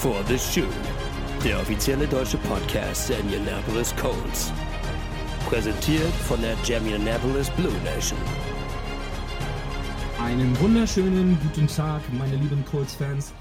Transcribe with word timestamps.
For 0.00 0.24
the 0.28 0.38
Shoe, 0.38 0.66
der 1.44 1.60
offizielle 1.60 2.06
deutsche 2.06 2.38
Podcast 2.38 3.10
der 3.10 3.20
Indianapolis 3.20 3.94
Colts. 3.96 4.50
Präsentiert 5.46 6.10
von 6.26 6.40
der 6.40 6.54
Indianapolis 6.54 7.50
Blue 7.50 7.70
Nation. 7.84 8.18
Einen 10.18 10.58
wunderschönen 10.58 11.38
guten 11.42 11.66
Tag, 11.66 12.00
meine 12.14 12.36
lieben 12.36 12.64
Colts-Fans. 12.64 13.34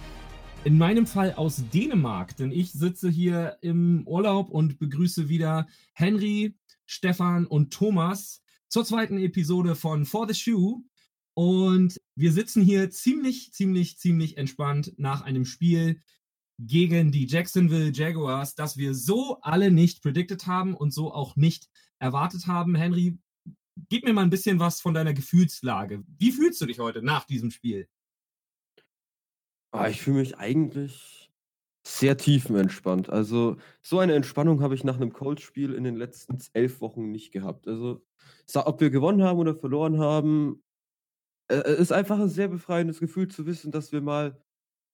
In 0.66 0.78
meinem 0.78 1.08
Fall 1.08 1.34
aus 1.36 1.64
Dänemark, 1.74 2.36
denn 2.36 2.52
ich 2.52 2.74
sitze 2.74 3.10
hier 3.10 3.56
im 3.62 4.06
Urlaub 4.06 4.50
und 4.50 4.80
begrüße 4.80 5.30
wieder 5.30 5.66
Henry, 5.94 6.58
Stefan 6.86 7.46
und 7.46 7.72
Thomas 7.72 8.42
zur 8.68 8.84
zweiten 8.84 9.18
Episode 9.18 9.76
von 9.76 10.06
For 10.06 10.28
the 10.28 10.34
Shoe. 10.34 10.84
Und 11.36 12.02
wir 12.16 12.34
sitzen 12.34 12.62
hier 12.62 12.90
ziemlich, 12.90 13.54
ziemlich, 13.54 13.98
ziemlich 13.98 14.38
entspannt 14.38 14.92
nach 14.98 15.22
einem 15.22 15.46
Spiel 15.46 16.02
gegen 16.60 17.12
die 17.12 17.26
Jacksonville 17.26 17.92
Jaguars, 17.94 18.54
das 18.54 18.76
wir 18.78 18.94
so 18.94 19.40
alle 19.42 19.72
nicht 19.72 20.02
predicted 20.02 20.46
haben 20.46 20.76
und 20.76 20.94
so 20.94 21.14
auch 21.14 21.36
nicht 21.38 21.70
erwartet 22.00 22.48
haben. 22.48 22.76
Henry, 22.76 23.18
gib 23.88 24.04
mir 24.04 24.14
mal 24.14 24.24
ein 24.24 24.30
bisschen 24.30 24.60
was 24.60 24.82
von 24.82 24.94
deiner 24.94 25.14
Gefühlslage. 25.14 26.04
Wie 26.18 26.32
fühlst 26.32 26.60
du 26.60 26.66
dich 26.66 26.80
heute 26.80 27.02
nach 27.02 27.26
diesem 27.26 27.50
Spiel? 27.50 27.88
Ah, 29.72 29.88
ich 29.88 30.02
fühle 30.02 30.20
mich 30.20 30.38
eigentlich 30.38 31.32
sehr 31.86 32.18
tiefenentspannt. 32.18 33.10
Also, 33.10 33.58
so 33.82 34.00
eine 34.00 34.14
Entspannung 34.16 34.62
habe 34.62 34.76
ich 34.76 34.84
nach 34.84 34.98
einem 34.98 35.14
Colts-Spiel 35.14 35.74
in 35.74 35.86
den 35.86 35.96
letzten 35.96 36.40
elf 36.54 36.82
Wochen 36.82 37.10
nicht 37.10 37.32
gehabt. 37.32 37.68
Also, 37.68 38.06
ob 38.54 38.82
wir 38.82 38.90
gewonnen 38.90 39.24
haben 39.24 39.40
oder 39.40 39.56
verloren 39.56 40.00
haben, 40.00 40.62
es 41.48 41.80
ist 41.80 41.92
einfach 41.92 42.20
ein 42.20 42.30
sehr 42.30 42.50
befreiendes 42.50 43.00
Gefühl 43.00 43.30
zu 43.30 43.46
wissen, 43.46 43.72
dass 43.72 43.92
wir 43.92 44.02
mal 44.02 44.40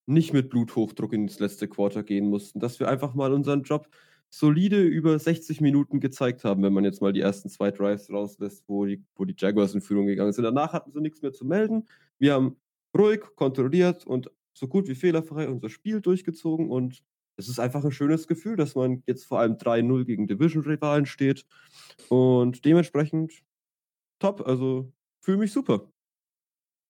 nicht 0.06 0.34
mit 0.34 0.50
Bluthochdruck 0.50 1.14
ins 1.14 1.40
letzte 1.40 1.68
Quarter 1.68 2.04
gehen 2.04 2.30
mussten, 2.30 2.60
dass 2.60 2.80
wir 2.80 2.88
einfach 2.88 3.16
mal 3.16 3.34
unseren 3.34 3.64
Job 3.64 3.88
solide 4.30 4.82
über 4.84 5.18
60 5.18 5.62
Minuten 5.62 6.00
gezeigt 6.00 6.44
haben, 6.44 6.62
wenn 6.64 6.74
man 6.74 6.84
jetzt 6.84 7.02
mal 7.02 7.14
die 7.14 7.22
ersten 7.22 7.50
zwei 7.50 7.72
Drives 7.72 8.10
rauslässt, 8.12 8.66
wo 8.68 8.86
die, 8.86 9.04
wo 9.16 9.26
die 9.26 9.36
Jaguars 9.38 9.74
in 9.74 9.82
Führung 9.82 10.08
gegangen 10.08 10.34
sind. 10.34 10.44
Danach 10.44 10.74
hatten 10.74 10.92
sie 10.92 11.02
nichts 11.02 11.22
mehr 11.22 11.32
zu 11.32 11.46
melden. 11.46 11.86
Wir 12.20 12.34
haben 12.34 12.58
ruhig, 12.98 13.22
kontrolliert 13.36 14.06
und 14.06 14.30
so 14.54 14.68
gut 14.68 14.88
wie 14.88 14.96
fehlerfrei 14.96 15.48
unser 15.50 15.70
Spiel 15.70 16.02
durchgezogen 16.02 16.70
und 16.70 17.04
es 17.38 17.50
ist 17.50 17.60
einfach 17.60 17.84
ein 17.84 17.92
schönes 17.92 18.28
Gefühl, 18.28 18.56
dass 18.56 18.76
man 18.76 19.04
jetzt 19.06 19.26
vor 19.26 19.40
allem 19.40 19.54
3-0 19.54 20.06
gegen 20.06 20.28
Division-Rivalen 20.28 21.06
steht 21.06 21.46
und 22.10 22.64
dementsprechend 22.64 23.44
top, 24.20 24.48
also 24.48 24.92
fühle 25.20 25.38
mich 25.38 25.52
super. 25.52 25.92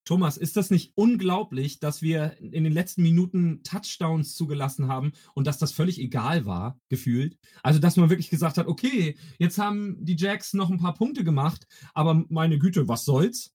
Thomas, 0.05 0.37
ist 0.37 0.55
das 0.55 0.69
nicht 0.69 0.93
unglaublich, 0.95 1.79
dass 1.79 2.03
wir 2.03 2.37
in 2.39 2.63
den 2.63 2.71
letzten 2.71 3.01
Minuten 3.01 3.63
Touchdowns 3.63 4.35
zugelassen 4.35 4.87
haben 4.87 5.13
und 5.33 5.47
dass 5.47 5.57
das 5.57 5.71
völlig 5.71 5.99
egal 5.99 6.45
war, 6.45 6.79
gefühlt? 6.89 7.37
Also, 7.63 7.79
dass 7.79 7.97
man 7.97 8.09
wirklich 8.11 8.29
gesagt 8.29 8.57
hat, 8.57 8.67
okay, 8.67 9.17
jetzt 9.39 9.57
haben 9.57 9.97
die 10.05 10.15
Jacks 10.15 10.53
noch 10.53 10.69
ein 10.69 10.77
paar 10.77 10.93
Punkte 10.93 11.23
gemacht, 11.23 11.67
aber 11.95 12.23
meine 12.29 12.59
Güte, 12.59 12.87
was 12.87 13.03
soll's? 13.03 13.51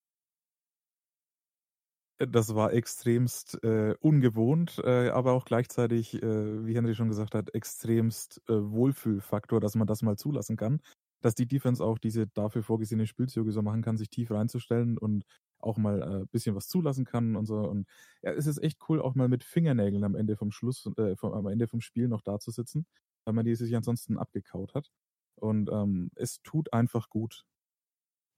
Das 2.19 2.55
war 2.55 2.75
extremst 2.75 3.63
äh, 3.65 3.95
ungewohnt, 4.01 4.79
äh, 4.85 5.09
aber 5.09 5.33
auch 5.33 5.47
gleichzeitig, 5.47 6.23
äh, 6.23 6.67
wie 6.67 6.75
Henry 6.75 6.95
schon 6.95 7.09
gesagt 7.09 7.35
hat, 7.35 7.55
extremst 7.55 8.43
äh, 8.47 8.53
Wohlfühlfaktor, 8.53 9.59
dass 9.59 9.75
man 9.75 9.87
das 9.87 10.03
mal 10.03 10.19
zulassen 10.19 10.59
kann. 10.59 10.83
Dass 11.23 11.35
die 11.35 11.47
Defense 11.47 11.83
auch 11.83 11.99
diese 11.99 12.27
dafür 12.27 12.63
vorgesehene 12.63 13.07
Spielzüge 13.07 13.53
so 13.53 13.63
machen 13.63 13.81
kann, 13.81 13.97
sich 13.97 14.11
tief 14.11 14.31
reinzustellen 14.31 14.99
und 14.99 15.25
auch 15.63 15.77
mal 15.77 16.03
ein 16.03 16.23
äh, 16.23 16.27
bisschen 16.27 16.55
was 16.55 16.69
zulassen 16.69 17.05
kann 17.05 17.37
und 17.37 17.47
so. 17.47 17.57
Und 17.59 17.87
ja, 18.23 18.33
es 18.33 18.47
ist 18.47 18.63
echt 18.63 18.79
cool, 18.89 19.01
auch 19.01 19.15
mal 19.15 19.29
mit 19.29 19.45
Fingernägeln 19.45 20.05
am 20.05 20.15
Ende 20.15 20.37
vom 20.37 20.51
Schluss, 20.51 20.89
äh, 20.97 21.17
vom, 21.17 21.33
am 21.33 21.47
Ende 21.47 21.67
vom 21.67 21.81
Spiel 21.81 22.09
noch 22.09 22.23
da 22.23 22.39
zu 22.39 22.51
sitzen, 22.51 22.87
weil 23.25 23.35
man 23.35 23.45
die 23.45 23.55
sich 23.55 23.75
ansonsten 23.77 24.19
abgekaut 24.19 24.75
hat. 24.75 24.91
Und 25.37 25.71
ähm, 25.73 26.11
es 26.17 26.43
tut 26.43 26.73
einfach 26.73 27.09
gut, 27.09 27.45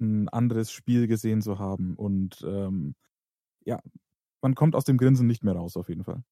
ein 0.00 0.28
anderes 0.28 0.71
Spiel 0.71 1.06
gesehen 1.06 1.43
zu 1.43 1.59
haben. 1.59 1.94
Und 1.94 2.43
ähm, 2.47 2.94
ja, 3.65 3.81
man 4.41 4.54
kommt 4.54 4.75
aus 4.75 4.84
dem 4.84 4.99
Grinsen 4.99 5.27
nicht 5.27 5.44
mehr 5.44 5.54
raus, 5.54 5.77
auf 5.77 5.89
jeden 5.89 6.04
Fall. 6.04 6.22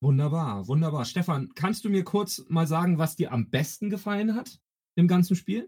Wunderbar, 0.00 0.68
wunderbar. 0.68 1.04
Stefan, 1.04 1.48
kannst 1.54 1.84
du 1.84 1.90
mir 1.90 2.04
kurz 2.04 2.44
mal 2.48 2.66
sagen, 2.66 2.98
was 2.98 3.16
dir 3.16 3.32
am 3.32 3.50
besten 3.50 3.90
gefallen 3.90 4.34
hat 4.34 4.60
im 4.94 5.08
ganzen 5.08 5.34
Spiel? 5.34 5.66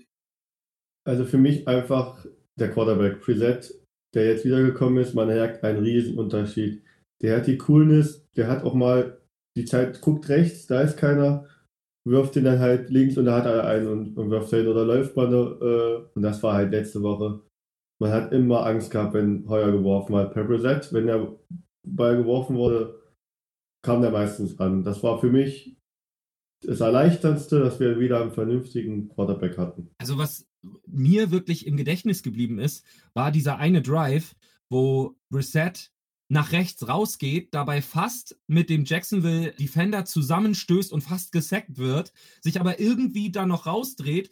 Also 1.04 1.24
für 1.24 1.38
mich 1.38 1.66
einfach 1.66 2.24
der 2.56 2.70
Quarterback 2.70 3.20
Preset 3.20 3.74
der 4.14 4.26
jetzt 4.26 4.44
wiedergekommen 4.44 5.02
ist, 5.02 5.14
man 5.14 5.28
merkt 5.28 5.62
einen 5.64 5.82
riesen 5.82 6.18
Unterschied. 6.18 6.82
Der 7.22 7.36
hat 7.36 7.46
die 7.46 7.58
Coolness, 7.58 8.26
der 8.36 8.48
hat 8.48 8.64
auch 8.64 8.74
mal 8.74 9.20
die 9.56 9.64
Zeit, 9.64 10.00
guckt 10.00 10.28
rechts, 10.28 10.66
da 10.66 10.80
ist 10.80 10.96
keiner, 10.96 11.46
wirft 12.06 12.36
den 12.36 12.44
dann 12.44 12.60
halt 12.60 12.90
links 12.90 13.18
und 13.18 13.26
da 13.26 13.36
hat 13.36 13.46
er 13.46 13.66
einen 13.66 13.88
und, 13.88 14.16
und 14.16 14.30
wirft 14.30 14.50
hin 14.50 14.68
oder 14.68 14.84
läuft 14.84 15.16
man 15.16 15.32
äh, 15.32 16.06
und 16.14 16.22
das 16.22 16.42
war 16.42 16.54
halt 16.54 16.72
letzte 16.72 17.02
Woche. 17.02 17.40
Man 18.00 18.12
hat 18.12 18.32
immer 18.32 18.64
Angst 18.64 18.90
gehabt, 18.90 19.12
wenn 19.14 19.46
Heuer 19.48 19.72
geworfen 19.72 20.16
hat. 20.16 20.32
Per 20.32 20.48
Reset, 20.48 20.92
wenn 20.92 21.06
der 21.06 21.36
Ball 21.86 22.16
geworfen 22.16 22.56
wurde, 22.56 22.98
kam 23.84 24.00
der 24.00 24.10
meistens 24.10 24.58
an. 24.58 24.82
Das 24.82 25.02
war 25.02 25.18
für 25.18 25.30
mich 25.30 25.76
das 26.62 26.80
Erleichterndste, 26.80 27.60
dass 27.60 27.80
wir 27.80 27.98
wieder 27.98 28.20
einen 28.20 28.32
vernünftigen 28.32 29.08
Quarterback 29.08 29.58
hatten. 29.58 29.90
Also 29.98 30.16
was 30.18 30.49
mir 30.86 31.30
wirklich 31.30 31.66
im 31.66 31.76
Gedächtnis 31.76 32.22
geblieben 32.22 32.58
ist, 32.58 32.84
war 33.14 33.30
dieser 33.32 33.58
eine 33.58 33.82
Drive, 33.82 34.34
wo 34.68 35.16
Brissett 35.30 35.90
nach 36.28 36.52
rechts 36.52 36.86
rausgeht, 36.86 37.52
dabei 37.54 37.82
fast 37.82 38.38
mit 38.46 38.70
dem 38.70 38.84
Jacksonville 38.84 39.52
Defender 39.52 40.04
zusammenstößt 40.04 40.92
und 40.92 41.00
fast 41.00 41.32
gesackt 41.32 41.76
wird, 41.76 42.12
sich 42.40 42.60
aber 42.60 42.78
irgendwie 42.78 43.32
dann 43.32 43.48
noch 43.48 43.66
rausdreht, 43.66 44.30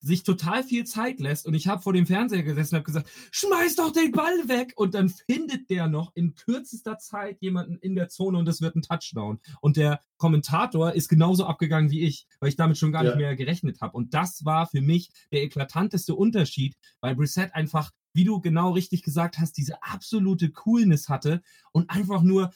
sich 0.00 0.22
total 0.22 0.64
viel 0.64 0.84
Zeit 0.84 1.20
lässt 1.20 1.46
und 1.46 1.54
ich 1.54 1.68
habe 1.68 1.82
vor 1.82 1.92
dem 1.92 2.06
Fernseher 2.06 2.42
gesessen 2.42 2.74
und 2.74 2.78
habe 2.78 2.86
gesagt, 2.86 3.10
schmeiß 3.32 3.76
doch 3.76 3.92
den 3.92 4.12
Ball 4.12 4.48
weg 4.48 4.72
und 4.76 4.94
dann 4.94 5.08
findet 5.08 5.68
der 5.68 5.88
noch 5.88 6.12
in 6.14 6.34
kürzester 6.34 6.98
Zeit 6.98 7.38
jemanden 7.40 7.76
in 7.76 7.94
der 7.94 8.08
Zone 8.08 8.38
und 8.38 8.48
es 8.48 8.60
wird 8.60 8.76
ein 8.76 8.82
Touchdown 8.82 9.40
und 9.60 9.76
der 9.76 10.00
Kommentator 10.16 10.92
ist 10.92 11.08
genauso 11.08 11.44
abgegangen 11.44 11.90
wie 11.90 12.02
ich, 12.02 12.26
weil 12.40 12.48
ich 12.48 12.56
damit 12.56 12.78
schon 12.78 12.92
gar 12.92 13.04
ja. 13.04 13.10
nicht 13.10 13.18
mehr 13.18 13.36
gerechnet 13.36 13.80
habe 13.80 13.96
und 13.96 14.14
das 14.14 14.44
war 14.44 14.66
für 14.66 14.80
mich 14.80 15.10
der 15.32 15.42
eklatanteste 15.42 16.14
Unterschied, 16.14 16.76
weil 17.00 17.14
Brissett 17.14 17.54
einfach, 17.54 17.90
wie 18.14 18.24
du 18.24 18.40
genau 18.40 18.70
richtig 18.72 19.02
gesagt 19.02 19.38
hast, 19.38 19.56
diese 19.58 19.82
absolute 19.82 20.50
Coolness 20.50 21.08
hatte 21.08 21.42
und 21.72 21.90
einfach 21.90 22.22
nur 22.22 22.50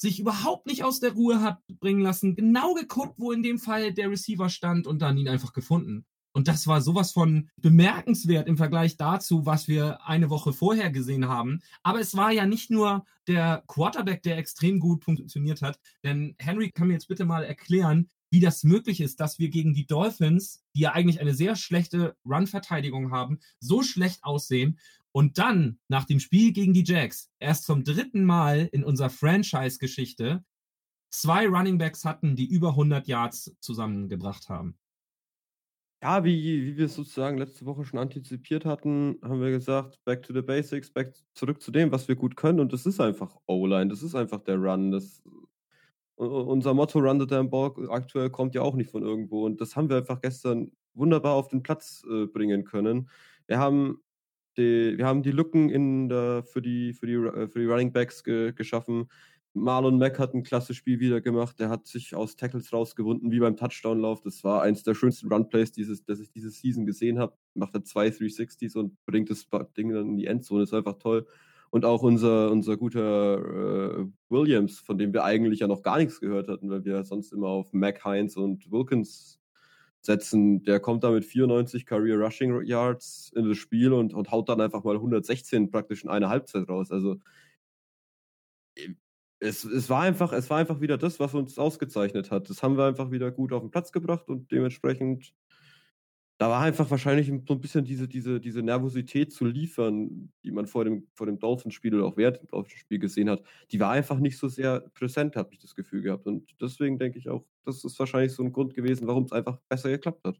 sich 0.00 0.18
überhaupt 0.18 0.66
nicht 0.66 0.82
aus 0.82 0.98
der 0.98 1.12
Ruhe 1.12 1.42
hat 1.42 1.60
bringen 1.78 2.00
lassen, 2.00 2.34
genau 2.34 2.72
geguckt, 2.72 3.14
wo 3.18 3.32
in 3.32 3.42
dem 3.42 3.58
Fall 3.58 3.92
der 3.92 4.10
Receiver 4.10 4.48
stand 4.48 4.86
und 4.86 5.00
dann 5.02 5.18
ihn 5.18 5.28
einfach 5.28 5.52
gefunden. 5.52 6.06
Und 6.32 6.48
das 6.48 6.66
war 6.66 6.80
sowas 6.80 7.12
von 7.12 7.50
bemerkenswert 7.56 8.46
im 8.46 8.56
Vergleich 8.56 8.96
dazu, 8.96 9.46
was 9.46 9.66
wir 9.66 10.06
eine 10.06 10.30
Woche 10.30 10.52
vorher 10.52 10.90
gesehen 10.90 11.28
haben. 11.28 11.60
Aber 11.82 12.00
es 12.00 12.16
war 12.16 12.30
ja 12.30 12.46
nicht 12.46 12.70
nur 12.70 13.04
der 13.26 13.64
Quarterback, 13.66 14.22
der 14.22 14.38
extrem 14.38 14.78
gut 14.78 15.04
funktioniert 15.04 15.62
hat. 15.62 15.80
Denn 16.04 16.36
Henry 16.38 16.70
kann 16.70 16.88
mir 16.88 16.94
jetzt 16.94 17.08
bitte 17.08 17.24
mal 17.24 17.44
erklären, 17.44 18.10
wie 18.30 18.40
das 18.40 18.62
möglich 18.62 19.00
ist, 19.00 19.18
dass 19.18 19.38
wir 19.40 19.48
gegen 19.48 19.74
die 19.74 19.86
Dolphins, 19.86 20.62
die 20.74 20.80
ja 20.80 20.92
eigentlich 20.92 21.20
eine 21.20 21.34
sehr 21.34 21.56
schlechte 21.56 22.16
Run-Verteidigung 22.24 23.10
haben, 23.10 23.40
so 23.58 23.82
schlecht 23.82 24.22
aussehen 24.22 24.78
und 25.12 25.38
dann 25.38 25.78
nach 25.88 26.04
dem 26.04 26.20
Spiel 26.20 26.52
gegen 26.52 26.72
die 26.72 26.84
Jacks 26.84 27.28
erst 27.40 27.64
zum 27.64 27.82
dritten 27.82 28.24
Mal 28.24 28.68
in 28.72 28.84
unserer 28.84 29.10
Franchise-Geschichte 29.10 30.44
zwei 31.10 31.48
Running 31.48 31.78
Backs 31.78 32.04
hatten, 32.04 32.36
die 32.36 32.46
über 32.46 32.70
100 32.70 33.08
Yards 33.08 33.56
zusammengebracht 33.60 34.48
haben. 34.48 34.76
Ja, 36.02 36.24
wie, 36.24 36.64
wie 36.64 36.76
wir 36.78 36.86
es 36.86 36.94
sozusagen 36.94 37.36
letzte 37.36 37.66
Woche 37.66 37.84
schon 37.84 37.98
antizipiert 37.98 38.64
hatten, 38.64 39.18
haben 39.22 39.42
wir 39.42 39.50
gesagt, 39.50 40.02
back 40.04 40.22
to 40.22 40.32
the 40.32 40.40
basics, 40.40 40.90
back 40.90 41.12
zurück 41.34 41.60
zu 41.60 41.70
dem, 41.70 41.92
was 41.92 42.08
wir 42.08 42.16
gut 42.16 42.36
können. 42.36 42.58
Und 42.58 42.72
das 42.72 42.86
ist 42.86 43.00
einfach 43.00 43.36
O-Line, 43.46 43.88
das 43.88 44.02
ist 44.02 44.14
einfach 44.14 44.40
der 44.40 44.56
Run. 44.56 44.92
Das, 44.92 45.22
unser 46.16 46.72
Motto 46.72 47.00
Run 47.00 47.20
the 47.20 47.26
damn 47.26 47.50
ball 47.50 47.72
aktuell 47.90 48.30
kommt 48.30 48.54
ja 48.54 48.62
auch 48.62 48.76
nicht 48.76 48.90
von 48.90 49.02
irgendwo. 49.02 49.44
Und 49.44 49.60
das 49.60 49.76
haben 49.76 49.90
wir 49.90 49.98
einfach 49.98 50.22
gestern 50.22 50.72
wunderbar 50.94 51.34
auf 51.34 51.48
den 51.48 51.62
Platz 51.62 52.02
äh, 52.10 52.26
bringen 52.26 52.64
können. 52.64 53.10
Wir 53.46 53.58
haben 53.58 54.00
die, 54.56 54.96
wir 54.96 55.06
haben 55.06 55.22
die 55.22 55.32
Lücken 55.32 55.68
in 55.68 56.08
der, 56.08 56.44
für, 56.44 56.62
die, 56.62 56.94
für, 56.94 57.06
die, 57.06 57.14
äh, 57.14 57.48
für 57.48 57.58
die 57.58 57.66
Running 57.66 57.92
Backs 57.92 58.24
ge, 58.24 58.52
geschaffen. 58.52 59.08
Marlon 59.52 59.98
Mack 59.98 60.18
hat 60.18 60.34
ein 60.34 60.44
klasse 60.44 60.74
Spiel 60.74 61.00
wieder 61.00 61.20
gemacht. 61.20 61.58
Der 61.58 61.68
hat 61.68 61.86
sich 61.86 62.14
aus 62.14 62.36
Tackles 62.36 62.72
rausgewunden, 62.72 63.32
wie 63.32 63.40
beim 63.40 63.56
Touchdown-Lauf. 63.56 64.20
Das 64.22 64.44
war 64.44 64.62
eins 64.62 64.84
der 64.84 64.94
schönsten 64.94 65.32
Run-Plays, 65.32 65.72
dieses, 65.72 66.04
das 66.04 66.20
ich 66.20 66.30
diese 66.30 66.50
Season 66.50 66.86
gesehen 66.86 67.18
habe. 67.18 67.34
Macht 67.54 67.74
er 67.74 67.82
zwei 67.82 68.08
360s 68.08 68.76
und 68.76 68.96
bringt 69.06 69.28
das 69.30 69.46
Ding 69.76 69.92
dann 69.92 70.10
in 70.10 70.16
die 70.16 70.26
Endzone. 70.26 70.62
Ist 70.62 70.74
einfach 70.74 70.98
toll. 70.98 71.26
Und 71.70 71.84
auch 71.84 72.02
unser, 72.02 72.50
unser 72.50 72.76
guter 72.76 74.00
äh, 74.00 74.06
Williams, 74.28 74.78
von 74.80 74.98
dem 74.98 75.12
wir 75.12 75.24
eigentlich 75.24 75.60
ja 75.60 75.68
noch 75.68 75.82
gar 75.82 75.98
nichts 75.98 76.20
gehört 76.20 76.48
hatten, 76.48 76.68
weil 76.70 76.84
wir 76.84 77.04
sonst 77.04 77.32
immer 77.32 77.48
auf 77.48 77.72
Mac 77.72 78.04
Heinz 78.04 78.36
und 78.36 78.70
Wilkins 78.70 79.40
setzen. 80.00 80.64
Der 80.64 80.80
kommt 80.80 81.04
da 81.04 81.10
mit 81.10 81.24
94 81.24 81.86
Career 81.86 82.18
Rushing 82.18 82.64
Yards 82.64 83.32
in 83.36 83.48
das 83.48 83.58
Spiel 83.58 83.92
und, 83.92 84.14
und 84.14 84.30
haut 84.30 84.48
dann 84.48 84.60
einfach 84.60 84.82
mal 84.84 84.96
116 84.96 85.70
praktisch 85.70 86.04
in 86.04 86.10
einer 86.10 86.28
Halbzeit 86.28 86.68
raus. 86.68 86.90
Also 86.90 87.16
es, 89.40 89.64
es, 89.64 89.88
war 89.88 90.02
einfach, 90.02 90.32
es 90.32 90.50
war 90.50 90.58
einfach 90.58 90.80
wieder 90.80 90.98
das, 90.98 91.18
was 91.18 91.34
uns 91.34 91.58
ausgezeichnet 91.58 92.30
hat. 92.30 92.50
Das 92.50 92.62
haben 92.62 92.76
wir 92.76 92.84
einfach 92.84 93.10
wieder 93.10 93.30
gut 93.30 93.52
auf 93.52 93.62
den 93.62 93.70
Platz 93.70 93.90
gebracht 93.90 94.28
und 94.28 94.52
dementsprechend, 94.52 95.34
da 96.38 96.48
war 96.48 96.60
einfach 96.60 96.90
wahrscheinlich 96.90 97.32
so 97.46 97.54
ein 97.54 97.60
bisschen 97.60 97.84
diese, 97.84 98.06
diese, 98.06 98.40
diese 98.40 98.62
Nervosität 98.62 99.32
zu 99.32 99.44
liefern, 99.44 100.32
die 100.44 100.52
man 100.52 100.66
vor 100.66 100.84
dem, 100.84 101.08
vor 101.14 101.26
dem 101.26 101.38
Dolphins-Spiel 101.38 101.94
oder 101.94 102.06
auch 102.06 102.16
während 102.16 102.38
dem 102.38 102.48
Dolphins-Spiel 102.48 102.98
gesehen 102.98 103.28
hat. 103.30 103.42
Die 103.72 103.80
war 103.80 103.90
einfach 103.90 104.18
nicht 104.18 104.38
so 104.38 104.48
sehr 104.48 104.80
präsent, 104.94 105.36
habe 105.36 105.52
ich 105.52 105.58
das 105.58 105.74
Gefühl 105.74 106.02
gehabt. 106.02 106.26
Und 106.26 106.48
deswegen 106.60 106.98
denke 106.98 107.18
ich 107.18 107.28
auch, 107.28 107.44
das 107.64 107.84
ist 107.84 107.98
wahrscheinlich 107.98 108.32
so 108.32 108.42
ein 108.42 108.52
Grund 108.52 108.74
gewesen, 108.74 109.06
warum 109.06 109.24
es 109.24 109.32
einfach 109.32 109.58
besser 109.68 109.90
geklappt 109.90 110.24
hat. 110.24 110.36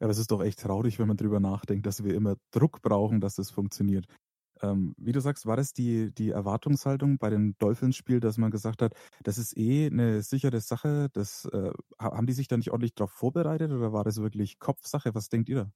Ja, 0.00 0.06
aber 0.06 0.10
es 0.10 0.18
ist 0.18 0.30
doch 0.30 0.42
echt 0.42 0.60
traurig, 0.60 0.98
wenn 0.98 1.08
man 1.08 1.16
drüber 1.16 1.40
nachdenkt, 1.40 1.86
dass 1.86 2.04
wir 2.04 2.14
immer 2.14 2.36
Druck 2.50 2.82
brauchen, 2.82 3.20
dass 3.20 3.36
das 3.36 3.50
funktioniert. 3.50 4.06
Ähm, 4.62 4.94
wie 4.98 5.12
du 5.12 5.20
sagst, 5.20 5.46
war 5.46 5.56
das 5.56 5.72
die, 5.72 6.12
die 6.14 6.30
Erwartungshaltung 6.30 7.18
bei 7.18 7.30
dem 7.30 7.56
Dolphins-Spiel, 7.58 8.20
dass 8.20 8.38
man 8.38 8.50
gesagt 8.50 8.82
hat, 8.82 8.94
das 9.22 9.38
ist 9.38 9.56
eh 9.56 9.86
eine 9.86 10.22
sichere 10.22 10.60
Sache? 10.60 11.08
Das, 11.12 11.44
äh, 11.46 11.72
haben 12.00 12.26
die 12.26 12.32
sich 12.32 12.48
da 12.48 12.56
nicht 12.56 12.70
ordentlich 12.70 12.94
darauf 12.94 13.12
vorbereitet 13.12 13.72
oder 13.72 13.92
war 13.92 14.04
das 14.04 14.18
wirklich 14.20 14.58
Kopfsache? 14.58 15.14
Was 15.14 15.28
denkt 15.28 15.48
ihr 15.48 15.56
da? 15.56 15.72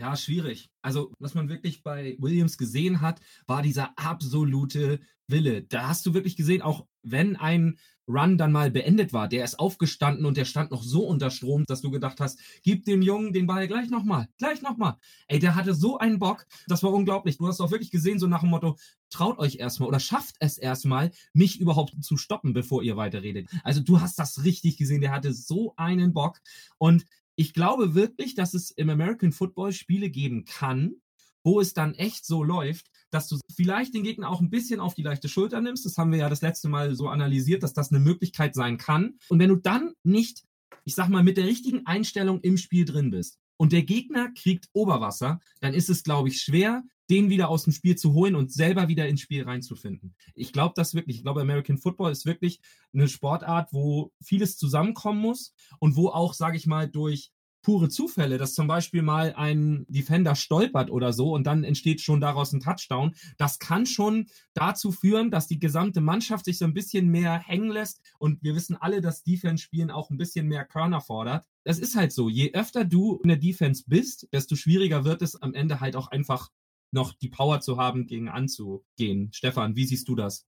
Ja, 0.00 0.14
schwierig. 0.16 0.70
Also, 0.80 1.12
was 1.18 1.34
man 1.34 1.48
wirklich 1.48 1.82
bei 1.82 2.16
Williams 2.20 2.56
gesehen 2.56 3.00
hat, 3.00 3.20
war 3.48 3.62
dieser 3.62 3.98
absolute 3.98 5.00
Wille. 5.26 5.62
Da 5.62 5.88
hast 5.88 6.06
du 6.06 6.14
wirklich 6.14 6.36
gesehen, 6.36 6.62
auch 6.62 6.86
wenn 7.02 7.34
ein 7.36 7.78
Run 8.06 8.38
dann 8.38 8.52
mal 8.52 8.70
beendet 8.70 9.12
war, 9.12 9.28
der 9.28 9.44
ist 9.44 9.58
aufgestanden 9.58 10.24
und 10.24 10.36
der 10.36 10.46
stand 10.46 10.70
noch 10.70 10.82
so 10.82 11.04
unter 11.04 11.30
Strom, 11.30 11.64
dass 11.66 11.82
du 11.82 11.90
gedacht 11.90 12.20
hast, 12.20 12.38
gib 12.62 12.84
dem 12.84 13.02
Jungen 13.02 13.32
den 13.34 13.46
Ball 13.46 13.66
gleich 13.68 13.90
nochmal, 13.90 14.28
gleich 14.38 14.62
nochmal. 14.62 14.96
Ey, 15.26 15.40
der 15.40 15.56
hatte 15.56 15.74
so 15.74 15.98
einen 15.98 16.18
Bock, 16.18 16.46
das 16.68 16.82
war 16.82 16.92
unglaublich. 16.92 17.36
Du 17.36 17.46
hast 17.48 17.60
auch 17.60 17.70
wirklich 17.70 17.90
gesehen, 17.90 18.18
so 18.18 18.26
nach 18.26 18.40
dem 18.40 18.48
Motto, 18.50 18.76
traut 19.10 19.38
euch 19.38 19.56
erstmal 19.56 19.88
oder 19.88 20.00
schafft 20.00 20.36
es 20.38 20.56
erstmal, 20.56 21.10
mich 21.34 21.60
überhaupt 21.60 22.02
zu 22.02 22.16
stoppen, 22.16 22.54
bevor 22.54 22.82
ihr 22.82 22.96
weiterredet. 22.96 23.48
Also 23.62 23.80
du 23.82 24.00
hast 24.00 24.18
das 24.18 24.42
richtig 24.44 24.78
gesehen, 24.78 25.02
der 25.02 25.10
hatte 25.10 25.34
so 25.34 25.74
einen 25.76 26.14
Bock 26.14 26.40
und 26.78 27.04
ich 27.38 27.54
glaube 27.54 27.94
wirklich, 27.94 28.34
dass 28.34 28.52
es 28.52 28.72
im 28.72 28.90
American 28.90 29.30
Football 29.30 29.72
Spiele 29.72 30.10
geben 30.10 30.44
kann, 30.44 30.96
wo 31.44 31.60
es 31.60 31.72
dann 31.72 31.94
echt 31.94 32.26
so 32.26 32.42
läuft, 32.42 32.88
dass 33.12 33.28
du 33.28 33.38
vielleicht 33.54 33.94
den 33.94 34.02
Gegner 34.02 34.28
auch 34.28 34.40
ein 34.40 34.50
bisschen 34.50 34.80
auf 34.80 34.94
die 34.94 35.04
leichte 35.04 35.28
Schulter 35.28 35.60
nimmst. 35.60 35.86
Das 35.86 35.96
haben 35.96 36.10
wir 36.10 36.18
ja 36.18 36.28
das 36.28 36.42
letzte 36.42 36.68
Mal 36.68 36.96
so 36.96 37.06
analysiert, 37.08 37.62
dass 37.62 37.72
das 37.72 37.92
eine 37.92 38.00
Möglichkeit 38.00 38.56
sein 38.56 38.76
kann. 38.76 39.18
Und 39.28 39.38
wenn 39.38 39.50
du 39.50 39.56
dann 39.56 39.92
nicht, 40.02 40.42
ich 40.84 40.96
sag 40.96 41.10
mal, 41.10 41.22
mit 41.22 41.36
der 41.36 41.46
richtigen 41.46 41.86
Einstellung 41.86 42.40
im 42.40 42.56
Spiel 42.56 42.84
drin 42.84 43.12
bist 43.12 43.38
und 43.56 43.70
der 43.70 43.84
Gegner 43.84 44.32
kriegt 44.36 44.68
Oberwasser, 44.72 45.38
dann 45.60 45.74
ist 45.74 45.90
es, 45.90 46.02
glaube 46.02 46.30
ich, 46.30 46.40
schwer, 46.40 46.82
den 47.10 47.30
wieder 47.30 47.48
aus 47.48 47.64
dem 47.64 47.72
Spiel 47.72 47.96
zu 47.96 48.12
holen 48.12 48.34
und 48.34 48.52
selber 48.52 48.88
wieder 48.88 49.08
ins 49.08 49.20
Spiel 49.20 49.44
reinzufinden. 49.44 50.14
Ich 50.34 50.52
glaube 50.52 50.74
das 50.76 50.94
wirklich. 50.94 51.16
Ich 51.16 51.22
glaube, 51.22 51.40
American 51.40 51.78
Football 51.78 52.12
ist 52.12 52.26
wirklich 52.26 52.60
eine 52.92 53.08
Sportart, 53.08 53.72
wo 53.72 54.12
vieles 54.22 54.56
zusammenkommen 54.56 55.20
muss 55.20 55.54
und 55.78 55.96
wo 55.96 56.08
auch, 56.08 56.34
sage 56.34 56.56
ich 56.56 56.66
mal, 56.66 56.88
durch 56.88 57.32
pure 57.62 57.88
Zufälle, 57.88 58.38
dass 58.38 58.54
zum 58.54 58.66
Beispiel 58.66 59.02
mal 59.02 59.34
ein 59.36 59.84
Defender 59.88 60.34
stolpert 60.34 60.90
oder 60.90 61.12
so 61.12 61.34
und 61.34 61.46
dann 61.46 61.64
entsteht 61.64 62.00
schon 62.00 62.20
daraus 62.20 62.52
ein 62.52 62.60
Touchdown. 62.60 63.14
Das 63.36 63.58
kann 63.58 63.84
schon 63.84 64.26
dazu 64.54 64.92
führen, 64.92 65.30
dass 65.30 65.48
die 65.48 65.58
gesamte 65.58 66.00
Mannschaft 66.00 66.44
sich 66.44 66.56
so 66.56 66.64
ein 66.64 66.74
bisschen 66.74 67.08
mehr 67.08 67.38
hängen 67.38 67.70
lässt 67.70 68.00
und 68.18 68.42
wir 68.42 68.54
wissen 68.54 68.76
alle, 68.76 69.00
dass 69.00 69.22
Defense-Spielen 69.22 69.90
auch 69.90 70.10
ein 70.10 70.16
bisschen 70.16 70.46
mehr 70.46 70.64
Körner 70.64 71.00
fordert. 71.00 71.46
Das 71.64 71.78
ist 71.78 71.96
halt 71.96 72.12
so. 72.12 72.28
Je 72.28 72.52
öfter 72.54 72.84
du 72.84 73.16
in 73.22 73.28
der 73.28 73.36
Defense 73.36 73.84
bist, 73.86 74.28
desto 74.32 74.56
schwieriger 74.56 75.04
wird 75.04 75.20
es 75.20 75.36
am 75.36 75.52
Ende 75.52 75.80
halt 75.80 75.96
auch 75.96 76.08
einfach 76.08 76.50
noch 76.92 77.12
die 77.14 77.28
Power 77.28 77.60
zu 77.60 77.76
haben, 77.76 78.06
gegen 78.06 78.28
anzugehen. 78.28 79.30
Stefan, 79.32 79.76
wie 79.76 79.84
siehst 79.84 80.08
du 80.08 80.14
das? 80.14 80.46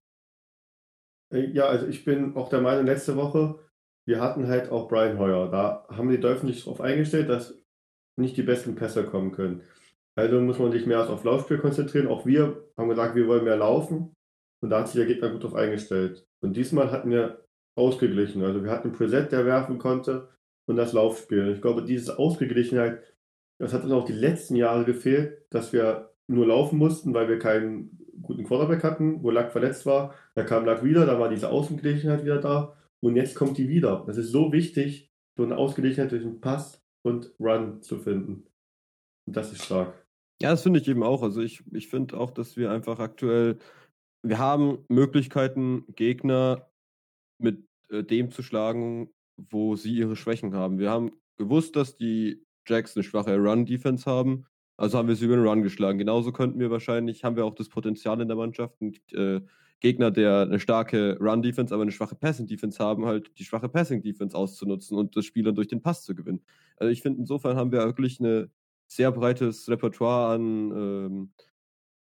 Äh, 1.33 1.51
ja, 1.51 1.65
also 1.65 1.87
ich 1.87 2.03
bin 2.03 2.35
auch 2.35 2.49
der 2.49 2.61
Meinung, 2.61 2.85
letzte 2.85 3.15
Woche 3.15 3.59
wir 4.05 4.19
hatten 4.19 4.47
halt 4.47 4.71
auch 4.71 4.87
Brian 4.87 5.19
Hoyer. 5.19 5.49
Da 5.49 5.85
haben 5.89 6.09
die 6.09 6.19
Dolphins 6.19 6.55
nicht 6.55 6.65
darauf 6.65 6.81
eingestellt, 6.81 7.29
dass 7.29 7.57
nicht 8.17 8.35
die 8.37 8.43
besten 8.43 8.75
Pässe 8.75 9.05
kommen 9.05 9.31
können. 9.31 9.61
Also 10.15 10.39
muss 10.41 10.59
man 10.59 10.71
sich 10.71 10.85
mehr 10.85 11.09
auf 11.09 11.23
Laufspiel 11.23 11.59
konzentrieren. 11.59 12.07
Auch 12.07 12.25
wir 12.25 12.69
haben 12.77 12.89
gesagt, 12.89 13.15
wir 13.15 13.27
wollen 13.27 13.45
mehr 13.45 13.57
laufen. 13.57 14.13
Und 14.61 14.69
da 14.69 14.79
hat 14.79 14.87
sich 14.87 14.97
der 14.97 15.05
Gegner 15.05 15.29
gut 15.29 15.43
darauf 15.43 15.55
eingestellt. 15.55 16.27
Und 16.41 16.57
diesmal 16.57 16.91
hatten 16.91 17.09
wir 17.09 17.45
ausgeglichen. 17.75 18.43
Also 18.43 18.63
wir 18.63 18.71
hatten 18.71 18.91
Preset, 18.91 19.31
der 19.31 19.45
werfen 19.45 19.77
konnte 19.77 20.29
und 20.67 20.75
das 20.75 20.93
Laufspiel. 20.93 21.53
Ich 21.53 21.61
glaube, 21.61 21.83
diese 21.83 22.19
Ausgeglichenheit, 22.19 23.01
das 23.59 23.73
hat 23.73 23.83
uns 23.83 23.93
auch 23.93 24.05
die 24.05 24.13
letzten 24.13 24.55
Jahre 24.55 24.83
gefehlt, 24.83 25.45
dass 25.49 25.73
wir 25.73 26.10
nur 26.31 26.47
laufen 26.47 26.77
mussten, 26.77 27.13
weil 27.13 27.27
wir 27.27 27.39
keinen 27.39 27.97
guten 28.21 28.43
Quarterback 28.43 28.83
hatten, 28.83 29.23
wo 29.23 29.31
Lack 29.31 29.51
verletzt 29.51 29.85
war. 29.85 30.13
Da 30.35 30.43
kam 30.43 30.65
Lack 30.65 30.83
wieder, 30.83 31.05
da 31.05 31.19
war 31.19 31.29
diese 31.29 31.49
Ausgeglichenheit 31.49 32.23
wieder 32.23 32.39
da. 32.39 32.75
Und 33.01 33.15
jetzt 33.15 33.35
kommt 33.35 33.57
die 33.57 33.67
wieder. 33.67 34.03
Das 34.05 34.17
ist 34.17 34.31
so 34.31 34.51
wichtig, 34.51 35.11
so 35.35 35.43
eine 35.43 35.57
Ausgeglichenheit 35.57 36.11
durch 36.11 36.23
den 36.23 36.39
Pass 36.39 36.83
und 37.03 37.33
Run 37.39 37.81
zu 37.81 37.97
finden. 37.97 38.45
Und 39.25 39.35
das 39.35 39.51
ist 39.51 39.65
stark. 39.65 40.05
Ja, 40.41 40.51
das 40.51 40.63
finde 40.63 40.79
ich 40.79 40.87
eben 40.87 41.03
auch. 41.03 41.23
Also 41.23 41.41
ich, 41.41 41.63
ich 41.71 41.87
finde 41.87 42.17
auch, 42.17 42.31
dass 42.31 42.57
wir 42.57 42.71
einfach 42.71 42.99
aktuell, 42.99 43.57
wir 44.23 44.39
haben 44.39 44.79
Möglichkeiten, 44.87 45.85
Gegner 45.95 46.67
mit 47.39 47.67
äh, 47.89 48.03
dem 48.03 48.31
zu 48.31 48.43
schlagen, 48.43 49.09
wo 49.37 49.75
sie 49.75 49.95
ihre 49.95 50.15
Schwächen 50.15 50.53
haben. 50.53 50.79
Wir 50.79 50.89
haben 50.89 51.11
gewusst, 51.37 51.75
dass 51.75 51.97
die 51.97 52.43
Jacks 52.67 52.95
eine 52.95 53.03
schwache 53.03 53.37
Run-Defense 53.37 54.09
haben. 54.09 54.45
Also 54.81 54.97
haben 54.97 55.07
wir 55.07 55.15
sie 55.15 55.25
über 55.25 55.35
den 55.35 55.45
Run 55.45 55.61
geschlagen. 55.61 55.99
Genauso 55.99 56.31
könnten 56.31 56.59
wir 56.59 56.71
wahrscheinlich, 56.71 57.23
haben 57.23 57.35
wir 57.35 57.45
auch 57.45 57.53
das 57.53 57.69
Potenzial 57.69 58.19
in 58.19 58.27
der 58.27 58.35
Mannschaft, 58.35 58.81
äh, 59.11 59.41
Gegner, 59.79 60.09
der 60.09 60.41
eine 60.41 60.59
starke 60.59 61.19
Run-Defense, 61.19 61.71
aber 61.71 61.83
eine 61.83 61.91
schwache 61.91 62.15
Passing-Defense 62.15 62.83
haben, 62.83 63.05
halt 63.05 63.37
die 63.37 63.43
schwache 63.43 63.69
Passing-Defense 63.69 64.35
auszunutzen 64.35 64.97
und 64.97 65.15
das 65.15 65.25
Spiel 65.25 65.43
dann 65.43 65.53
durch 65.53 65.67
den 65.67 65.83
Pass 65.83 66.03
zu 66.03 66.15
gewinnen. 66.15 66.41
Also 66.77 66.91
ich 66.91 67.03
finde, 67.03 67.19
insofern 67.19 67.57
haben 67.57 67.71
wir 67.71 67.85
wirklich 67.85 68.19
ein 68.21 68.51
sehr 68.87 69.11
breites 69.11 69.69
Repertoire 69.69 70.33
an, 70.33 70.71
ähm, 70.71 71.31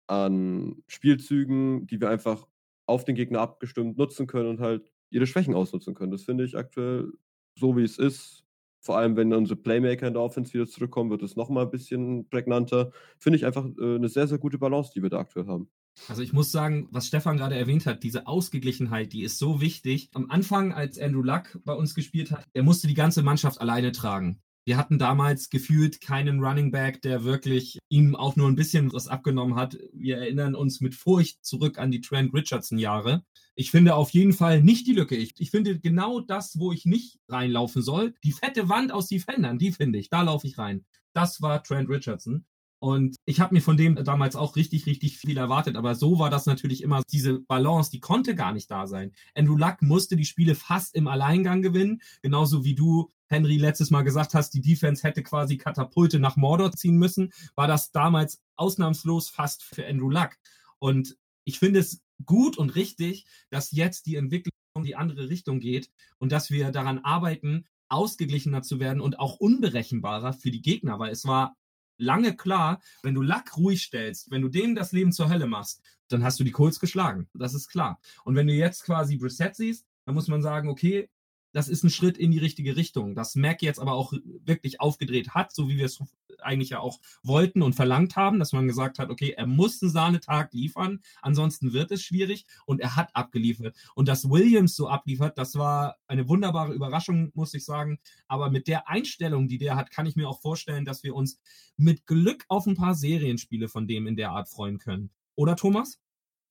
an 0.06 0.84
Spielzügen, 0.86 1.88
die 1.88 2.00
wir 2.00 2.12
einfach 2.12 2.48
auf 2.86 3.06
den 3.06 3.16
Gegner 3.16 3.42
abgestimmt 3.42 3.98
nutzen 3.98 4.28
können 4.28 4.50
und 4.50 4.60
halt 4.60 4.92
ihre 5.10 5.26
Schwächen 5.26 5.56
ausnutzen 5.56 5.96
können. 5.96 6.12
Das 6.12 6.26
finde 6.26 6.44
ich 6.44 6.56
aktuell 6.56 7.12
so, 7.56 7.76
wie 7.76 7.84
es 7.84 7.98
ist. 7.98 8.47
Vor 8.80 8.98
allem, 8.98 9.16
wenn 9.16 9.34
unsere 9.34 9.60
Playmaker 9.60 10.08
in 10.08 10.14
der 10.14 10.22
Offense 10.22 10.54
wieder 10.54 10.68
zurückkommen, 10.68 11.10
wird 11.10 11.24
es 11.24 11.36
nochmal 11.36 11.66
ein 11.66 11.72
bisschen 11.72 12.28
prägnanter. 12.30 12.92
Finde 13.18 13.38
ich 13.38 13.46
einfach 13.46 13.66
äh, 13.66 13.96
eine 13.96 14.10
sehr, 14.10 14.28
sehr 14.28 14.38
gute 14.38 14.58
Balance, 14.58 14.92
die 14.94 15.02
wir 15.02 15.10
da 15.10 15.20
aktuell 15.20 15.48
haben. 15.48 15.70
Also 16.08 16.22
ich 16.22 16.32
muss 16.32 16.52
sagen, 16.52 16.88
was 16.92 17.08
Stefan 17.08 17.38
gerade 17.38 17.56
erwähnt 17.56 17.86
hat, 17.86 18.04
diese 18.04 18.28
Ausgeglichenheit, 18.28 19.14
die 19.14 19.24
ist 19.24 19.40
so 19.40 19.62
wichtig. 19.62 20.10
Am 20.14 20.30
Anfang, 20.30 20.72
als 20.72 21.00
Andrew 21.00 21.24
Luck 21.24 21.60
bei 21.66 21.74
uns 21.74 21.96
gespielt 21.96 22.31
hat, 22.31 22.46
er 22.54 22.64
musste 22.64 22.88
die 22.88 22.94
ganze 22.94 23.24
Mannschaft 23.24 23.60
alleine 23.60 23.92
tragen. 23.92 24.40
Wir 24.68 24.76
hatten 24.76 25.00
damals 25.00 25.50
gefühlt 25.50 26.02
keinen 26.02 26.44
Running 26.44 26.71
Back, 26.71 27.02
der 27.02 27.24
wirklich 27.24 27.80
ihm 27.88 28.18
auch 28.18 28.36
nur 28.36 28.50
ein 28.50 28.57
bisschen 28.57 28.92
was 28.92 29.07
abgenommen 29.07 29.56
hat. 29.56 29.78
Wir 29.94 30.18
erinnern 30.18 30.56
uns 30.56 30.81
mit 30.81 30.94
Furcht 30.94 31.45
zurück 31.45 31.78
an 31.78 31.90
die 31.90 32.02
Trent 32.02 32.33
Richardson 32.33 32.78
Jahre. 32.78 33.24
Ich 33.56 33.71
finde 33.71 33.95
auf 33.95 34.09
jeden 34.09 34.33
Fall 34.33 34.62
nicht 34.62 34.86
die 34.86 34.92
Lücke. 34.92 35.16
Ich, 35.16 35.36
ich 35.40 35.52
finde 35.52 35.80
genau 35.80 36.19
das, 36.19 36.59
wo 36.59 36.74
ich 36.74 36.86
nicht 36.86 37.18
reinlaufen 37.30 37.81
soll. 37.81 38.14
Die 38.26 38.33
fette 38.33 38.68
Wand 38.68 38.92
aus 38.92 39.07
Defendern, 39.07 39.57
die 39.57 39.71
finde 39.71 40.00
ich. 40.00 40.09
Da 40.09 40.24
laufe 40.24 40.45
ich 40.45 40.57
rein. 40.57 40.83
Das 41.14 41.42
war 41.42 41.64
Trent 41.64 41.88
Richardson. 41.88 42.44
Und 42.80 43.16
ich 43.26 43.40
habe 43.40 43.56
mir 43.56 43.62
von 43.62 43.78
dem 43.78 43.95
damals 44.04 44.36
auch 44.36 44.57
richtig, 44.57 44.86
richtig 44.86 45.18
viel 45.18 45.38
erwartet. 45.38 45.78
Aber 45.78 45.95
so 45.95 46.19
war 46.19 46.30
das 46.30 46.45
natürlich 46.45 46.83
immer 46.83 47.04
diese 47.09 47.40
Balance, 47.40 47.90
die 47.90 48.02
konnte 48.02 48.36
gar 48.36 48.52
nicht 48.52 48.69
da 48.69 48.86
sein. 48.86 49.14
Andrew 49.33 49.56
Luck 49.56 49.81
musste 49.81 50.18
die 50.18 50.26
Spiele 50.26 50.56
fast 50.56 50.94
im 50.94 51.07
Alleingang 51.07 51.62
gewinnen. 51.62 52.02
Genauso 52.21 52.66
wie 52.66 52.76
du, 52.76 53.09
Henry, 53.28 53.57
letztes 53.57 53.92
Mal 53.92 54.04
gesagt 54.04 54.34
hast, 54.34 54.52
die 54.52 54.62
Defense 54.62 55.04
hätte 55.04 55.24
quasi 55.24 55.57
Katapulte 55.57 56.19
nach 56.19 56.36
Mordor 56.36 56.72
ziehen 56.72 56.98
müssen, 56.98 57.31
war 57.56 57.68
das 57.68 57.92
damals 57.92 58.42
ausnahmslos 58.56 59.30
fast 59.30 59.64
für 59.64 59.86
Andrew 59.86 60.10
Luck. 60.10 60.38
Und 60.80 61.18
ich 61.44 61.60
finde 61.60 61.80
es 61.80 62.02
gut 62.26 62.57
und 62.57 62.76
richtig, 62.76 63.26
dass 63.50 63.72
jetzt 63.72 64.06
die 64.06 64.16
Entwicklung 64.16 64.52
in 64.76 64.84
die 64.84 64.96
andere 64.96 65.30
Richtung 65.30 65.60
geht 65.60 65.90
und 66.19 66.31
dass 66.31 66.52
wir 66.52 66.72
daran 66.72 67.00
arbeiten, 67.00 67.66
ausgeglichener 67.90 68.64
zu 68.64 68.80
werden 68.80 69.02
und 69.02 69.19
auch 69.19 69.38
unberechenbarer 69.38 70.34
für 70.34 70.52
die 70.52 70.62
Gegner, 70.62 71.00
weil 71.00 71.12
es 71.12 71.26
war 71.26 71.56
lange 71.98 72.36
klar, 72.36 72.81
wenn 73.02 73.16
du 73.16 73.22
Lack 73.22 73.57
ruhig 73.57 73.81
stellst, 73.81 74.30
wenn 74.30 74.42
du 74.42 74.50
dem 74.50 74.76
das 74.76 74.92
Leben 74.92 75.12
zur 75.12 75.30
Hölle 75.30 75.48
machst, 75.48 75.81
dann 76.10 76.24
hast 76.24 76.40
du 76.40 76.44
die 76.44 76.52
Colts 76.52 76.80
geschlagen. 76.80 77.28
Das 77.34 77.54
ist 77.54 77.69
klar. 77.69 78.00
Und 78.24 78.36
wenn 78.36 78.48
du 78.48 78.54
jetzt 78.54 78.84
quasi 78.84 79.18
Brissett 79.18 79.56
siehst, 79.56 79.86
dann 80.06 80.16
muss 80.16 80.28
man 80.28 80.42
sagen, 80.42 80.69
okay, 80.69 81.10
das 81.57 81.69
ist 81.69 81.83
ein 81.83 81.90
Schritt 81.90 82.19
in 82.19 82.30
die 82.30 82.37
richtige 82.37 82.76
Richtung. 82.76 83.16
Dass 83.16 83.33
Mac 83.33 83.64
jetzt 83.64 83.80
aber 83.80 83.94
auch 83.94 84.14
wirklich 84.45 84.80
aufgedreht 84.80 85.30
hat, 85.30 85.56
so 85.56 85.68
wie 85.68 85.78
wir 85.78 85.85
es 85.85 85.99
eigentlich 86.44 86.69
ja 86.69 86.81
auch 86.81 86.99
wollten 87.23 87.64
und 87.64 87.73
verlangt 87.73 88.16
haben, 88.16 88.37
dass 88.37 88.54
man 88.54 88.68
gesagt 88.68 88.99
hat, 88.99 89.09
okay, 89.09 89.33
er 89.35 89.47
muss 89.47 89.81
einen 89.81 89.90
Sahnetag 89.90 90.54
liefern, 90.54 90.99
ansonsten 91.23 91.73
wird 91.73 91.90
es 91.90 92.04
schwierig 92.04 92.45
und 92.68 92.80
er 92.80 92.95
hat 92.95 93.09
abgeliefert. 93.16 93.76
Und 93.95 94.07
dass 94.07 94.30
Williams 94.30 94.76
so 94.76 94.87
abliefert, 94.87 95.40
das 95.40 95.56
war 95.56 95.95
eine 96.06 96.30
wunderbare 96.30 96.73
Überraschung, 96.73 97.31
muss 97.33 97.56
ich 97.56 97.66
sagen. 97.66 97.97
Aber 98.28 98.52
mit 98.52 98.68
der 98.68 98.87
Einstellung, 98.87 99.47
die 99.47 99.57
der 99.57 99.76
hat, 99.76 99.90
kann 99.90 100.06
ich 100.06 100.16
mir 100.16 100.30
auch 100.30 100.42
vorstellen, 100.42 100.85
dass 100.85 101.02
wir 101.02 101.16
uns 101.16 101.40
mit 101.76 102.06
Glück 102.06 102.45
auf 102.49 102.68
ein 102.68 102.76
paar 102.76 102.94
Serienspiele 102.94 103.68
von 103.68 103.87
dem 103.87 104.06
in 104.06 104.16
der 104.16 104.30
Art 104.30 104.47
freuen 104.47 104.78
können. 104.78 105.09
Oder 105.33 105.56
Thomas? 105.56 105.99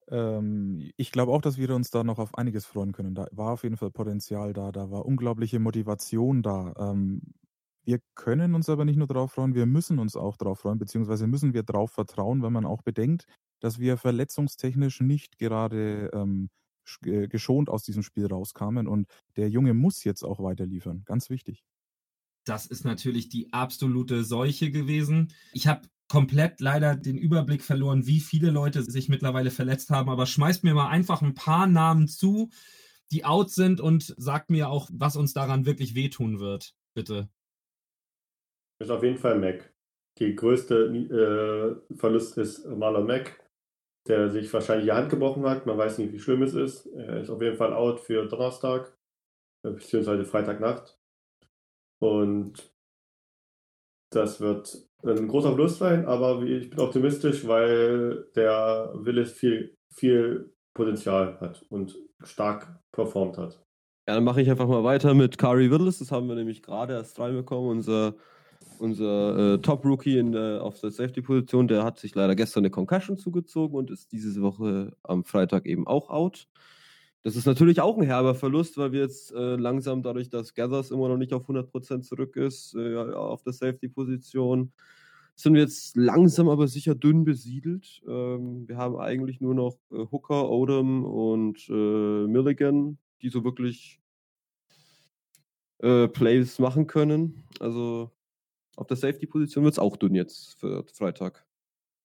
Ähm, 0.09 0.91
ich 0.97 1.11
glaube 1.11 1.31
auch, 1.31 1.41
dass 1.41 1.57
wir 1.57 1.69
uns 1.75 1.89
da 1.89 2.03
noch 2.03 2.19
auf 2.19 2.35
einiges 2.37 2.65
freuen 2.65 2.93
können. 2.93 3.15
Da 3.15 3.27
war 3.31 3.53
auf 3.53 3.63
jeden 3.63 3.77
Fall 3.77 3.91
Potenzial 3.91 4.53
da, 4.53 4.71
da 4.71 4.91
war 4.91 5.05
unglaubliche 5.05 5.59
Motivation 5.59 6.41
da. 6.41 6.73
Ähm, 6.77 7.21
wir 7.83 7.99
können 8.15 8.53
uns 8.53 8.69
aber 8.69 8.83
nicht 8.83 8.97
nur 8.97 9.07
darauf 9.07 9.31
freuen, 9.33 9.55
wir 9.55 9.65
müssen 9.65 9.99
uns 9.99 10.15
auch 10.17 10.35
darauf 10.35 10.59
freuen, 10.59 10.77
beziehungsweise 10.77 11.25
müssen 11.25 11.53
wir 11.53 11.63
darauf 11.63 11.91
vertrauen, 11.91 12.43
wenn 12.43 12.51
man 12.51 12.65
auch 12.65 12.81
bedenkt, 12.81 13.25
dass 13.61 13.79
wir 13.79 13.97
verletzungstechnisch 13.97 14.99
nicht 14.99 15.37
gerade 15.37 16.09
ähm, 16.13 16.49
äh, 17.05 17.27
geschont 17.27 17.69
aus 17.69 17.83
diesem 17.83 18.03
Spiel 18.03 18.25
rauskamen 18.27 18.87
und 18.87 19.07
der 19.35 19.49
Junge 19.49 19.73
muss 19.73 20.03
jetzt 20.03 20.23
auch 20.23 20.41
weiter 20.41 20.65
liefern. 20.65 21.03
Ganz 21.05 21.29
wichtig. 21.29 21.63
Das 22.45 22.65
ist 22.65 22.85
natürlich 22.85 23.27
die 23.29 23.51
absolute 23.51 24.23
Seuche 24.23 24.71
gewesen. 24.71 25.33
Ich 25.51 25.67
habe 25.67 25.87
komplett 26.07 26.61
leider 26.61 26.95
den 26.95 27.17
Überblick 27.17 27.63
verloren, 27.63 28.07
wie 28.07 28.19
viele 28.19 28.51
Leute 28.51 28.83
sich 28.83 29.09
mittlerweile 29.09 29.51
verletzt 29.51 29.89
haben, 29.89 30.09
aber 30.09 30.25
schmeißt 30.25 30.63
mir 30.63 30.73
mal 30.73 30.89
einfach 30.89 31.21
ein 31.21 31.33
paar 31.33 31.67
Namen 31.67 32.07
zu, 32.07 32.49
die 33.11 33.25
out 33.25 33.49
sind 33.51 33.81
und 33.81 34.13
sagt 34.17 34.49
mir 34.49 34.69
auch, 34.69 34.89
was 34.91 35.15
uns 35.15 35.33
daran 35.33 35.65
wirklich 35.65 35.95
wehtun 35.95 36.39
wird. 36.39 36.73
Bitte. 36.93 37.29
Ist 38.79 38.91
auf 38.91 39.03
jeden 39.03 39.17
Fall 39.17 39.39
Mac. 39.39 39.73
Die 40.19 40.35
größte 40.35 40.85
äh, 41.89 41.95
Verlust 41.95 42.37
ist 42.37 42.65
Marlon 42.65 43.05
Mac, 43.05 43.39
der 44.07 44.29
sich 44.29 44.51
wahrscheinlich 44.51 44.85
die 44.85 44.91
Hand 44.91 45.09
gebrochen 45.09 45.45
hat. 45.45 45.65
Man 45.65 45.77
weiß 45.77 45.99
nicht, 45.99 46.11
wie 46.13 46.19
schlimm 46.19 46.41
es 46.41 46.53
ist. 46.53 46.87
Er 46.87 47.21
ist 47.21 47.29
auf 47.29 47.41
jeden 47.41 47.57
Fall 47.57 47.73
out 47.73 47.99
für 47.99 48.25
Donnerstag, 48.25 48.97
äh, 49.63 49.71
beziehungsweise 49.71 50.25
Freitagnacht. 50.25 50.99
Und 51.99 52.71
das 54.09 54.41
wird 54.41 54.87
ein 55.03 55.27
großer 55.27 55.49
Verlust 55.49 55.79
sein, 55.79 56.05
aber 56.05 56.41
ich 56.43 56.69
bin 56.69 56.79
optimistisch, 56.79 57.47
weil 57.47 58.25
der 58.35 58.91
Willis 58.95 59.31
viel, 59.31 59.75
viel 59.93 60.53
Potenzial 60.73 61.39
hat 61.39 61.65
und 61.69 61.95
stark 62.23 62.79
performt 62.91 63.37
hat. 63.37 63.63
Ja, 64.07 64.15
dann 64.15 64.23
mache 64.23 64.41
ich 64.41 64.49
einfach 64.49 64.67
mal 64.67 64.83
weiter 64.83 65.13
mit 65.13 65.37
Kari 65.37 65.69
Willis. 65.69 65.99
Das 65.99 66.11
haben 66.11 66.29
wir 66.29 66.35
nämlich 66.35 66.63
gerade 66.63 66.93
erst 66.93 67.19
reinbekommen. 67.19 67.69
Unser, 67.69 68.15
unser 68.79 69.55
äh, 69.55 69.57
Top-Rookie 69.59 70.21
auf 70.59 70.79
der 70.79 70.91
Safety-Position, 70.91 71.67
der 71.67 71.83
hat 71.83 71.99
sich 71.99 72.15
leider 72.15 72.35
gestern 72.35 72.61
eine 72.61 72.69
Concussion 72.69 73.17
zugezogen 73.17 73.75
und 73.75 73.91
ist 73.91 74.11
diese 74.13 74.41
Woche 74.41 74.95
am 75.03 75.25
Freitag 75.25 75.65
eben 75.65 75.85
auch 75.87 76.09
out. 76.09 76.47
Das 77.27 77.35
ist 77.35 77.45
natürlich 77.45 77.81
auch 77.81 77.97
ein 77.97 78.05
herber 78.05 78.35
Verlust, 78.35 78.77
weil 78.77 78.93
wir 78.93 79.01
jetzt 79.01 79.33
äh, 79.33 79.57
langsam 79.57 80.01
dadurch, 80.01 80.29
dass 80.29 80.53
Gathers 80.53 80.91
immer 80.91 81.09
noch 81.09 81.17
nicht 81.17 81.33
auf 81.33 81.49
100% 81.49 82.03
zurück 82.03 82.37
ist, 82.37 82.73
äh, 82.73 82.95
auf 82.95 83.43
der 83.43 83.51
Safety-Position, 83.51 84.71
sind 85.35 85.53
wir 85.53 85.59
jetzt 85.59 85.97
langsam 85.97 86.47
aber 86.47 86.69
sicher 86.69 86.95
dünn 86.95 87.25
besiedelt. 87.25 88.01
Ähm, 88.07 88.65
wir 88.69 88.77
haben 88.77 88.95
eigentlich 88.95 89.41
nur 89.41 89.55
noch 89.55 89.75
äh, 89.91 90.05
Hooker, 90.09 90.49
Odom 90.49 91.03
und 91.03 91.67
äh, 91.67 92.27
Milligan, 92.27 92.97
die 93.21 93.27
so 93.27 93.43
wirklich 93.43 93.99
äh, 95.79 96.07
Plays 96.07 96.59
machen 96.59 96.87
können. 96.87 97.43
Also 97.59 98.09
auf 98.77 98.87
der 98.87 98.95
Safety-Position 98.95 99.65
wird 99.65 99.73
es 99.73 99.79
auch 99.79 99.97
dünn 99.97 100.15
jetzt 100.15 100.57
für 100.61 100.85
Freitag. 100.93 101.45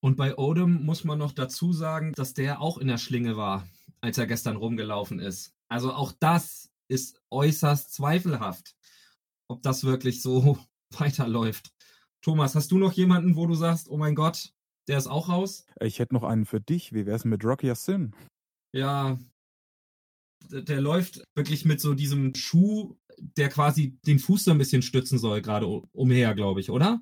Und 0.01 0.17
bei 0.17 0.37
Odom 0.37 0.85
muss 0.85 1.05
man 1.05 1.21
noch 1.21 1.31
dazu 1.31 1.73
sagen, 1.73 2.13
dass 2.17 2.35
der 2.35 2.61
auch 2.61 2.79
in 2.79 2.89
der 2.89 2.99
Schlinge 2.99 3.37
war 3.37 3.69
als 4.03 4.19
er 4.19 4.27
gestern 4.27 4.57
rumgelaufen 4.57 5.19
ist. 5.19 5.55
Also 5.69 5.93
auch 5.93 6.13
das 6.13 6.71
ist 6.89 7.23
äußerst 7.31 7.95
zweifelhaft, 7.95 8.77
ob 9.49 9.63
das 9.63 9.85
wirklich 9.85 10.21
so 10.21 10.59
weiterläuft. 10.91 11.73
Thomas, 12.21 12.55
hast 12.55 12.71
du 12.71 12.79
noch 12.79 12.93
jemanden, 12.93 13.37
wo 13.37 13.47
du 13.47 13.55
sagst, 13.55 13.89
oh 13.89 13.97
mein 13.97 14.15
Gott, 14.15 14.53
der 14.89 14.99
ist 14.99 15.07
auch 15.07 15.29
raus? 15.29 15.67
Ich 15.81 15.99
hätte 15.99 16.15
noch 16.15 16.25
einen 16.25 16.45
für 16.45 16.61
dich. 16.61 16.93
Wie 16.93 17.07
wär's 17.07 17.25
mit 17.25 17.45
Rocky 17.45 17.75
Sin? 17.75 18.15
Ja, 18.73 19.19
der 20.51 20.81
läuft 20.81 21.23
wirklich 21.35 21.65
mit 21.65 21.81
so 21.81 21.95
diesem 21.95 22.35
Schuh, 22.35 22.97
der 23.19 23.49
quasi 23.49 23.99
den 24.07 24.19
Fuß 24.19 24.45
so 24.45 24.51
ein 24.51 24.59
bisschen 24.59 24.83
stützen 24.83 25.19
soll, 25.19 25.43
gerade 25.43 25.67
umher, 25.67 26.35
glaube 26.35 26.61
ich, 26.61 26.71
oder? 26.71 27.01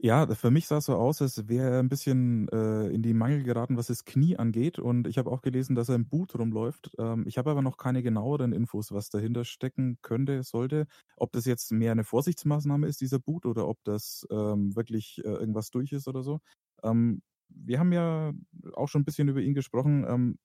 Ja, 0.00 0.26
für 0.34 0.50
mich 0.50 0.66
sah 0.66 0.78
es 0.78 0.86
so 0.86 0.94
aus, 0.96 1.22
als 1.22 1.48
wäre 1.48 1.70
er 1.70 1.78
ein 1.80 1.88
bisschen 1.88 2.48
äh, 2.48 2.88
in 2.88 3.02
die 3.02 3.14
Mangel 3.14 3.42
geraten, 3.42 3.76
was 3.76 3.86
das 3.86 4.04
Knie 4.04 4.36
angeht. 4.36 4.78
Und 4.78 5.06
ich 5.06 5.18
habe 5.18 5.30
auch 5.30 5.42
gelesen, 5.42 5.74
dass 5.74 5.88
er 5.88 5.94
im 5.94 6.08
Boot 6.08 6.34
rumläuft. 6.38 6.90
Ähm, 6.98 7.24
ich 7.26 7.38
habe 7.38 7.50
aber 7.50 7.62
noch 7.62 7.76
keine 7.76 8.02
genaueren 8.02 8.52
Infos, 8.52 8.92
was 8.92 9.10
dahinter 9.10 9.44
stecken 9.44 9.98
könnte, 10.02 10.42
sollte. 10.42 10.86
Ob 11.16 11.32
das 11.32 11.44
jetzt 11.46 11.72
mehr 11.72 11.92
eine 11.92 12.04
Vorsichtsmaßnahme 12.04 12.86
ist, 12.86 13.00
dieser 13.00 13.18
Boot, 13.18 13.46
oder 13.46 13.68
ob 13.68 13.78
das 13.84 14.26
ähm, 14.30 14.74
wirklich 14.76 15.18
äh, 15.24 15.28
irgendwas 15.28 15.70
durch 15.70 15.92
ist 15.92 16.08
oder 16.08 16.22
so. 16.22 16.40
Ähm, 16.82 17.22
wir 17.48 17.78
haben 17.78 17.92
ja 17.92 18.32
auch 18.74 18.88
schon 18.88 19.02
ein 19.02 19.04
bisschen 19.04 19.28
über 19.28 19.40
ihn 19.40 19.54
gesprochen. 19.54 20.04
Ähm, 20.08 20.38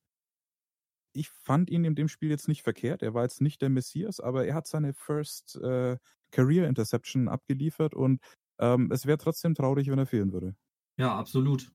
ich 1.14 1.30
fand 1.30 1.70
ihn 1.70 1.84
in 1.84 1.96
dem 1.96 2.08
Spiel 2.08 2.30
jetzt 2.30 2.48
nicht 2.48 2.64
verkehrt. 2.64 3.02
Er 3.04 3.14
war 3.14 3.24
jetzt 3.24 3.42
nicht 3.42 3.62
der 3.62 3.70
Messias, 3.70 4.20
aber 4.20 4.46
er 4.46 4.56
hat 4.56 4.68
seine 4.68 4.94
First 4.94 5.58
äh, 5.58 5.98
Career 6.32 6.68
Interception 6.70 7.28
abgeliefert 7.28 7.94
und 7.94 8.22
ähm, 8.62 8.90
es 8.92 9.06
wäre 9.06 9.18
trotzdem 9.18 9.56
traurig, 9.56 9.90
wenn 9.90 10.00
er 10.00 10.06
fehlen 10.06 10.32
würde. 10.32 10.56
Ja, 10.98 11.16
absolut. 11.18 11.72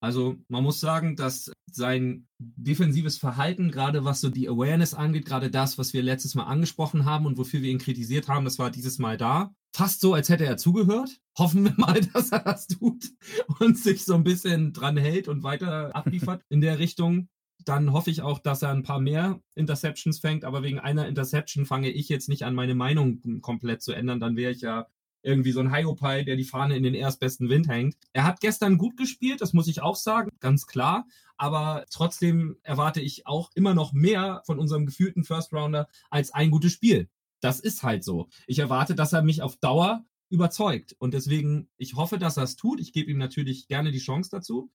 Also 0.00 0.36
man 0.48 0.62
muss 0.62 0.78
sagen, 0.78 1.16
dass 1.16 1.50
sein 1.70 2.28
defensives 2.38 3.16
Verhalten, 3.16 3.70
gerade 3.70 4.04
was 4.04 4.20
so 4.20 4.28
die 4.28 4.48
Awareness 4.48 4.92
angeht, 4.92 5.24
gerade 5.24 5.50
das, 5.50 5.78
was 5.78 5.94
wir 5.94 6.02
letztes 6.02 6.34
Mal 6.34 6.44
angesprochen 6.44 7.06
haben 7.06 7.26
und 7.26 7.38
wofür 7.38 7.62
wir 7.62 7.70
ihn 7.70 7.78
kritisiert 7.78 8.28
haben, 8.28 8.44
das 8.44 8.58
war 8.58 8.70
dieses 8.70 8.98
Mal 8.98 9.16
da. 9.16 9.54
Fast 9.74 10.00
so, 10.00 10.14
als 10.14 10.28
hätte 10.28 10.44
er 10.44 10.58
zugehört. 10.58 11.18
Hoffen 11.38 11.64
wir 11.64 11.74
mal, 11.76 12.00
dass 12.12 12.30
er 12.30 12.40
das 12.40 12.66
tut 12.66 13.10
und 13.58 13.78
sich 13.78 14.04
so 14.04 14.14
ein 14.14 14.24
bisschen 14.24 14.72
dran 14.72 14.96
hält 14.96 15.28
und 15.28 15.42
weiter 15.42 15.94
abliefert 15.96 16.42
in 16.48 16.60
der 16.60 16.78
Richtung. 16.78 17.28
Dann 17.64 17.92
hoffe 17.92 18.10
ich 18.10 18.22
auch, 18.22 18.38
dass 18.38 18.62
er 18.62 18.70
ein 18.70 18.82
paar 18.82 19.00
mehr 19.00 19.40
Interceptions 19.54 20.18
fängt, 20.18 20.44
aber 20.44 20.62
wegen 20.62 20.78
einer 20.78 21.08
Interception 21.08 21.64
fange 21.64 21.90
ich 21.90 22.08
jetzt 22.08 22.28
nicht 22.28 22.44
an, 22.44 22.54
meine 22.54 22.74
Meinung 22.74 23.40
komplett 23.40 23.82
zu 23.82 23.92
ändern. 23.92 24.20
Dann 24.20 24.36
wäre 24.36 24.52
ich 24.52 24.60
ja 24.60 24.86
irgendwie 25.22 25.52
so 25.52 25.60
ein 25.60 25.74
Hyopai, 25.74 26.22
der 26.22 26.36
die 26.36 26.44
Fahne 26.44 26.76
in 26.76 26.82
den 26.82 26.94
erstbesten 26.94 27.48
Wind 27.48 27.68
hängt. 27.68 27.96
Er 28.12 28.24
hat 28.24 28.40
gestern 28.40 28.78
gut 28.78 28.96
gespielt, 28.96 29.40
das 29.40 29.52
muss 29.52 29.68
ich 29.68 29.82
auch 29.82 29.96
sagen, 29.96 30.30
ganz 30.40 30.66
klar. 30.66 31.06
Aber 31.36 31.84
trotzdem 31.90 32.56
erwarte 32.62 33.00
ich 33.00 33.26
auch 33.26 33.50
immer 33.54 33.74
noch 33.74 33.92
mehr 33.92 34.42
von 34.46 34.58
unserem 34.58 34.86
gefühlten 34.86 35.24
First 35.24 35.52
Rounder 35.52 35.88
als 36.10 36.32
ein 36.32 36.50
gutes 36.50 36.72
Spiel. 36.72 37.08
Das 37.40 37.60
ist 37.60 37.82
halt 37.82 38.04
so. 38.04 38.28
Ich 38.46 38.58
erwarte, 38.58 38.94
dass 38.94 39.12
er 39.12 39.22
mich 39.22 39.42
auf 39.42 39.56
Dauer 39.56 40.04
überzeugt. 40.30 40.94
Und 40.98 41.14
deswegen, 41.14 41.68
ich 41.76 41.94
hoffe, 41.94 42.18
dass 42.18 42.36
er 42.36 42.44
es 42.44 42.56
tut. 42.56 42.80
Ich 42.80 42.92
gebe 42.92 43.10
ihm 43.10 43.18
natürlich 43.18 43.68
gerne 43.68 43.92
die 43.92 43.98
Chance 43.98 44.30
dazu. 44.30 44.70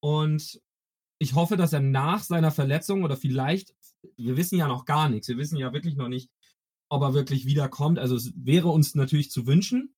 Und 0.00 0.60
ich 1.18 1.34
hoffe, 1.34 1.56
dass 1.56 1.72
er 1.72 1.80
nach 1.80 2.22
seiner 2.22 2.50
Verletzung 2.50 3.02
oder 3.02 3.16
vielleicht, 3.16 3.74
wir 4.16 4.36
wissen 4.36 4.58
ja 4.58 4.68
noch 4.68 4.84
gar 4.84 5.08
nichts, 5.08 5.28
wir 5.28 5.38
wissen 5.38 5.56
ja 5.56 5.72
wirklich 5.72 5.96
noch 5.96 6.08
nicht, 6.08 6.30
ob 6.94 7.02
er 7.02 7.14
wirklich 7.14 7.46
wiederkommt. 7.46 7.98
Also 7.98 8.16
es 8.16 8.32
wäre 8.36 8.68
uns 8.68 8.94
natürlich 8.94 9.30
zu 9.30 9.46
wünschen. 9.46 9.94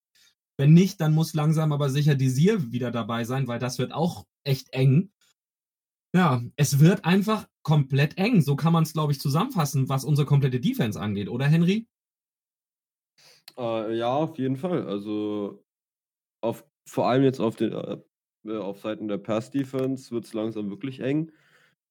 Wenn 0.58 0.72
nicht, 0.72 1.00
dann 1.00 1.14
muss 1.14 1.34
langsam 1.34 1.72
aber 1.72 1.90
sicher 1.90 2.14
Desir 2.14 2.72
wieder 2.72 2.90
dabei 2.90 3.24
sein, 3.24 3.46
weil 3.46 3.58
das 3.58 3.78
wird 3.78 3.92
auch 3.92 4.26
echt 4.44 4.72
eng. 4.72 5.12
Ja, 6.14 6.42
es 6.56 6.80
wird 6.80 7.04
einfach 7.04 7.46
komplett 7.62 8.16
eng. 8.16 8.40
So 8.40 8.56
kann 8.56 8.72
man 8.72 8.84
es, 8.84 8.94
glaube 8.94 9.12
ich, 9.12 9.20
zusammenfassen, 9.20 9.88
was 9.88 10.04
unsere 10.04 10.26
komplette 10.26 10.60
Defense 10.60 10.98
angeht, 10.98 11.28
oder 11.28 11.46
Henry? 11.46 11.86
Äh, 13.58 13.96
ja, 13.98 14.14
auf 14.14 14.38
jeden 14.38 14.56
Fall. 14.56 14.86
Also 14.86 15.62
auf, 16.40 16.64
vor 16.86 17.08
allem 17.08 17.24
jetzt 17.24 17.40
auf 17.40 17.56
den 17.56 17.72
äh, 17.72 17.98
auf 18.56 18.80
Seiten 18.80 19.08
der 19.08 19.18
Pass 19.18 19.50
Defense 19.50 20.10
wird 20.10 20.24
es 20.24 20.32
langsam 20.32 20.70
wirklich 20.70 21.00
eng. 21.00 21.32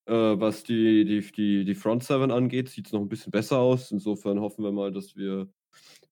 Äh, 0.05 0.39
was 0.39 0.63
die, 0.63 1.05
die, 1.05 1.21
die, 1.31 1.65
die 1.65 1.75
Front 1.75 2.03
Seven 2.03 2.31
angeht, 2.31 2.69
sieht 2.69 2.87
es 2.87 2.93
noch 2.93 3.01
ein 3.01 3.09
bisschen 3.09 3.31
besser 3.31 3.59
aus. 3.59 3.91
Insofern 3.91 4.39
hoffen 4.39 4.63
wir 4.63 4.71
mal, 4.71 4.91
dass 4.91 5.15
wir 5.15 5.49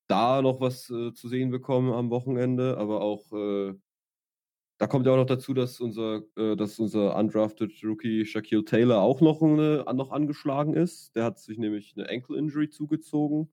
da 0.06 0.42
noch 0.42 0.60
was 0.60 0.90
äh, 0.90 1.12
zu 1.12 1.28
sehen 1.28 1.50
bekommen 1.50 1.92
am 1.92 2.10
Wochenende. 2.10 2.76
Aber 2.78 3.00
auch 3.00 3.32
äh, 3.32 3.74
da 4.78 4.88
kommt 4.88 5.06
ja 5.06 5.12
auch 5.12 5.16
noch 5.16 5.26
dazu, 5.26 5.54
dass 5.54 5.80
unser, 5.80 6.22
äh, 6.36 6.56
dass 6.56 6.78
unser 6.78 7.16
undrafted 7.16 7.72
Rookie 7.84 8.26
Shaquille 8.26 8.64
Taylor 8.64 9.00
auch 9.00 9.20
noch, 9.20 9.40
eine, 9.40 9.84
noch 9.94 10.10
angeschlagen 10.10 10.74
ist. 10.74 11.14
Der 11.14 11.24
hat 11.24 11.38
sich 11.38 11.58
nämlich 11.58 11.94
eine 11.96 12.08
Ankle 12.08 12.36
Injury 12.36 12.70
zugezogen. 12.70 13.50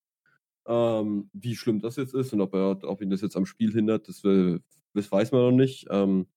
Ähm, 0.65 1.29
wie 1.33 1.55
schlimm 1.55 1.79
das 1.79 1.95
jetzt 1.95 2.13
ist 2.13 2.33
und 2.33 2.41
ob, 2.41 2.53
er, 2.53 2.77
ob 2.83 3.01
ihn 3.01 3.09
das 3.09 3.21
jetzt 3.21 3.35
am 3.35 3.45
Spiel 3.45 3.71
hindert, 3.71 4.07
das, 4.07 4.23
will, 4.23 4.61
das 4.93 5.11
weiß 5.11 5.31
man 5.31 5.41
noch 5.41 5.51
nicht. 5.51 5.87
Ähm, 5.89 6.27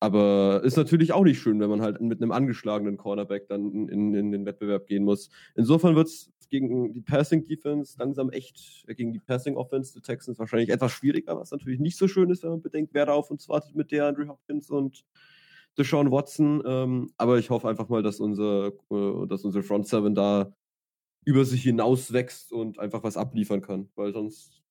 aber 0.00 0.62
ist 0.64 0.76
natürlich 0.76 1.12
auch 1.12 1.24
nicht 1.24 1.40
schön, 1.40 1.58
wenn 1.60 1.70
man 1.70 1.82
halt 1.82 2.00
mit 2.00 2.22
einem 2.22 2.32
angeschlagenen 2.32 2.96
Cornerback 2.96 3.48
dann 3.48 3.88
in, 3.88 4.14
in 4.14 4.30
den 4.32 4.46
Wettbewerb 4.46 4.86
gehen 4.86 5.04
muss. 5.04 5.28
Insofern 5.56 5.96
wird 5.96 6.08
es 6.08 6.30
gegen 6.50 6.92
die 6.92 7.00
Passing 7.00 7.44
Defense 7.44 7.96
langsam 7.98 8.30
echt, 8.30 8.84
äh, 8.86 8.94
gegen 8.94 9.12
die 9.12 9.18
Passing 9.18 9.56
Offense 9.56 9.92
der 9.92 10.02
Texans 10.02 10.38
wahrscheinlich 10.38 10.70
etwas 10.70 10.92
schwieriger, 10.92 11.38
was 11.38 11.50
natürlich 11.50 11.80
nicht 11.80 11.96
so 11.96 12.08
schön 12.08 12.30
ist, 12.30 12.42
wenn 12.42 12.50
man 12.50 12.62
bedenkt, 12.62 12.94
wer 12.94 13.06
da 13.06 13.12
auf 13.12 13.30
uns 13.30 13.48
wartet 13.48 13.74
mit 13.74 13.90
der 13.90 14.06
Andrew 14.06 14.28
Hopkins 14.28 14.70
und 14.70 15.04
Deshaun 15.76 16.10
Watson. 16.10 16.62
Ähm, 16.66 17.10
aber 17.16 17.38
ich 17.38 17.50
hoffe 17.50 17.68
einfach 17.68 17.88
mal, 17.88 18.02
dass 18.02 18.20
unser, 18.20 18.68
äh, 18.90 19.26
dass 19.26 19.44
unsere 19.44 19.62
Front 19.62 19.88
Seven 19.88 20.14
da 20.14 20.52
über 21.24 21.44
sich 21.44 21.62
hinaus 21.62 22.12
wächst 22.12 22.52
und 22.52 22.78
einfach 22.78 23.02
was 23.02 23.16
abliefern 23.16 23.60
kann, 23.60 23.90
weil 23.94 24.12
sonst 24.12 24.62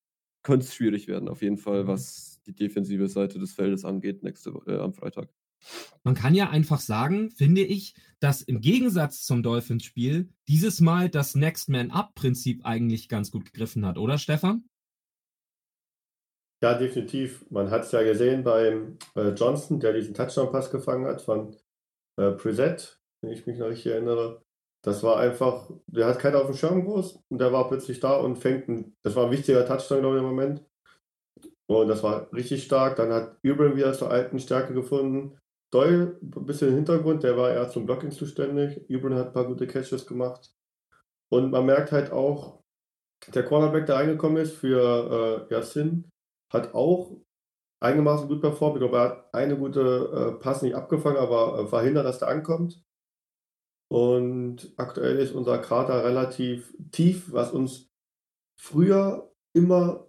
könnte 0.42 0.66
es 0.66 0.74
schwierig 0.74 1.08
werden, 1.08 1.30
auf 1.30 1.42
jeden 1.42 1.58
Fall, 1.58 1.84
mhm. 1.84 1.88
was 1.88 2.37
die 2.48 2.56
defensive 2.56 3.08
Seite 3.08 3.40
des 3.40 3.54
Feldes 3.54 3.86
angeht, 3.86 4.24
nächste 4.24 4.52
äh, 4.66 4.78
am 4.78 4.94
Freitag. 4.94 5.30
Man 6.04 6.16
kann 6.16 6.36
ja 6.36 6.50
einfach 6.50 6.80
sagen, 6.80 7.32
finde 7.32 7.62
ich, 7.62 7.96
dass 8.20 8.42
im 8.42 8.62
Gegensatz 8.62 9.24
zum 9.24 9.44
Dolphins-Spiel 9.44 10.30
dieses 10.48 10.80
Mal 10.80 11.10
das 11.10 11.36
Next 11.36 11.70
Man 11.70 11.92
Up-Prinzip 11.92 12.66
eigentlich 12.66 13.10
ganz 13.10 13.32
gut 13.32 13.46
gegriffen 13.46 13.86
hat, 13.86 13.98
oder 13.98 14.18
Stefan? 14.18 14.70
Ja, 16.62 16.78
definitiv. 16.78 17.46
Man 17.52 17.70
hat 17.70 17.84
es 17.84 17.92
ja 17.92 18.02
gesehen 18.02 18.44
beim 18.44 18.98
äh, 19.16 19.30
Johnson, 19.30 19.80
der 19.80 19.94
diesen 19.94 20.14
Touchdown-Pass 20.14 20.72
gefangen 20.72 21.06
hat 21.06 21.22
von 21.22 21.56
äh, 22.18 22.32
Preset, 22.32 23.00
wenn 23.22 23.32
ich 23.32 23.46
mich 23.46 23.60
noch 23.60 23.68
richtig 23.68 23.92
erinnere. 23.92 24.44
Das 24.84 25.04
war 25.04 25.20
einfach, 25.20 25.70
der 25.88 26.08
hat 26.08 26.20
keiner 26.20 26.40
auf 26.40 26.48
dem 26.48 26.56
Schirm 26.56 26.86
groß 26.86 27.20
und 27.30 27.40
der 27.40 27.52
war 27.52 27.68
plötzlich 27.68 28.00
da 28.00 28.16
und 28.16 28.38
fängt 28.38 28.70
ein, 28.70 28.96
das 29.04 29.16
war 29.16 29.26
ein 29.26 29.32
wichtiger 29.32 29.66
Touchdown, 29.66 30.00
glaube 30.00 30.16
ich, 30.16 30.22
im 30.22 30.28
Moment. 30.28 30.64
Und 31.68 31.90
das 31.90 32.02
war 32.04 32.32
richtig 32.34 32.64
stark. 32.64 32.96
Dann 32.96 33.12
hat 33.12 33.38
Übel 33.42 33.76
wieder 33.76 33.94
zur 33.94 34.10
alten 34.10 34.40
Stärke 34.40 34.74
gefunden. 34.74 35.38
Doyle 35.72 36.18
ein 36.22 36.46
bisschen 36.46 36.70
im 36.70 36.76
Hintergrund, 36.76 37.24
der 37.24 37.36
war 37.38 37.52
eher 37.52 37.70
zum 37.70 37.86
Blocking 37.86 38.12
zuständig. 38.12 38.90
Übel 38.90 39.16
hat 39.16 39.28
ein 39.28 39.34
paar 39.34 39.48
gute 39.48 39.68
Catches 39.68 40.08
gemacht. 40.08 40.54
Und 41.30 41.52
man 41.52 41.66
merkt 41.66 41.92
halt 41.92 42.12
auch, 42.12 42.64
der 43.34 43.44
Cornerback, 43.44 43.86
der 43.86 43.96
reingekommen 43.96 44.42
ist 44.42 44.54
für 44.54 45.48
äh, 45.50 45.54
Yassin, 45.54 46.10
hat 46.54 46.74
auch 46.74 47.18
einigermaßen 47.82 48.30
gut 48.30 48.42
performt. 48.42 48.78
Ich 48.78 48.80
glaube, 48.80 48.98
er 48.98 49.04
hat 49.04 49.34
eine 49.34 49.58
gute 49.58 50.38
äh, 50.38 50.42
Pass 50.42 50.62
nicht 50.62 50.76
abgefangen, 50.76 51.18
aber 51.18 51.60
äh, 51.60 51.68
verhindert, 51.68 52.06
dass 52.06 52.20
der 52.20 52.30
ankommt. 52.30 52.82
Und 53.90 54.74
aktuell 54.78 55.18
ist 55.18 55.34
unser 55.34 55.60
Krater 55.60 56.04
relativ 56.04 56.76
tief, 56.92 57.32
was 57.32 57.52
uns 57.52 57.90
früher 58.60 59.32
immer 59.54 60.07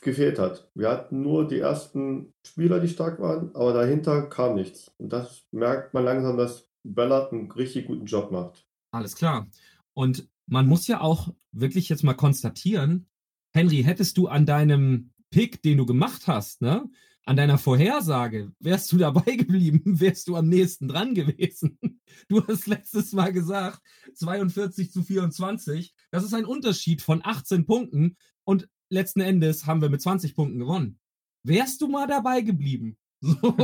gefehlt 0.00 0.38
hat. 0.38 0.70
Wir 0.74 0.90
hatten 0.90 1.22
nur 1.22 1.46
die 1.46 1.58
ersten 1.58 2.34
Spieler, 2.46 2.80
die 2.80 2.88
stark 2.88 3.20
waren, 3.20 3.54
aber 3.54 3.72
dahinter 3.72 4.22
kam 4.28 4.54
nichts. 4.54 4.92
Und 4.98 5.12
das 5.12 5.44
merkt 5.50 5.94
man 5.94 6.04
langsam, 6.04 6.36
dass 6.36 6.68
Ballard 6.84 7.32
einen 7.32 7.50
richtig 7.50 7.86
guten 7.86 8.06
Job 8.06 8.30
macht. 8.30 8.66
Alles 8.90 9.16
klar. 9.16 9.48
Und 9.94 10.28
man 10.46 10.66
muss 10.66 10.86
ja 10.86 11.00
auch 11.00 11.34
wirklich 11.52 11.88
jetzt 11.88 12.04
mal 12.04 12.14
konstatieren, 12.14 13.08
Henry, 13.52 13.82
hättest 13.82 14.18
du 14.18 14.28
an 14.28 14.46
deinem 14.46 15.10
Pick, 15.30 15.62
den 15.62 15.78
du 15.78 15.86
gemacht 15.86 16.26
hast, 16.26 16.62
ne, 16.62 16.88
an 17.24 17.36
deiner 17.36 17.58
Vorhersage, 17.58 18.52
wärst 18.60 18.92
du 18.92 18.98
dabei 18.98 19.22
geblieben, 19.36 19.82
wärst 20.00 20.28
du 20.28 20.36
am 20.36 20.48
nächsten 20.48 20.88
dran 20.88 21.14
gewesen. 21.14 21.78
Du 22.28 22.46
hast 22.46 22.66
letztes 22.66 23.12
Mal 23.12 23.32
gesagt, 23.32 23.80
42 24.14 24.90
zu 24.90 25.02
24, 25.02 25.94
das 26.10 26.24
ist 26.24 26.32
ein 26.32 26.46
Unterschied 26.46 27.02
von 27.02 27.20
18 27.22 27.66
Punkten 27.66 28.16
und 28.44 28.70
letzten 28.88 29.20
Endes 29.20 29.66
haben 29.66 29.82
wir 29.82 29.88
mit 29.88 30.00
20 30.00 30.34
Punkten 30.34 30.58
gewonnen. 30.58 30.98
Wärst 31.44 31.80
du 31.80 31.88
mal 31.88 32.06
dabei 32.06 32.40
geblieben? 32.40 32.96
So, 33.22 33.54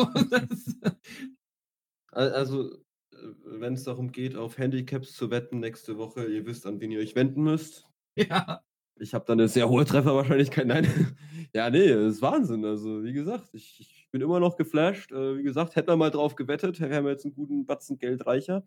also, 2.11 2.75
äh, 2.75 3.17
wenn 3.45 3.75
es 3.75 3.85
darum 3.85 4.13
geht, 4.13 4.37
auf 4.37 4.59
Handicaps 4.59 5.15
zu 5.15 5.31
wetten 5.31 5.61
nächste 5.61 5.97
Woche, 5.99 6.27
ihr 6.27 6.45
wisst, 6.47 6.67
an 6.67 6.81
wen 6.81 6.91
ihr 6.91 7.01
euch 7.01 7.15
wenden 7.15 7.43
müsst. 7.43 7.87
Ja. 8.17 8.63
Ich 8.97 9.15
habe 9.15 9.25
da 9.27 9.33
eine 9.33 9.49
sehr 9.49 9.69
hohe 9.69 9.85
Trefferwahrscheinlichkeit. 9.85 10.67
Nein. 10.67 10.87
ja, 11.55 11.71
nee, 11.71 11.89
das 11.89 12.17
ist 12.17 12.23
Wahnsinn. 12.23 12.65
Also, 12.65 13.03
wie 13.03 13.13
gesagt, 13.13 13.49
ich, 13.55 13.81
ich 13.81 14.09
bin 14.11 14.21
immer 14.21 14.41
noch 14.41 14.57
geflasht. 14.57 15.11
Äh, 15.13 15.39
wie 15.39 15.43
gesagt, 15.43 15.77
hätten 15.77 15.89
wir 15.89 15.97
mal 15.97 16.11
drauf 16.11 16.35
gewettet, 16.35 16.81
wären 16.81 17.05
wir 17.05 17.13
jetzt 17.13 17.25
einen 17.25 17.35
guten 17.35 17.65
Batzen 17.65 17.99
Geld 17.99 18.27
reicher. 18.27 18.65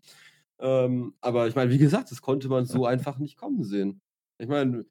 Ähm, 0.59 1.13
aber 1.21 1.47
ich 1.47 1.55
meine, 1.55 1.71
wie 1.71 1.77
gesagt, 1.77 2.11
das 2.11 2.21
konnte 2.21 2.49
man 2.49 2.65
so 2.65 2.85
einfach 2.85 3.19
nicht 3.19 3.37
kommen 3.37 3.63
sehen. 3.63 4.01
Ich 4.37 4.47
meine, 4.47 4.85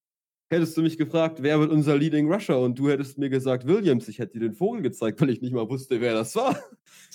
hättest 0.50 0.76
du 0.76 0.82
mich 0.82 0.98
gefragt, 0.98 1.42
wer 1.42 1.58
wird 1.60 1.70
unser 1.70 1.96
Leading 1.96 2.32
Rusher 2.32 2.58
und 2.60 2.78
du 2.78 2.88
hättest 2.88 3.18
mir 3.18 3.30
gesagt, 3.30 3.66
Williams, 3.66 4.08
ich 4.08 4.18
hätte 4.18 4.34
dir 4.34 4.48
den 4.48 4.54
Vogel 4.54 4.82
gezeigt, 4.82 5.20
weil 5.20 5.30
ich 5.30 5.40
nicht 5.40 5.52
mal 5.52 5.68
wusste, 5.68 6.00
wer 6.00 6.14
das 6.14 6.36
war. 6.36 6.58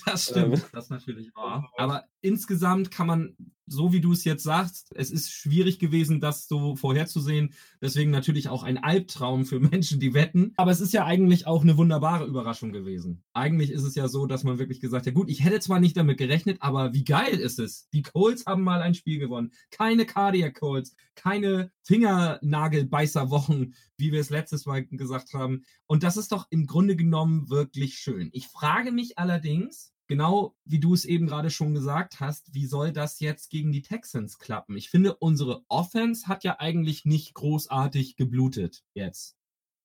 Das 0.06 0.24
stimmt, 0.24 0.58
ähm. 0.58 0.62
das 0.72 0.90
natürlich 0.90 1.34
wahr. 1.34 1.70
Aber 1.76 2.04
insgesamt 2.20 2.90
kann 2.90 3.06
man 3.06 3.36
so 3.70 3.92
wie 3.92 4.00
du 4.00 4.12
es 4.12 4.24
jetzt 4.24 4.42
sagst, 4.42 4.90
es 4.96 5.10
ist 5.10 5.30
schwierig 5.30 5.78
gewesen, 5.78 6.20
das 6.20 6.48
so 6.48 6.74
vorherzusehen. 6.74 7.54
Deswegen 7.80 8.10
natürlich 8.10 8.48
auch 8.48 8.64
ein 8.64 8.78
Albtraum 8.78 9.46
für 9.46 9.60
Menschen, 9.60 10.00
die 10.00 10.12
wetten. 10.12 10.52
Aber 10.56 10.72
es 10.72 10.80
ist 10.80 10.92
ja 10.92 11.04
eigentlich 11.06 11.46
auch 11.46 11.62
eine 11.62 11.76
wunderbare 11.76 12.26
Überraschung 12.26 12.72
gewesen. 12.72 13.22
Eigentlich 13.32 13.70
ist 13.70 13.84
es 13.84 13.94
ja 13.94 14.08
so, 14.08 14.26
dass 14.26 14.42
man 14.42 14.58
wirklich 14.58 14.80
gesagt 14.80 15.06
hat, 15.06 15.14
gut, 15.14 15.30
ich 15.30 15.44
hätte 15.44 15.60
zwar 15.60 15.78
nicht 15.78 15.96
damit 15.96 16.18
gerechnet, 16.18 16.58
aber 16.60 16.92
wie 16.92 17.04
geil 17.04 17.38
ist 17.38 17.60
es? 17.60 17.88
Die 17.90 18.02
Colts 18.02 18.44
haben 18.46 18.62
mal 18.62 18.82
ein 18.82 18.94
Spiel 18.94 19.20
gewonnen. 19.20 19.52
Keine 19.70 20.04
Cardiac 20.04 20.58
Colts, 20.58 20.96
keine 21.14 21.70
Fingernagelbeißerwochen, 21.90 23.74
wie 23.96 24.12
wir 24.12 24.20
es 24.20 24.30
letztes 24.30 24.64
Mal 24.64 24.86
gesagt 24.86 25.34
haben. 25.34 25.64
Und 25.88 26.04
das 26.04 26.16
ist 26.16 26.30
doch 26.30 26.46
im 26.50 26.66
Grunde 26.66 26.94
genommen 26.94 27.50
wirklich 27.50 27.98
schön. 27.98 28.30
Ich 28.32 28.46
frage 28.46 28.92
mich 28.92 29.18
allerdings, 29.18 29.92
genau 30.06 30.54
wie 30.64 30.78
du 30.78 30.94
es 30.94 31.04
eben 31.04 31.26
gerade 31.26 31.50
schon 31.50 31.74
gesagt 31.74 32.20
hast, 32.20 32.54
wie 32.54 32.66
soll 32.66 32.92
das 32.92 33.18
jetzt 33.18 33.50
gegen 33.50 33.72
die 33.72 33.82
Texans 33.82 34.38
klappen? 34.38 34.76
Ich 34.76 34.88
finde, 34.88 35.16
unsere 35.16 35.64
Offense 35.66 36.28
hat 36.28 36.44
ja 36.44 36.60
eigentlich 36.60 37.06
nicht 37.06 37.34
großartig 37.34 38.14
geblutet 38.14 38.84
jetzt. 38.94 39.36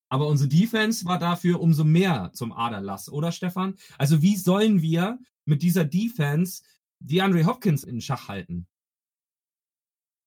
Aber 0.07 0.27
unsere 0.27 0.47
Defense 0.47 1.05
war 1.05 1.17
dafür 1.17 1.59
umso 1.59 1.83
mehr 1.83 2.29
zum 2.35 2.51
Aderlass, 2.51 3.09
oder 3.09 3.31
Stefan? 3.31 3.77
Also 3.97 4.21
wie 4.21 4.35
sollen 4.35 4.83
wir 4.83 5.17
mit 5.45 5.63
dieser 5.63 5.85
Defense 5.85 6.61
die 6.99 7.23
Andre 7.23 7.47
Hopkins 7.47 7.83
in 7.83 7.99
Schach 7.99 8.27
halten? 8.27 8.67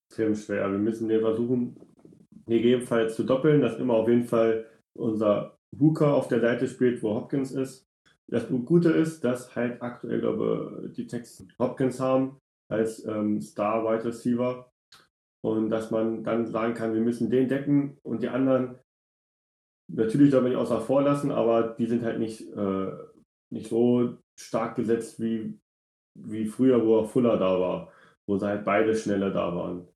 Extrem 0.09 0.35
schwer. 0.35 0.71
Wir 0.71 0.79
müssen 0.79 1.07
den 1.07 1.21
versuchen, 1.21 1.79
gegebenenfalls 2.47 3.15
zu 3.15 3.23
doppeln, 3.23 3.61
dass 3.61 3.77
immer 3.77 3.93
auf 3.93 4.07
jeden 4.07 4.25
Fall 4.25 4.65
unser 4.97 5.55
Hooker 5.79 6.15
auf 6.15 6.27
der 6.27 6.41
Seite 6.41 6.67
spielt, 6.67 7.03
wo 7.03 7.13
Hopkins 7.13 7.51
ist. 7.51 7.87
Das 8.27 8.47
Gute 8.49 8.89
ist, 8.89 9.23
dass 9.23 9.55
halt 9.55 9.83
aktuell, 9.83 10.19
glaube 10.19 10.91
die 10.95 11.05
Texans 11.05 11.47
Hopkins 11.59 11.99
haben 11.99 12.39
als 12.71 13.05
ähm, 13.05 13.39
Star 13.39 13.83
Wide 13.83 14.05
Receiver 14.05 14.71
und 15.43 15.69
dass 15.69 15.91
man 15.91 16.23
dann 16.23 16.47
sagen 16.47 16.73
kann, 16.73 16.95
wir 16.95 17.01
müssen 17.01 17.29
den 17.29 17.47
decken 17.47 17.97
und 18.01 18.23
die 18.23 18.29
anderen 18.29 18.79
natürlich 19.91 20.31
darf 20.31 20.41
man 20.41 20.51
nicht 20.51 20.59
außer 20.59 20.81
vor 20.81 21.03
lassen, 21.03 21.31
aber 21.31 21.75
die 21.77 21.85
sind 21.85 22.03
halt 22.03 22.17
nicht, 22.17 22.51
äh, 22.55 22.91
nicht 23.51 23.69
so 23.69 24.17
stark 24.39 24.75
gesetzt 24.75 25.19
wie, 25.19 25.59
wie 26.15 26.45
früher, 26.45 26.83
wo 26.83 26.97
auch 26.97 27.09
Fuller 27.09 27.37
da 27.37 27.59
war, 27.59 27.93
wo 28.27 28.37
sie 28.37 28.47
halt 28.47 28.65
beide 28.65 28.95
schneller 28.95 29.29
da 29.29 29.55
waren. 29.55 29.87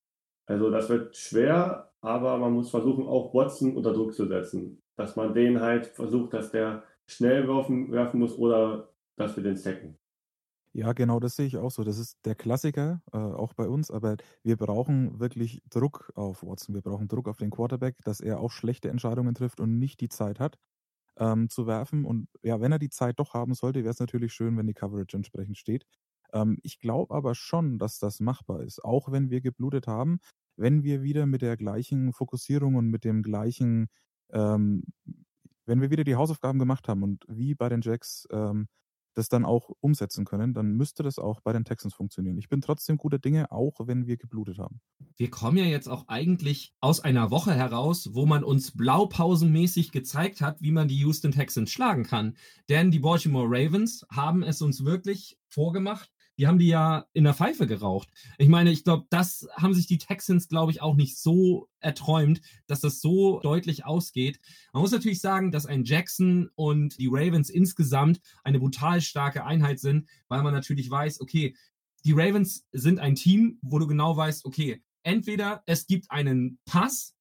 Also 0.46 0.70
das 0.70 0.90
wird 0.90 1.16
schwer, 1.18 1.94
aber 2.02 2.38
man 2.38 2.54
muss 2.54 2.70
versuchen, 2.70 3.08
auch 3.08 3.34
Watson 3.34 3.76
unter 3.78 3.94
Druck 3.94 4.14
zu 4.14 4.28
setzen. 4.28 4.82
Dass 4.98 5.16
man 5.16 5.34
den 5.34 5.62
halt 5.62 5.88
versucht, 5.88 6.34
dass 6.34 6.52
der 6.52 6.84
schnell 7.08 7.48
werfen, 7.48 7.92
werfen 7.92 8.20
muss 8.20 8.38
oder 8.38 8.94
dass 9.18 9.36
wir 9.36 9.44
den 9.44 9.58
sacken. 9.58 9.98
Ja, 10.76 10.94
genau, 10.94 11.20
das 11.20 11.36
sehe 11.36 11.46
ich 11.46 11.58
auch 11.58 11.70
so. 11.70 11.84
Das 11.84 12.00
ist 12.00 12.18
der 12.26 12.34
Klassiker, 12.36 13.04
äh, 13.12 13.18
auch 13.18 13.54
bei 13.54 13.68
uns, 13.68 13.92
aber 13.92 14.18
wir 14.42 14.58
brauchen 14.58 15.20
wirklich 15.20 15.62
Druck 15.70 16.12
auf 16.16 16.42
Watson. 16.44 16.74
Wir 16.74 16.82
brauchen 16.82 17.08
Druck 17.08 17.28
auf 17.30 17.38
den 17.38 17.52
Quarterback, 17.52 17.98
dass 18.04 18.20
er 18.22 18.40
auch 18.40 18.52
schlechte 18.52 18.90
Entscheidungen 18.90 19.36
trifft 19.36 19.60
und 19.60 19.78
nicht 19.78 20.02
die 20.02 20.10
Zeit 20.10 20.40
hat, 20.40 20.58
ähm, 21.18 21.50
zu 21.50 21.68
werfen. 21.68 22.06
Und 22.06 22.28
ja, 22.44 22.62
wenn 22.62 22.72
er 22.72 22.80
die 22.80 22.90
Zeit 22.90 23.20
doch 23.20 23.34
haben 23.36 23.54
sollte, 23.56 23.82
wäre 23.84 23.92
es 23.92 24.00
natürlich 24.00 24.34
schön, 24.34 24.58
wenn 24.58 24.68
die 24.68 24.74
Coverage 24.76 25.18
entsprechend 25.18 25.58
steht. 25.58 25.86
Ähm, 26.34 26.58
ich 26.64 26.80
glaube 26.80 27.14
aber 27.14 27.36
schon, 27.36 27.80
dass 27.80 28.00
das 28.00 28.20
machbar 28.20 28.62
ist, 28.62 28.84
auch 28.84 29.12
wenn 29.12 29.30
wir 29.30 29.42
geblutet 29.42 29.88
haben, 29.88 30.20
wenn 30.58 30.84
wir 30.84 31.02
wieder 31.02 31.26
mit 31.26 31.42
der 31.42 31.58
gleichen 31.58 32.14
Fokussierung 32.14 32.76
und 32.76 32.88
mit 32.88 33.04
dem 33.06 33.24
gleichen 33.24 33.88
ähm, 34.32 34.84
wenn 35.66 35.82
wir 35.82 35.92
wieder 35.92 36.04
die 36.04 36.16
Hausaufgaben 36.16 36.60
gemacht 36.60 36.88
haben 36.88 37.04
und 37.04 37.24
wie 37.28 37.56
bei 37.56 37.70
den 37.70 37.82
Jacks 37.82 38.28
ähm, 38.32 38.68
das 39.16 39.30
dann 39.30 39.46
auch 39.46 39.70
umsetzen 39.80 40.26
können, 40.26 40.56
dann 40.56 40.72
müsste 40.74 41.04
das 41.04 41.20
auch 41.20 41.40
bei 41.42 41.54
den 41.54 41.66
Texans 41.66 41.94
funktionieren. 41.94 42.38
Ich 42.40 42.50
bin 42.50 42.62
trotzdem 42.62 42.98
guter 42.98 43.20
Dinge, 43.20 43.52
auch 43.52 43.76
wenn 43.84 44.08
wir 44.08 44.18
geblutet 44.18 44.58
haben. 44.58 44.82
Wir 45.18 45.30
kommen 45.30 45.58
ja 45.58 45.66
jetzt 45.66 45.88
auch 45.88 46.08
eigentlich 46.08 46.74
aus 46.82 47.00
einer 47.00 47.30
Woche 47.30 47.54
heraus, 47.54 48.10
wo 48.14 48.26
man 48.26 48.44
uns 48.44 48.76
blaupausenmäßig 48.76 49.92
gezeigt 49.92 50.42
hat, 50.42 50.62
wie 50.62 50.72
man 50.72 50.88
die 50.88 50.98
Houston 50.98 51.32
Texans 51.32 51.72
schlagen 51.72 52.04
kann. 52.04 52.36
Denn 52.70 52.90
die 52.90 53.00
Baltimore 53.00 53.48
Ravens 53.48 54.04
haben 54.10 54.42
es 54.42 54.64
uns 54.64 54.84
wirklich 54.84 55.38
vorgemacht 55.48 56.10
die 56.38 56.48
haben 56.48 56.58
die 56.58 56.68
ja 56.68 57.06
in 57.14 57.24
der 57.24 57.34
Pfeife 57.34 57.68
geraucht. 57.68 58.10
Ich 58.38 58.50
meine, 58.50 58.72
ich 58.72 58.84
glaube, 58.84 59.06
das 59.10 59.48
haben 59.56 59.74
sich 59.74 59.88
die 59.88 59.98
Texans, 59.98 60.48
glaube 60.48 60.72
ich, 60.72 60.82
auch 60.82 60.96
nicht 60.96 61.18
so 61.18 61.70
erträumt, 61.80 62.42
dass 62.68 62.82
das 62.82 63.02
so 63.02 63.40
deutlich 63.40 63.86
ausgeht. 63.86 64.40
Man 64.74 64.82
muss 64.82 64.92
natürlich 64.92 65.22
sagen, 65.22 65.52
dass 65.52 65.66
ein 65.66 65.84
Jackson 65.84 66.50
und 66.56 66.98
die 66.98 67.10
Ravens 67.12 67.50
insgesamt 67.50 68.20
eine 68.44 68.60
brutal 68.60 69.02
starke 69.02 69.46
Einheit 69.46 69.80
sind, 69.80 70.10
weil 70.28 70.44
man 70.44 70.54
natürlich 70.54 70.90
weiß, 70.90 71.22
okay, 71.22 71.56
die 72.06 72.14
Ravens 72.14 72.66
sind 72.72 73.00
ein 73.00 73.16
Team, 73.16 73.60
wo 73.62 73.80
du 73.80 73.88
genau 73.88 74.18
weißt, 74.18 74.46
okay, 74.46 74.82
entweder 75.04 75.64
es 75.66 75.88
gibt 75.88 76.12
einen 76.12 76.60
Pass, 76.66 77.16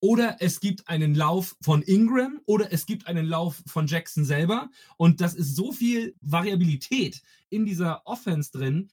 oder 0.00 0.38
es 0.40 0.60
gibt 0.60 0.88
einen 0.88 1.14
Lauf 1.14 1.56
von 1.60 1.82
Ingram 1.82 2.40
oder 2.46 2.72
es 2.72 2.86
gibt 2.86 3.06
einen 3.06 3.26
Lauf 3.26 3.62
von 3.66 3.86
Jackson 3.86 4.24
selber. 4.24 4.70
Und 4.96 5.20
das 5.20 5.34
ist 5.34 5.54
so 5.54 5.72
viel 5.72 6.14
Variabilität 6.20 7.22
in 7.50 7.66
dieser 7.66 8.06
Offense 8.06 8.50
drin, 8.50 8.88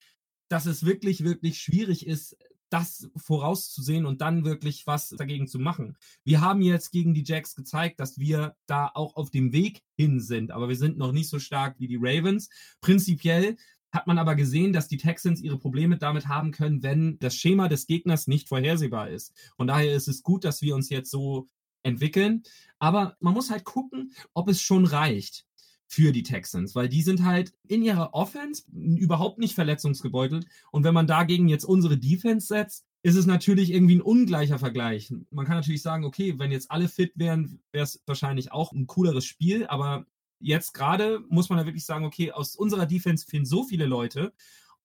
dass 0.49 0.65
es 0.65 0.85
wirklich, 0.85 1.23
wirklich 1.23 1.59
schwierig 1.59 2.05
ist, 2.05 2.37
das 2.69 3.09
vorauszusehen 3.15 4.05
und 4.05 4.19
dann 4.19 4.43
wirklich 4.43 4.85
was 4.87 5.09
dagegen 5.09 5.47
zu 5.47 5.57
machen. 5.57 5.95
Wir 6.25 6.41
haben 6.41 6.61
jetzt 6.61 6.91
gegen 6.91 7.13
die 7.13 7.23
Jacks 7.23 7.55
gezeigt, 7.55 7.99
dass 7.99 8.19
wir 8.19 8.55
da 8.65 8.91
auch 8.93 9.15
auf 9.15 9.31
dem 9.31 9.53
Weg 9.53 9.83
hin 9.95 10.19
sind, 10.19 10.51
aber 10.51 10.67
wir 10.67 10.75
sind 10.75 10.97
noch 10.97 11.13
nicht 11.13 11.29
so 11.29 11.39
stark 11.39 11.79
wie 11.79 11.87
die 11.87 11.99
Ravens. 11.99 12.49
Prinzipiell 12.81 13.55
hat 13.91 14.07
man 14.07 14.17
aber 14.17 14.35
gesehen, 14.35 14.73
dass 14.73 14.87
die 14.87 14.97
Texans 14.97 15.41
ihre 15.41 15.57
Probleme 15.57 15.97
damit 15.97 16.27
haben 16.27 16.51
können, 16.51 16.83
wenn 16.83 17.19
das 17.19 17.35
Schema 17.35 17.67
des 17.67 17.87
Gegners 17.87 18.27
nicht 18.27 18.47
vorhersehbar 18.47 19.09
ist. 19.09 19.33
Von 19.55 19.67
daher 19.67 19.95
ist 19.95 20.07
es 20.07 20.23
gut, 20.23 20.43
dass 20.43 20.61
wir 20.61 20.75
uns 20.75 20.89
jetzt 20.89 21.09
so 21.09 21.47
entwickeln. 21.83 22.43
Aber 22.79 23.15
man 23.19 23.33
muss 23.33 23.49
halt 23.49 23.63
gucken, 23.63 24.13
ob 24.33 24.49
es 24.49 24.61
schon 24.61 24.85
reicht 24.85 25.45
für 25.87 26.11
die 26.11 26.23
Texans, 26.23 26.75
weil 26.75 26.89
die 26.89 27.01
sind 27.01 27.23
halt 27.23 27.53
in 27.67 27.81
ihrer 27.81 28.13
Offense 28.13 28.63
überhaupt 28.73 29.39
nicht 29.39 29.55
verletzungsgebeutelt. 29.55 30.45
Und 30.71 30.83
wenn 30.83 30.93
man 30.93 31.07
dagegen 31.07 31.47
jetzt 31.47 31.63
unsere 31.63 31.97
Defense 31.97 32.47
setzt, 32.47 32.85
ist 33.03 33.15
es 33.15 33.25
natürlich 33.25 33.71
irgendwie 33.71 33.95
ein 33.95 34.01
ungleicher 34.01 34.59
Vergleich. 34.59 35.13
Man 35.31 35.45
kann 35.45 35.55
natürlich 35.55 35.81
sagen, 35.81 36.03
okay, 36.03 36.37
wenn 36.39 36.51
jetzt 36.51 36.71
alle 36.71 36.89
fit 36.89 37.13
wären, 37.15 37.61
wäre 37.71 37.85
es 37.85 38.03
wahrscheinlich 38.05 38.51
auch 38.51 38.73
ein 38.73 38.85
cooleres 38.85 39.25
Spiel, 39.25 39.65
aber 39.67 40.05
jetzt 40.39 40.73
gerade 40.73 41.21
muss 41.29 41.49
man 41.49 41.57
da 41.57 41.65
wirklich 41.65 41.85
sagen, 41.85 42.05
okay, 42.05 42.31
aus 42.31 42.55
unserer 42.55 42.85
Defense 42.85 43.25
fehlen 43.27 43.45
so 43.45 43.63
viele 43.63 43.85
Leute 43.85 44.33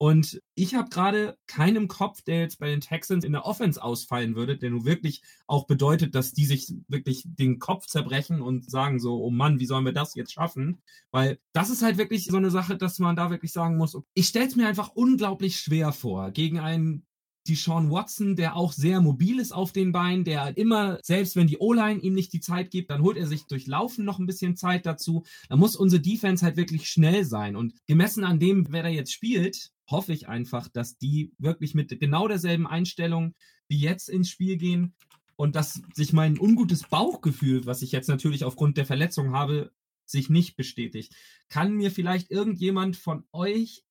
und 0.03 0.43
ich 0.57 0.75
habe 0.75 0.89
gerade 0.89 1.39
keinen 1.47 1.77
im 1.77 1.87
Kopf, 1.87 2.23
der 2.23 2.41
jetzt 2.41 2.59
bei 2.59 2.67
den 2.67 2.81
Texans 2.81 3.25
in 3.25 3.31
der 3.31 3.47
Offense 3.47 3.81
ausfallen 3.81 4.35
würde, 4.35 4.59
der 4.59 4.71
nur 4.71 4.85
wirklich 4.85 5.23
auch 5.47 5.69
bedeutet, 5.69 6.17
dass 6.17 6.33
die 6.33 6.45
sich 6.45 6.75
wirklich 6.89 7.23
den 7.25 7.61
Kopf 7.61 7.87
zerbrechen 7.87 8.43
und 8.43 8.69
sagen 8.69 8.99
so, 8.99 9.23
oh 9.23 9.31
Mann, 9.31 9.61
wie 9.61 9.67
sollen 9.67 9.85
wir 9.85 9.93
das 9.93 10.17
jetzt 10.17 10.33
schaffen? 10.33 10.83
Weil 11.13 11.39
das 11.53 11.71
ist 11.71 11.83
halt 11.83 11.99
wirklich 11.99 12.25
so 12.25 12.37
eine 12.37 12.51
Sache, 12.51 12.77
dass 12.77 12.99
man 12.99 13.15
da 13.15 13.31
wirklich 13.31 13.53
sagen 13.53 13.77
muss, 13.77 13.97
ich 14.13 14.27
stelle 14.27 14.49
es 14.49 14.57
mir 14.57 14.67
einfach 14.67 14.89
unglaublich 14.89 15.61
schwer 15.61 15.93
vor, 15.93 16.33
gegen 16.33 16.59
einen 16.59 17.07
die 17.47 17.57
Sean 17.57 17.91
Watson, 17.91 18.37
der 18.37 18.57
auch 18.57 18.73
sehr 18.73 19.01
mobil 19.01 19.41
ist 19.41 19.53
auf 19.53 19.73
den 19.73 19.93
Beinen, 19.93 20.25
der 20.25 20.57
immer, 20.57 20.99
selbst 21.03 21.35
wenn 21.35 21.47
die 21.47 21.59
O-Line 21.59 22.01
ihm 22.01 22.15
nicht 22.15 22.33
die 22.33 22.41
Zeit 22.41 22.71
gibt, 22.71 22.91
dann 22.91 23.03
holt 23.03 23.17
er 23.17 23.27
sich 23.27 23.47
durch 23.47 23.67
Laufen 23.67 24.05
noch 24.05 24.19
ein 24.19 24.27
bisschen 24.27 24.57
Zeit 24.57 24.87
dazu. 24.87 25.25
Da 25.49 25.57
muss 25.57 25.77
unsere 25.77 26.01
Defense 26.01 26.45
halt 26.45 26.57
wirklich 26.57 26.89
schnell 26.89 27.25
sein. 27.25 27.57
Und 27.57 27.75
gemessen 27.87 28.25
an 28.25 28.39
dem, 28.39 28.67
wer 28.71 28.85
da 28.85 28.89
jetzt 28.89 29.13
spielt, 29.13 29.73
hoffe 29.91 30.13
ich 30.13 30.29
einfach, 30.29 30.69
dass 30.69 30.99
die 30.99 31.33
wirklich 31.39 31.75
mit 31.75 31.99
genau 32.01 32.29
derselben 32.29 32.67
Einstellung 32.67 33.35
wie 33.69 33.79
jetzt 33.79 34.09
ins 34.09 34.29
Spiel 34.29 34.57
gehen 34.57 34.95
und 35.37 35.57
dass 35.57 35.83
sich 35.95 36.13
mein 36.13 36.39
ungutes 36.39 36.85
Bauchgefühl, 36.85 37.67
was 37.67 37.83
ich 37.83 37.91
jetzt 37.91 38.09
natürlich 38.09 38.45
aufgrund 38.45 38.77
der 38.77 38.87
Verletzung 38.87 39.33
habe, 39.33 39.73
sich 40.07 40.31
nicht 40.31 40.57
bestätigt. 40.57 41.15
Kann 41.49 41.73
mir 41.73 41.91
vielleicht 41.91 42.31
irgendjemand 42.31 42.97
von 42.97 43.25
euch 43.33 43.85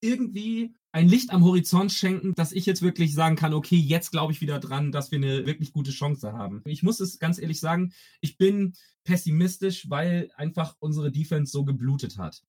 irgendwie 0.00 0.74
ein 0.94 1.08
Licht 1.08 1.32
am 1.32 1.42
Horizont 1.42 1.90
schenken, 1.90 2.34
dass 2.36 2.52
ich 2.52 2.66
jetzt 2.66 2.80
wirklich 2.80 3.14
sagen 3.14 3.34
kann, 3.34 3.52
okay, 3.52 3.74
jetzt 3.74 4.12
glaube 4.12 4.32
ich 4.32 4.40
wieder 4.40 4.60
dran, 4.60 4.92
dass 4.92 5.10
wir 5.10 5.18
eine 5.18 5.44
wirklich 5.44 5.72
gute 5.72 5.90
Chance 5.90 6.34
haben. 6.34 6.62
Ich 6.66 6.84
muss 6.84 7.00
es 7.00 7.18
ganz 7.18 7.40
ehrlich 7.40 7.58
sagen, 7.58 7.92
ich 8.20 8.38
bin 8.38 8.74
pessimistisch, 9.02 9.90
weil 9.90 10.30
einfach 10.36 10.76
unsere 10.78 11.10
Defense 11.10 11.50
so 11.50 11.64
geblutet 11.64 12.16
hat. 12.16 12.40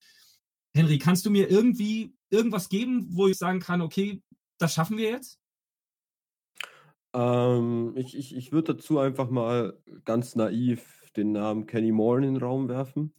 Henry, 0.75 0.99
kannst 0.99 1.25
du 1.25 1.31
mir 1.31 1.49
irgendwie 1.49 2.13
irgendwas 2.29 2.69
geben, 2.69 3.07
wo 3.09 3.27
ich 3.27 3.35
sagen 3.35 3.61
kann, 3.61 3.81
okay, 3.81 4.21
das 4.59 4.75
schaffen 4.75 4.97
wir 4.97 5.09
jetzt? 5.09 5.39
Ähm, 7.13 7.93
ich 7.95 8.15
ich, 8.15 8.35
ich 8.35 8.51
würde 8.51 8.75
dazu 8.75 8.99
einfach 8.99 9.31
mal 9.31 9.75
ganz 10.03 10.35
naiv 10.35 11.09
den 11.15 11.31
Namen 11.31 11.65
Kenny 11.65 11.91
Moore 11.91 12.19
in 12.19 12.35
den 12.35 12.37
Raum 12.37 12.69
werfen, 12.69 13.11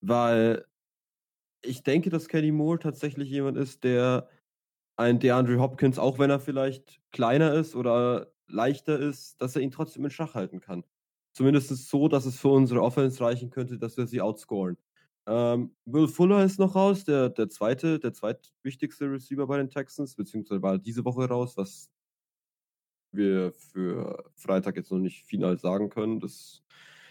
weil 0.00 0.64
ich 1.60 1.82
denke, 1.82 2.08
dass 2.08 2.28
Kenny 2.28 2.50
Moore 2.50 2.78
tatsächlich 2.78 3.28
jemand 3.28 3.58
ist, 3.58 3.84
der 3.84 4.30
ein 4.96 5.18
DeAndre 5.18 5.58
Hopkins, 5.58 5.98
auch 5.98 6.18
wenn 6.18 6.30
er 6.30 6.40
vielleicht 6.40 7.00
kleiner 7.10 7.54
ist 7.54 7.74
oder 7.74 8.32
leichter 8.46 8.98
ist, 8.98 9.40
dass 9.40 9.56
er 9.56 9.62
ihn 9.62 9.70
trotzdem 9.70 10.04
in 10.04 10.10
Schach 10.10 10.34
halten 10.34 10.60
kann. 10.60 10.84
Zumindest 11.32 11.68
so, 11.88 12.08
dass 12.08 12.26
es 12.26 12.38
für 12.38 12.48
unsere 12.48 12.82
Offense 12.82 13.22
reichen 13.22 13.50
könnte, 13.50 13.78
dass 13.78 13.96
wir 13.96 14.06
sie 14.06 14.20
outscoren. 14.20 14.76
Ähm, 15.26 15.74
Will 15.86 16.06
Fuller 16.06 16.44
ist 16.44 16.58
noch 16.58 16.74
raus, 16.76 17.04
der, 17.04 17.30
der 17.30 17.48
zweite, 17.48 17.98
der 17.98 18.12
zweitwichtigste 18.12 19.10
Receiver 19.10 19.46
bei 19.46 19.56
den 19.56 19.70
Texans, 19.70 20.14
beziehungsweise 20.14 20.62
war 20.62 20.78
diese 20.78 21.04
Woche 21.04 21.26
raus, 21.28 21.56
was 21.56 21.90
wir 23.10 23.52
für 23.52 24.30
Freitag 24.34 24.76
jetzt 24.76 24.90
noch 24.90 24.98
nicht 24.98 25.24
final 25.24 25.58
sagen 25.58 25.88
können. 25.88 26.20
Das, 26.20 26.62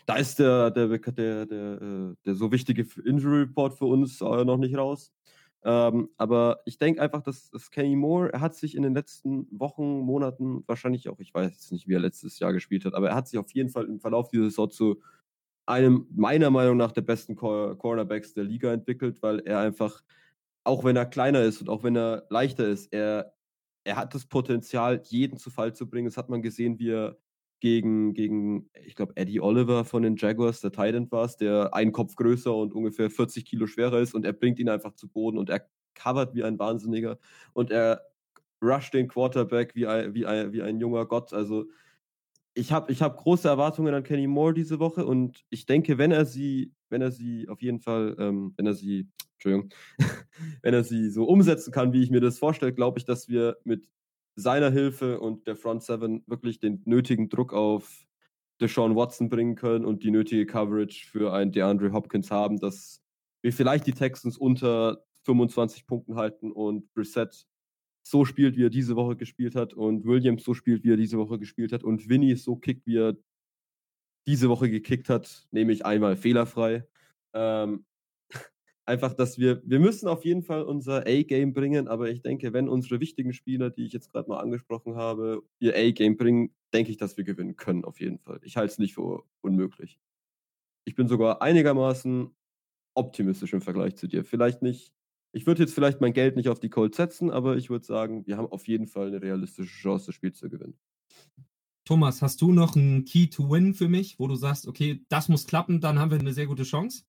da 0.05 0.15
ist 0.15 0.37
der, 0.39 0.69
der, 0.71 0.87
der, 0.87 1.45
der, 1.45 1.81
äh, 1.81 2.15
der 2.25 2.35
so 2.35 2.51
wichtige 2.51 2.85
Injury 3.03 3.41
Report 3.41 3.73
für 3.73 3.85
uns 3.85 4.21
äh, 4.21 4.45
noch 4.45 4.57
nicht 4.57 4.77
raus. 4.77 5.11
Ähm, 5.65 6.09
aber 6.17 6.61
ich 6.65 6.77
denke 6.77 7.01
einfach, 7.01 7.21
dass, 7.21 7.49
dass 7.49 7.71
Kenny 7.71 7.95
Moore, 7.95 8.33
er 8.33 8.41
hat 8.41 8.55
sich 8.55 8.75
in 8.75 8.83
den 8.83 8.93
letzten 8.93 9.47
Wochen, 9.51 9.99
Monaten, 9.99 10.63
wahrscheinlich 10.67 11.07
auch, 11.09 11.19
ich 11.19 11.33
weiß 11.33 11.51
jetzt 11.51 11.71
nicht, 11.71 11.87
wie 11.87 11.93
er 11.93 11.99
letztes 11.99 12.39
Jahr 12.39 12.53
gespielt 12.53 12.85
hat, 12.85 12.93
aber 12.93 13.09
er 13.09 13.15
hat 13.15 13.27
sich 13.27 13.39
auf 13.39 13.51
jeden 13.53 13.69
Fall 13.69 13.85
im 13.85 13.99
Verlauf 13.99 14.29
dieser 14.29 14.45
Saison 14.45 14.69
zu 14.69 15.01
einem 15.65 16.07
meiner 16.13 16.49
Meinung 16.49 16.77
nach 16.77 16.91
der 16.91 17.01
besten 17.01 17.35
Cornerbacks 17.35 18.33
der 18.33 18.43
Liga 18.43 18.73
entwickelt, 18.73 19.21
weil 19.21 19.39
er 19.39 19.59
einfach, 19.59 20.03
auch 20.65 20.83
wenn 20.83 20.95
er 20.97 21.05
kleiner 21.05 21.41
ist 21.43 21.61
und 21.61 21.69
auch 21.69 21.83
wenn 21.83 21.95
er 21.95 22.25
leichter 22.29 22.67
ist, 22.67 22.91
er, 22.93 23.33
er 23.85 23.95
hat 23.95 24.13
das 24.15 24.25
Potenzial, 24.25 25.01
jeden 25.05 25.37
zu 25.37 25.49
Fall 25.49 25.73
zu 25.73 25.89
bringen. 25.89 26.07
Das 26.07 26.17
hat 26.17 26.29
man 26.29 26.41
gesehen, 26.41 26.79
wie 26.79 26.91
er 26.91 27.17
gegen, 27.63 28.13
gegen 28.13 28.69
ich 28.85 28.93
glaube, 28.93 29.13
Eddie 29.15 29.39
Oliver 29.39 29.85
von 29.85 30.03
den 30.03 30.17
Jaguars, 30.17 30.59
der 30.59 30.73
Titan 30.73 31.09
war 31.13 31.23
es, 31.23 31.37
der 31.37 31.73
einen 31.73 31.93
Kopf 31.93 32.17
größer 32.17 32.53
und 32.53 32.73
ungefähr 32.73 33.09
40 33.09 33.45
Kilo 33.45 33.67
schwerer 33.67 34.01
ist 34.01 34.13
und 34.13 34.25
er 34.25 34.33
bringt 34.33 34.59
ihn 34.59 34.67
einfach 34.67 34.95
zu 34.95 35.07
Boden 35.07 35.37
und 35.37 35.49
er 35.49 35.65
covert 35.95 36.35
wie 36.35 36.43
ein 36.43 36.59
Wahnsinniger 36.59 37.19
und 37.53 37.71
er 37.71 38.01
rusht 38.61 38.93
den 38.93 39.07
Quarterback 39.07 39.75
wie 39.75 39.87
ein, 39.87 40.13
wie 40.13 40.25
ein, 40.25 40.51
wie 40.51 40.61
ein 40.61 40.77
junger 40.77 41.05
Gott. 41.05 41.31
Also 41.31 41.67
ich 42.53 42.73
habe 42.73 42.91
ich 42.91 43.01
hab 43.01 43.15
große 43.15 43.47
Erwartungen 43.47 43.93
an 43.93 44.03
Kenny 44.03 44.27
Moore 44.27 44.53
diese 44.53 44.79
Woche 44.79 45.05
und 45.05 45.45
ich 45.49 45.65
denke, 45.65 45.97
wenn 45.97 46.11
er 46.11 46.25
sie, 46.25 46.73
wenn 46.89 47.01
er 47.01 47.11
sie 47.11 47.47
auf 47.47 47.61
jeden 47.61 47.79
Fall, 47.79 48.17
ähm, 48.19 48.53
wenn 48.57 48.65
er 48.65 48.73
sie, 48.73 49.07
Entschuldigung, 49.35 49.69
wenn 50.63 50.73
er 50.73 50.83
sie 50.83 51.09
so 51.09 51.23
umsetzen 51.23 51.71
kann, 51.71 51.93
wie 51.93 52.03
ich 52.03 52.11
mir 52.11 52.19
das 52.19 52.39
vorstelle, 52.39 52.73
glaube 52.73 52.99
ich, 52.99 53.05
dass 53.05 53.29
wir 53.29 53.55
mit 53.63 53.87
seiner 54.35 54.71
Hilfe 54.71 55.19
und 55.19 55.47
der 55.47 55.55
Front 55.55 55.83
Seven 55.83 56.23
wirklich 56.27 56.59
den 56.59 56.81
nötigen 56.85 57.29
Druck 57.29 57.53
auf 57.53 58.05
Deshaun 58.61 58.95
Watson 58.95 59.29
bringen 59.29 59.55
können 59.55 59.85
und 59.85 60.03
die 60.03 60.11
nötige 60.11 60.45
Coverage 60.45 61.07
für 61.07 61.33
einen 61.33 61.51
DeAndre 61.51 61.91
Hopkins 61.91 62.31
haben, 62.31 62.59
dass 62.59 63.03
wir 63.41 63.53
vielleicht 63.53 63.87
die 63.87 63.93
Texans 63.93 64.37
unter 64.37 65.03
25 65.23 65.85
Punkten 65.85 66.15
halten 66.15 66.51
und 66.51 66.91
Brissett 66.93 67.45
so 68.05 68.25
spielt, 68.25 68.57
wie 68.57 68.65
er 68.65 68.69
diese 68.69 68.95
Woche 68.95 69.15
gespielt 69.15 69.55
hat 69.55 69.73
und 69.73 70.05
Williams 70.05 70.43
so 70.43 70.53
spielt, 70.53 70.83
wie 70.83 70.91
er 70.91 70.97
diese 70.97 71.17
Woche 71.17 71.39
gespielt 71.39 71.71
hat 71.71 71.83
und 71.83 72.09
Vinny 72.09 72.35
so 72.35 72.55
kickt, 72.55 72.85
wie 72.85 72.97
er 72.97 73.15
diese 74.27 74.49
Woche 74.49 74.69
gekickt 74.69 75.09
hat, 75.09 75.47
nehme 75.51 75.71
ich 75.73 75.85
einmal 75.85 76.15
fehlerfrei. 76.15 76.87
Ähm, 77.33 77.85
einfach, 78.85 79.13
dass 79.13 79.37
wir, 79.37 79.61
wir 79.65 79.79
müssen 79.79 80.07
auf 80.07 80.25
jeden 80.25 80.43
Fall 80.43 80.63
unser 80.63 81.07
A-Game 81.07 81.53
bringen, 81.53 81.87
aber 81.87 82.09
ich 82.09 82.21
denke, 82.21 82.53
wenn 82.53 82.69
unsere 82.69 82.99
wichtigen 82.99 83.33
Spieler, 83.33 83.69
die 83.69 83.85
ich 83.85 83.93
jetzt 83.93 84.11
gerade 84.11 84.29
mal 84.29 84.39
angesprochen 84.39 84.95
habe, 84.95 85.43
ihr 85.59 85.75
A-Game 85.75 86.17
bringen, 86.17 86.53
denke 86.73 86.91
ich, 86.91 86.97
dass 86.97 87.17
wir 87.17 87.23
gewinnen 87.23 87.55
können, 87.55 87.85
auf 87.85 87.99
jeden 87.99 88.19
Fall. 88.19 88.39
Ich 88.43 88.57
halte 88.57 88.73
es 88.73 88.79
nicht 88.79 88.95
für 88.95 89.23
unmöglich. 89.41 89.99
Ich 90.85 90.95
bin 90.95 91.07
sogar 91.07 91.41
einigermaßen 91.41 92.29
optimistisch 92.95 93.53
im 93.53 93.61
Vergleich 93.61 93.95
zu 93.95 94.07
dir. 94.07 94.25
Vielleicht 94.25 94.61
nicht 94.61 94.93
ich 95.35 95.47
würde 95.47 95.63
jetzt 95.63 95.73
vielleicht 95.73 95.99
mein 95.99 96.13
Geld 96.13 96.35
nicht 96.35 96.47
auf 96.47 96.59
die 96.59 96.69
Colts 96.69 96.95
setzen, 96.95 97.31
aber 97.31 97.57
ich 97.57 97.71
würde 97.71 97.83
sagen, 97.83 98.25
wir 98.27 98.37
haben 98.37 98.45
auf 98.45 98.67
jeden 98.67 98.85
Fall 98.85 99.07
eine 99.07 99.21
realistische 99.21 99.73
Chance, 99.73 100.07
das 100.07 100.15
Spiel 100.15 100.31
zu 100.31 100.47
gewinnen. 100.47 100.77
Thomas, 101.85 102.21
hast 102.21 102.39
du 102.41 102.53
noch 102.53 102.75
einen 102.75 103.03
Key 103.03 103.27
to 103.27 103.49
Win 103.49 103.73
für 103.73 103.89
mich, 103.89 104.19
wo 104.19 104.27
du 104.27 104.35
sagst, 104.35 104.67
okay, 104.67 105.03
das 105.09 105.29
muss 105.29 105.47
klappen, 105.47 105.81
dann 105.81 105.99
haben 105.99 106.11
wir 106.11 106.19
eine 106.19 106.33
sehr 106.33 106.45
gute 106.45 106.63
Chance? 106.63 107.03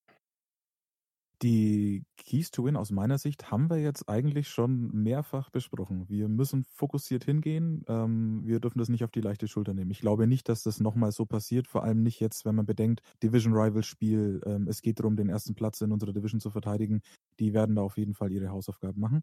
Die 1.42 2.04
Keys 2.16 2.50
to 2.50 2.64
Win 2.64 2.76
aus 2.76 2.90
meiner 2.90 3.18
Sicht 3.18 3.50
haben 3.50 3.68
wir 3.68 3.78
jetzt 3.78 4.08
eigentlich 4.08 4.48
schon 4.48 4.88
mehrfach 4.92 5.50
besprochen. 5.50 6.08
Wir 6.08 6.28
müssen 6.28 6.64
fokussiert 6.64 7.24
hingehen. 7.24 7.84
Ähm, 7.88 8.42
wir 8.44 8.60
dürfen 8.60 8.78
das 8.78 8.88
nicht 8.88 9.04
auf 9.04 9.10
die 9.10 9.20
leichte 9.20 9.48
Schulter 9.48 9.74
nehmen. 9.74 9.90
Ich 9.90 10.00
glaube 10.00 10.26
nicht, 10.26 10.48
dass 10.48 10.62
das 10.62 10.80
nochmal 10.80 11.12
so 11.12 11.26
passiert. 11.26 11.66
Vor 11.66 11.82
allem 11.82 12.02
nicht 12.02 12.20
jetzt, 12.20 12.44
wenn 12.44 12.54
man 12.54 12.66
bedenkt, 12.66 13.02
Division 13.22 13.52
Rival 13.52 13.82
Spiel. 13.82 14.40
Ähm, 14.46 14.68
es 14.68 14.80
geht 14.80 15.00
darum, 15.00 15.16
den 15.16 15.28
ersten 15.28 15.54
Platz 15.54 15.80
in 15.80 15.92
unserer 15.92 16.12
Division 16.12 16.40
zu 16.40 16.50
verteidigen. 16.50 17.02
Die 17.40 17.52
werden 17.52 17.76
da 17.76 17.82
auf 17.82 17.98
jeden 17.98 18.14
Fall 18.14 18.30
ihre 18.30 18.50
Hausaufgaben 18.50 19.00
machen. 19.00 19.22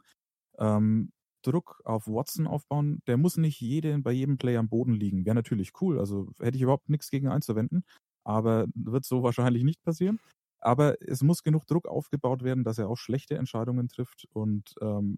Ähm, 0.59 1.11
Druck 1.43 1.81
auf 1.85 2.07
Watson 2.07 2.45
aufbauen. 2.45 2.99
Der 3.07 3.17
muss 3.17 3.37
nicht 3.37 3.59
jede, 3.61 3.97
bei 3.99 4.11
jedem 4.11 4.37
Play 4.37 4.57
am 4.57 4.69
Boden 4.69 4.93
liegen. 4.93 5.25
Wäre 5.25 5.35
natürlich 5.35 5.71
cool. 5.81 5.97
Also 5.99 6.29
hätte 6.39 6.57
ich 6.57 6.63
überhaupt 6.63 6.89
nichts 6.89 7.09
gegen 7.09 7.29
einzuwenden. 7.29 7.83
Aber 8.23 8.67
wird 8.75 9.05
so 9.05 9.23
wahrscheinlich 9.23 9.63
nicht 9.63 9.81
passieren. 9.83 10.19
Aber 10.61 10.95
es 11.01 11.23
muss 11.23 11.43
genug 11.43 11.65
Druck 11.65 11.87
aufgebaut 11.87 12.43
werden, 12.43 12.63
dass 12.63 12.77
er 12.77 12.89
auch 12.89 12.97
schlechte 12.97 13.35
Entscheidungen 13.35 13.89
trifft. 13.89 14.27
Und 14.31 14.75
ähm, 14.81 15.17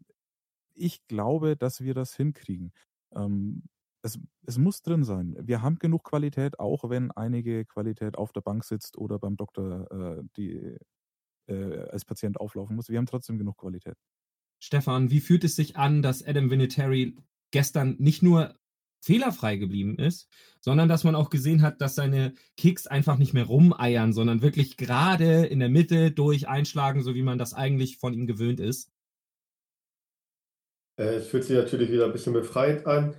ich 0.73 1.05
glaube, 1.07 1.55
dass 1.55 1.81
wir 1.81 1.93
das 1.93 2.15
hinkriegen. 2.15 2.71
Ähm, 3.13 3.63
es, 4.03 4.19
es 4.45 4.57
muss 4.57 4.81
drin 4.81 5.03
sein. 5.03 5.35
Wir 5.39 5.61
haben 5.61 5.79
genug 5.79 6.03
Qualität, 6.03 6.59
auch 6.59 6.89
wenn 6.89 7.11
einige 7.11 7.65
Qualität 7.65 8.17
auf 8.17 8.33
der 8.33 8.41
Bank 8.41 8.63
sitzt 8.63 8.97
oder 8.97 9.19
beim 9.19 9.37
Doktor 9.37 9.91
äh, 9.91 10.23
die 10.35 10.77
äh, 11.47 11.79
als 11.89 12.05
Patient 12.05 12.39
auflaufen 12.39 12.75
muss. 12.75 12.89
Wir 12.89 12.97
haben 12.97 13.05
trotzdem 13.05 13.37
genug 13.37 13.57
Qualität. 13.57 13.95
Stefan, 14.59 15.09
wie 15.09 15.19
fühlt 15.19 15.43
es 15.43 15.55
sich 15.55 15.75
an, 15.75 16.01
dass 16.01 16.25
Adam 16.25 16.49
Vinatieri 16.49 17.17
gestern 17.51 17.95
nicht 17.99 18.23
nur 18.23 18.55
fehlerfrei 19.03 19.57
geblieben 19.57 19.97
ist, 19.97 20.29
sondern 20.61 20.87
dass 20.87 21.03
man 21.03 21.15
auch 21.15 21.29
gesehen 21.29 21.61
hat, 21.61 21.81
dass 21.81 21.95
seine 21.95 22.33
Kicks 22.55 22.87
einfach 22.87 23.17
nicht 23.17 23.33
mehr 23.33 23.45
rumeiern, 23.45 24.13
sondern 24.13 24.41
wirklich 24.41 24.77
gerade 24.77 25.45
in 25.45 25.59
der 25.59 25.69
Mitte 25.69 26.11
durch 26.11 26.47
einschlagen, 26.47 27.03
so 27.03 27.13
wie 27.13 27.21
man 27.21 27.37
das 27.37 27.53
eigentlich 27.53 27.97
von 27.97 28.13
ihm 28.13 28.27
gewöhnt 28.27 28.59
ist. 28.59 28.91
Äh, 30.97 31.15
es 31.15 31.27
fühlt 31.27 31.43
sich 31.43 31.57
natürlich 31.57 31.91
wieder 31.91 32.05
ein 32.05 32.13
bisschen 32.13 32.33
befreit 32.33 32.85
an, 32.85 33.15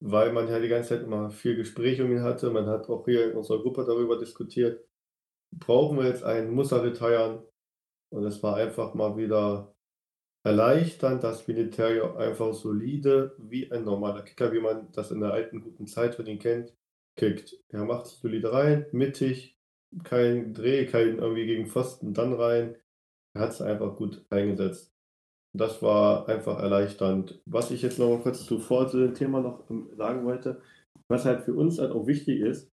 weil 0.00 0.32
man 0.32 0.48
ja 0.48 0.58
die 0.58 0.68
ganze 0.68 0.90
Zeit 0.90 1.02
immer 1.02 1.30
viel 1.30 1.56
Gespräch 1.56 2.00
um 2.00 2.10
ihn 2.10 2.22
hatte. 2.22 2.50
Man 2.50 2.66
hat 2.66 2.88
auch 2.88 3.04
hier 3.04 3.30
in 3.30 3.36
unserer 3.36 3.60
Gruppe 3.60 3.84
darüber 3.84 4.18
diskutiert, 4.18 4.82
brauchen 5.52 5.98
wir 5.98 6.06
jetzt 6.06 6.24
einen, 6.24 6.54
muss 6.54 6.72
er 6.72 6.82
retiren? 6.82 7.42
Und 8.08 8.24
es 8.24 8.42
war 8.42 8.56
einfach 8.56 8.94
mal 8.94 9.16
wieder 9.16 9.75
erleichternd, 10.46 11.24
dass 11.24 11.48
Militario 11.48 12.14
einfach 12.14 12.54
solide 12.54 13.34
wie 13.36 13.70
ein 13.72 13.82
normaler 13.82 14.22
Kicker, 14.22 14.52
wie 14.52 14.60
man 14.60 14.92
das 14.92 15.10
in 15.10 15.18
der 15.18 15.32
alten 15.32 15.60
guten 15.60 15.88
Zeit 15.88 16.14
von 16.14 16.24
ihm 16.26 16.38
kennt, 16.38 16.72
kickt. 17.16 17.56
Er 17.68 17.84
macht 17.84 18.06
es 18.06 18.20
solide 18.20 18.52
rein, 18.52 18.86
mittig, 18.92 19.58
kein 20.04 20.54
Dreh, 20.54 20.86
kein 20.86 21.18
irgendwie 21.18 21.46
gegen 21.46 21.66
Pfosten, 21.66 22.14
dann 22.14 22.32
rein. 22.32 22.76
Er 23.34 23.42
hat 23.42 23.50
es 23.50 23.60
einfach 23.60 23.96
gut 23.96 24.24
eingesetzt. 24.30 24.94
Das 25.52 25.82
war 25.82 26.28
einfach 26.28 26.60
erleichternd. 26.60 27.42
Was 27.46 27.72
ich 27.72 27.82
jetzt 27.82 27.98
noch 27.98 28.10
mal 28.10 28.22
kurz 28.22 28.46
zuvor 28.46 28.86
zu 28.86 28.98
dem 28.98 29.14
Thema 29.14 29.40
noch 29.40 29.68
ähm, 29.68 29.90
sagen 29.96 30.24
wollte, 30.24 30.62
was 31.08 31.24
halt 31.24 31.42
für 31.42 31.54
uns 31.54 31.80
halt 31.80 31.90
auch 31.90 32.06
wichtig 32.06 32.40
ist, 32.40 32.70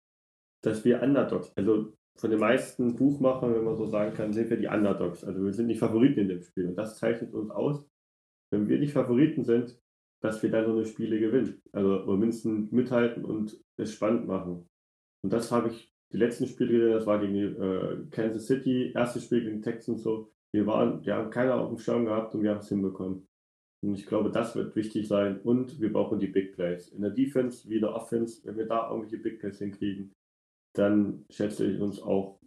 dass 0.62 0.86
wir 0.86 1.02
Underdogs, 1.02 1.52
also 1.56 1.94
von 2.16 2.30
den 2.30 2.40
meisten 2.40 2.96
Buchmachern, 2.96 3.54
wenn 3.56 3.64
man 3.64 3.76
so 3.76 3.86
sagen 3.88 4.14
kann, 4.14 4.34
sind 4.34 4.50
wir 4.50 4.58
die 4.58 4.68
Underdogs. 4.68 5.24
Also 5.24 5.44
wir 5.44 5.54
sind 5.54 5.68
die 5.68 5.76
Favoriten 5.76 6.22
in 6.22 6.28
dem 6.30 6.42
Spiel. 6.42 6.68
Und 6.68 6.76
das 6.76 6.98
zeichnet 6.98 7.34
uns 7.34 7.50
aus, 7.50 7.86
wenn 8.52 8.68
wir 8.68 8.80
nicht 8.80 8.94
Favoriten 8.94 9.44
sind, 9.44 9.80
dass 10.22 10.42
wir 10.42 10.52
dann 10.52 10.66
so 10.66 10.74
eine 10.74 10.86
Spiele 10.86 11.20
gewinnen. 11.20 11.62
Also 11.72 12.06
mindestens 12.16 12.72
mithalten 12.72 13.26
und 13.26 13.60
es 13.78 13.94
spannend 13.94 14.28
machen. 14.28 14.70
Und 15.24 15.34
das 15.34 15.52
habe 15.52 15.70
ich 15.70 15.94
die 16.12 16.18
letzten 16.18 16.48
Spiele 16.48 16.72
gesehen, 16.72 16.94
das 16.94 17.08
war 17.08 17.20
gegen 17.20 17.34
die, 17.34 17.42
äh, 17.42 18.06
Kansas 18.12 18.46
City, 18.46 18.92
erstes 18.94 19.26
Spiel 19.26 19.44
gegen 19.44 19.62
Texans 19.62 20.04
so. 20.04 20.32
Wir 20.54 20.68
waren, 20.68 21.04
wir 21.04 21.16
haben 21.16 21.32
keiner 21.32 21.56
auf 21.56 21.70
dem 21.70 21.80
Schirm 21.80 22.06
gehabt 22.06 22.36
und 22.36 22.44
wir 22.44 22.52
haben 22.52 22.60
es 22.60 22.70
hinbekommen. 22.70 23.28
Und 23.84 23.96
ich 23.96 24.06
glaube, 24.06 24.30
das 24.30 24.56
wird 24.56 24.76
wichtig 24.76 25.08
sein. 25.08 25.42
Und 25.42 25.82
wir 25.82 25.92
brauchen 25.92 26.20
die 26.20 26.28
Big 26.28 26.54
Plays. 26.54 26.90
In 26.90 27.02
der 27.02 27.12
Defense 27.12 27.68
wie 27.68 27.76
in 27.76 27.82
der 27.82 27.96
Offense, 27.96 28.46
wenn 28.46 28.56
wir 28.56 28.68
da 28.68 28.90
irgendwelche 28.90 29.18
Big 29.18 29.40
Plays 29.40 29.58
hinkriegen, 29.58 30.14
dann 30.74 31.26
schätze 31.30 31.66
ich 31.66 31.80
uns 31.80 32.02
auch 32.02 32.40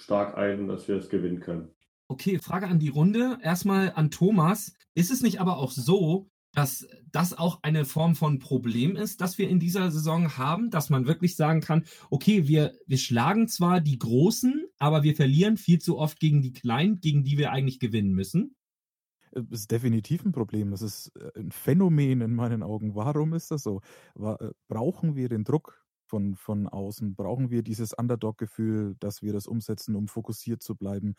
stark 0.00 0.36
ein, 0.36 0.68
dass 0.68 0.88
wir 0.88 0.96
es 0.96 1.08
gewinnen 1.08 1.40
können. 1.40 1.70
Okay, 2.08 2.38
Frage 2.38 2.68
an 2.68 2.78
die 2.78 2.88
Runde. 2.88 3.38
Erstmal 3.42 3.92
an 3.94 4.10
Thomas. 4.10 4.74
Ist 4.94 5.10
es 5.10 5.22
nicht 5.22 5.40
aber 5.40 5.56
auch 5.56 5.72
so, 5.72 6.30
dass 6.52 6.86
das 7.10 7.36
auch 7.36 7.62
eine 7.62 7.84
Form 7.84 8.14
von 8.14 8.38
Problem 8.38 8.96
ist, 8.96 9.20
das 9.20 9.36
wir 9.36 9.48
in 9.48 9.60
dieser 9.60 9.90
Saison 9.90 10.38
haben, 10.38 10.70
dass 10.70 10.88
man 10.88 11.06
wirklich 11.06 11.36
sagen 11.36 11.60
kann, 11.60 11.84
okay, 12.08 12.48
wir, 12.48 12.72
wir 12.86 12.96
schlagen 12.96 13.48
zwar 13.48 13.80
die 13.80 13.98
Großen, 13.98 14.64
aber 14.78 15.02
wir 15.02 15.14
verlieren 15.14 15.56
viel 15.58 15.80
zu 15.80 15.98
oft 15.98 16.18
gegen 16.18 16.40
die 16.40 16.52
Kleinen, 16.52 17.00
gegen 17.00 17.24
die 17.24 17.36
wir 17.36 17.52
eigentlich 17.52 17.78
gewinnen 17.78 18.12
müssen? 18.12 18.54
Das 19.32 19.60
ist 19.60 19.70
definitiv 19.70 20.24
ein 20.24 20.32
Problem. 20.32 20.70
Das 20.70 20.80
ist 20.80 21.12
äh, 21.16 21.38
ein 21.38 21.50
Phänomen 21.50 22.22
in 22.22 22.34
meinen 22.34 22.62
Augen. 22.62 22.94
Warum 22.94 23.34
ist 23.34 23.50
das 23.50 23.62
so? 23.62 23.82
Äh, 24.18 24.50
brauchen 24.68 25.14
wir 25.14 25.28
den 25.28 25.44
Druck 25.44 25.85
von, 26.06 26.36
von 26.36 26.68
außen? 26.68 27.14
Brauchen 27.14 27.50
wir 27.50 27.62
dieses 27.62 27.92
Underdog-Gefühl, 27.92 28.96
dass 29.00 29.22
wir 29.22 29.32
das 29.32 29.46
umsetzen, 29.46 29.96
um 29.96 30.08
fokussiert 30.08 30.62
zu 30.62 30.76
bleiben? 30.76 31.16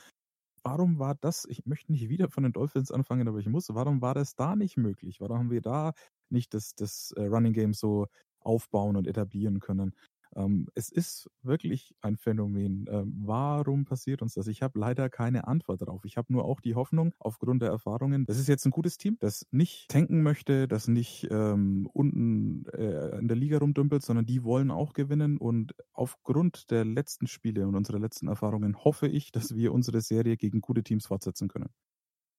Warum 0.63 0.99
war 0.99 1.15
das, 1.15 1.45
ich 1.45 1.65
möchte 1.65 1.91
nicht 1.91 2.09
wieder 2.09 2.29
von 2.29 2.43
den 2.43 2.53
Dolphins 2.53 2.91
anfangen, 2.91 3.27
aber 3.27 3.39
ich 3.39 3.47
muss, 3.47 3.69
warum 3.73 4.01
war 4.01 4.13
das 4.13 4.35
da 4.35 4.55
nicht 4.55 4.77
möglich? 4.77 5.21
Warum 5.21 5.37
haben 5.39 5.51
wir 5.51 5.61
da 5.61 5.93
nicht 6.29 6.53
das, 6.53 6.75
das 6.75 7.11
äh, 7.15 7.25
Running 7.25 7.53
Game 7.53 7.73
so 7.73 8.07
aufbauen 8.39 8.97
und 8.97 9.07
etablieren 9.07 9.59
können? 9.59 9.95
Ähm, 10.35 10.67
es 10.75 10.89
ist 10.89 11.29
wirklich 11.41 11.95
ein 12.01 12.17
Phänomen. 12.17 12.85
Ähm, 12.89 13.13
warum 13.25 13.85
passiert 13.85 14.21
uns 14.21 14.33
das? 14.33 14.47
Ich 14.47 14.61
habe 14.61 14.79
leider 14.79 15.09
keine 15.09 15.47
Antwort 15.47 15.81
darauf. 15.81 16.05
Ich 16.05 16.17
habe 16.17 16.31
nur 16.31 16.45
auch 16.45 16.61
die 16.61 16.75
Hoffnung, 16.75 17.13
aufgrund 17.19 17.61
der 17.61 17.69
Erfahrungen, 17.69 18.25
das 18.25 18.37
ist 18.39 18.47
jetzt 18.47 18.65
ein 18.65 18.71
gutes 18.71 18.97
Team, 18.97 19.17
das 19.19 19.45
nicht 19.51 19.89
tanken 19.89 20.21
möchte, 20.23 20.67
das 20.67 20.87
nicht 20.87 21.27
ähm, 21.31 21.89
unten 21.93 22.65
äh, 22.67 23.17
in 23.17 23.27
der 23.27 23.37
Liga 23.37 23.57
rumdümpelt, 23.59 24.03
sondern 24.03 24.25
die 24.25 24.43
wollen 24.43 24.71
auch 24.71 24.93
gewinnen. 24.93 25.37
Und 25.37 25.73
aufgrund 25.93 26.71
der 26.71 26.85
letzten 26.85 27.27
Spiele 27.27 27.67
und 27.67 27.75
unserer 27.75 27.99
letzten 27.99 28.27
Erfahrungen 28.27 28.83
hoffe 28.83 29.07
ich, 29.07 29.31
dass 29.31 29.55
wir 29.55 29.73
unsere 29.73 30.01
Serie 30.01 30.37
gegen 30.37 30.61
gute 30.61 30.83
Teams 30.83 31.07
fortsetzen 31.07 31.47
können. 31.47 31.69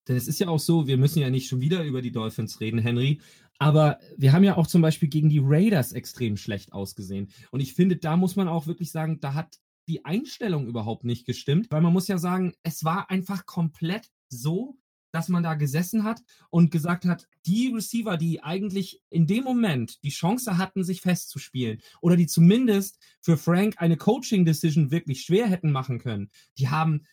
Denn 0.09 0.16
es 0.16 0.27
ist 0.27 0.40
ja 0.40 0.49
auch 0.49 0.59
so, 0.59 0.87
wir 0.87 0.97
müssen 0.97 1.21
ja 1.21 1.31
nicht 1.31 1.49
schon 1.49 1.61
wieder 1.61 1.85
über 1.85 2.03
die 2.03 2.12
Dolphins 2.12 2.61
reden, 2.61 2.79
Henry. 2.79 3.21
Aber 3.59 3.99
wir 4.16 4.33
haben 4.33 4.44
ja 4.44 4.57
auch 4.57 4.66
zum 4.66 4.83
Beispiel 4.83 5.09
gegen 5.09 5.29
die 5.29 5.40
Raiders 5.42 5.92
extrem 5.92 6.37
schlecht 6.37 6.73
ausgesehen. 6.73 7.29
Und 7.51 7.61
ich 7.61 7.75
finde, 7.75 7.97
da 7.97 8.16
muss 8.16 8.37
man 8.37 8.49
auch 8.49 8.66
wirklich 8.66 8.90
sagen, 8.90 9.21
da 9.21 9.35
hat 9.35 9.59
die 9.88 10.05
Einstellung 10.05 10.66
überhaupt 10.66 11.05
nicht 11.05 11.27
gestimmt. 11.27 11.71
Weil 11.71 11.83
man 11.83 11.92
muss 11.92 12.09
ja 12.09 12.18
sagen, 12.18 12.55
es 12.62 12.85
war 12.85 13.11
einfach 13.11 13.47
komplett 13.47 14.11
so, 14.29 14.79
dass 15.11 15.29
man 15.29 15.42
da 15.42 15.55
gesessen 15.55 16.05
hat 16.05 16.23
und 16.51 16.71
gesagt 16.71 17.05
hat, 17.05 17.27
die 17.47 17.73
Receiver, 17.75 18.16
die 18.16 18.42
eigentlich 18.42 19.03
in 19.11 19.27
dem 19.27 19.44
Moment 19.44 20.03
die 20.05 20.11
Chance 20.11 20.59
hatten, 20.59 20.85
sich 20.85 21.01
festzuspielen 21.01 21.81
oder 22.01 22.16
die 22.16 22.27
zumindest 22.27 22.99
für 23.21 23.37
Frank 23.37 23.77
eine 23.79 23.97
Coaching-Decision 23.97 24.90
wirklich 24.90 25.23
schwer 25.23 25.49
hätten 25.49 25.73
machen 25.73 25.99
können, 25.99 26.31
die 26.59 26.68
haben 26.68 27.07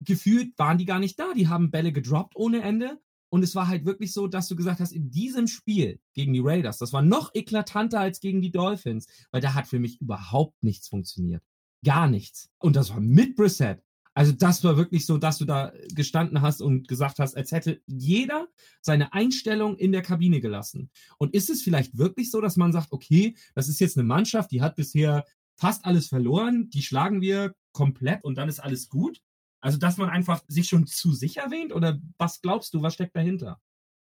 gefühlt 0.00 0.58
waren 0.58 0.78
die 0.78 0.84
gar 0.84 0.98
nicht 0.98 1.18
da. 1.18 1.32
Die 1.34 1.48
haben 1.48 1.70
Bälle 1.70 1.92
gedroppt 1.92 2.36
ohne 2.36 2.62
Ende. 2.62 3.00
Und 3.30 3.42
es 3.42 3.54
war 3.54 3.68
halt 3.68 3.84
wirklich 3.84 4.12
so, 4.12 4.26
dass 4.26 4.48
du 4.48 4.56
gesagt 4.56 4.80
hast, 4.80 4.92
in 4.92 5.10
diesem 5.10 5.48
Spiel 5.48 6.00
gegen 6.14 6.32
die 6.32 6.40
Raiders, 6.42 6.78
das 6.78 6.92
war 6.92 7.02
noch 7.02 7.34
eklatanter 7.34 8.00
als 8.00 8.20
gegen 8.20 8.40
die 8.40 8.50
Dolphins, 8.50 9.06
weil 9.30 9.42
da 9.42 9.54
hat 9.54 9.66
für 9.66 9.78
mich 9.78 10.00
überhaupt 10.00 10.62
nichts 10.62 10.88
funktioniert. 10.88 11.42
Gar 11.84 12.08
nichts. 12.08 12.50
Und 12.58 12.74
das 12.74 12.90
war 12.90 13.00
mit 13.00 13.36
Brissett. 13.36 13.82
Also 14.14 14.32
das 14.32 14.64
war 14.64 14.76
wirklich 14.76 15.06
so, 15.06 15.16
dass 15.16 15.38
du 15.38 15.44
da 15.44 15.72
gestanden 15.94 16.40
hast 16.42 16.60
und 16.60 16.88
gesagt 16.88 17.20
hast, 17.20 17.36
als 17.36 17.52
hätte 17.52 17.80
jeder 17.86 18.48
seine 18.80 19.12
Einstellung 19.12 19.76
in 19.76 19.92
der 19.92 20.02
Kabine 20.02 20.40
gelassen. 20.40 20.90
Und 21.18 21.34
ist 21.34 21.50
es 21.50 21.62
vielleicht 21.62 21.96
wirklich 21.98 22.32
so, 22.32 22.40
dass 22.40 22.56
man 22.56 22.72
sagt, 22.72 22.90
okay, 22.90 23.36
das 23.54 23.68
ist 23.68 23.78
jetzt 23.78 23.96
eine 23.96 24.08
Mannschaft, 24.08 24.50
die 24.50 24.60
hat 24.60 24.74
bisher 24.74 25.24
fast 25.54 25.84
alles 25.84 26.08
verloren, 26.08 26.68
die 26.70 26.82
schlagen 26.82 27.20
wir 27.20 27.54
komplett 27.70 28.24
und 28.24 28.36
dann 28.36 28.48
ist 28.48 28.58
alles 28.58 28.88
gut? 28.88 29.22
Also, 29.60 29.78
dass 29.78 29.96
man 29.96 30.08
einfach 30.08 30.42
sich 30.46 30.68
schon 30.68 30.86
zu 30.86 31.12
sicher 31.12 31.50
wähnt 31.50 31.72
oder 31.72 31.98
was 32.16 32.40
glaubst 32.40 32.74
du, 32.74 32.82
was 32.82 32.94
steckt 32.94 33.16
dahinter? 33.16 33.60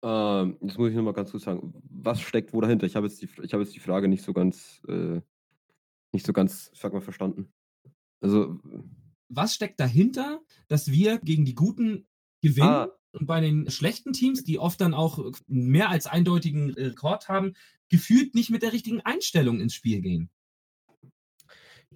Ähm, 0.03 0.59
das 0.61 0.79
muss 0.79 0.91
ich 0.91 0.97
nochmal 0.97 1.13
ganz 1.13 1.31
kurz 1.31 1.45
sagen. 1.45 1.75
Was 1.89 2.21
steckt 2.21 2.53
wo 2.53 2.61
dahinter? 2.61 2.87
Ich 2.87 2.97
habe 2.97 3.07
jetzt, 3.07 3.23
die, 3.23 3.27
hab 3.27 3.61
jetzt 3.61 3.75
die 3.75 3.81
Frage 3.81 4.09
nicht 4.09 4.25
so 4.25 4.33
ganz, 4.33 4.83
äh, 4.89 5.21
nicht 6.13 6.27
so 6.27 6.33
ganz, 6.33 6.71
sag 6.75 6.93
mal, 6.93 7.01
verstanden. 7.01 7.53
Also. 8.21 8.59
Was 9.29 9.55
steckt 9.55 9.81
dahinter, 9.81 10.41
dass 10.69 10.91
wir 10.91 11.19
gegen 11.19 11.45
die 11.45 11.55
Guten 11.55 12.07
gewinnen 12.43 12.69
ah. 12.69 12.89
und 13.13 13.27
bei 13.27 13.41
den 13.41 13.71
schlechten 13.71 14.13
Teams, 14.13 14.45
die 14.45 14.59
oft 14.59 14.81
dann 14.81 14.93
auch 14.93 15.33
mehr 15.47 15.89
als 15.89 16.07
eindeutigen 16.07 16.71
Rekord 16.71 17.29
haben, 17.29 17.55
gefühlt 17.89 18.35
nicht 18.35 18.51
mit 18.51 18.63
der 18.63 18.73
richtigen 18.73 19.01
Einstellung 19.01 19.61
ins 19.61 19.75
Spiel 19.75 20.03
gehen? 20.03 20.31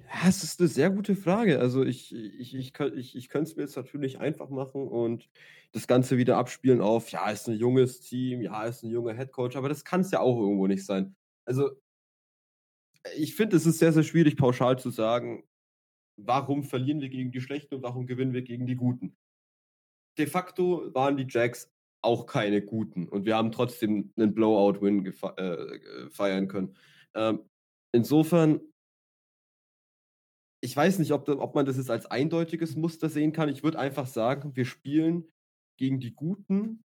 Ja, 0.09 0.29
es 0.29 0.43
ist 0.45 0.61
eine 0.61 0.69
sehr 0.69 0.91
gute 0.91 1.17
Frage. 1.17 1.59
Also, 1.59 1.85
ich 1.85 2.15
ich 2.15 2.55
ich 2.55 2.73
ich 2.95 3.17
ich 3.17 3.29
könnte 3.29 3.51
es 3.51 3.57
mir 3.57 3.63
jetzt 3.63 3.77
natürlich 3.77 4.19
einfach 4.21 4.51
machen 4.51 4.87
und 4.89 5.29
das 5.73 5.87
Ganze 5.87 6.17
wieder 6.19 6.37
abspielen 6.37 6.81
auf: 6.81 7.11
„Ja, 7.11 7.31
ist 7.31 7.49
ein 7.49 7.55
junges 7.57 8.01
Team, 8.01 8.41
ja, 8.41 8.65
ist 8.65 8.83
ein 8.83 8.91
junger 8.91 9.15
Headcoach“, 9.15 9.57
aber 9.57 9.69
das 9.69 9.85
kann 9.85 10.01
es 10.03 10.11
ja 10.11 10.21
auch 10.21 10.39
irgendwo 10.39 10.67
nicht 10.67 10.85
sein. 10.85 11.17
Also 11.45 11.71
ich 13.17 13.35
finde, 13.35 13.57
es 13.57 13.67
ist 13.67 13.79
sehr, 13.79 13.93
sehr 13.93 14.03
schwierig, 14.03 14.37
pauschal 14.37 14.79
zu 14.79 14.91
sagen: 14.91 15.45
„Warum 16.17 16.65
verlieren 16.65 17.01
wir 17.03 17.09
gegen 17.11 17.33
die 17.33 17.41
Schlechten 17.43 17.77
und 17.77 17.83
warum 17.83 18.07
gewinnen 18.07 18.35
wir 18.35 18.43
gegen 18.43 18.67
die 18.67 18.77
Guten?“ 18.77 19.17
De 20.19 20.27
facto 20.27 20.93
waren 20.95 21.17
die 21.17 21.27
Jacks 21.29 21.71
auch 22.03 22.27
keine 22.27 22.63
Guten 22.63 23.09
und 23.09 23.25
wir 23.27 23.37
haben 23.37 23.53
trotzdem 23.53 24.13
einen 24.17 24.35
Blowout-Win 24.35 25.07
äh, 25.37 26.11
feiern 26.11 26.49
können. 26.49 26.77
Ähm, 27.15 27.41
insofern 27.93 28.61
ich 30.67 30.77
weiß 30.77 30.99
nicht, 30.99 31.13
ob, 31.13 31.29
ob 31.29 31.55
man 31.55 31.65
das 31.65 31.77
jetzt 31.77 31.93
als 31.93 32.07
eindeutiges 32.07 32.75
Muster 32.75 33.09
sehen 33.09 33.33
kann. 33.33 33.49
Ich 33.49 33.63
würde 33.63 33.79
einfach 33.79 34.09
sagen, 34.09 34.57
wir 34.57 34.65
spielen 34.65 35.25
gegen 35.77 36.01
die 36.01 36.13
Guten 36.13 36.83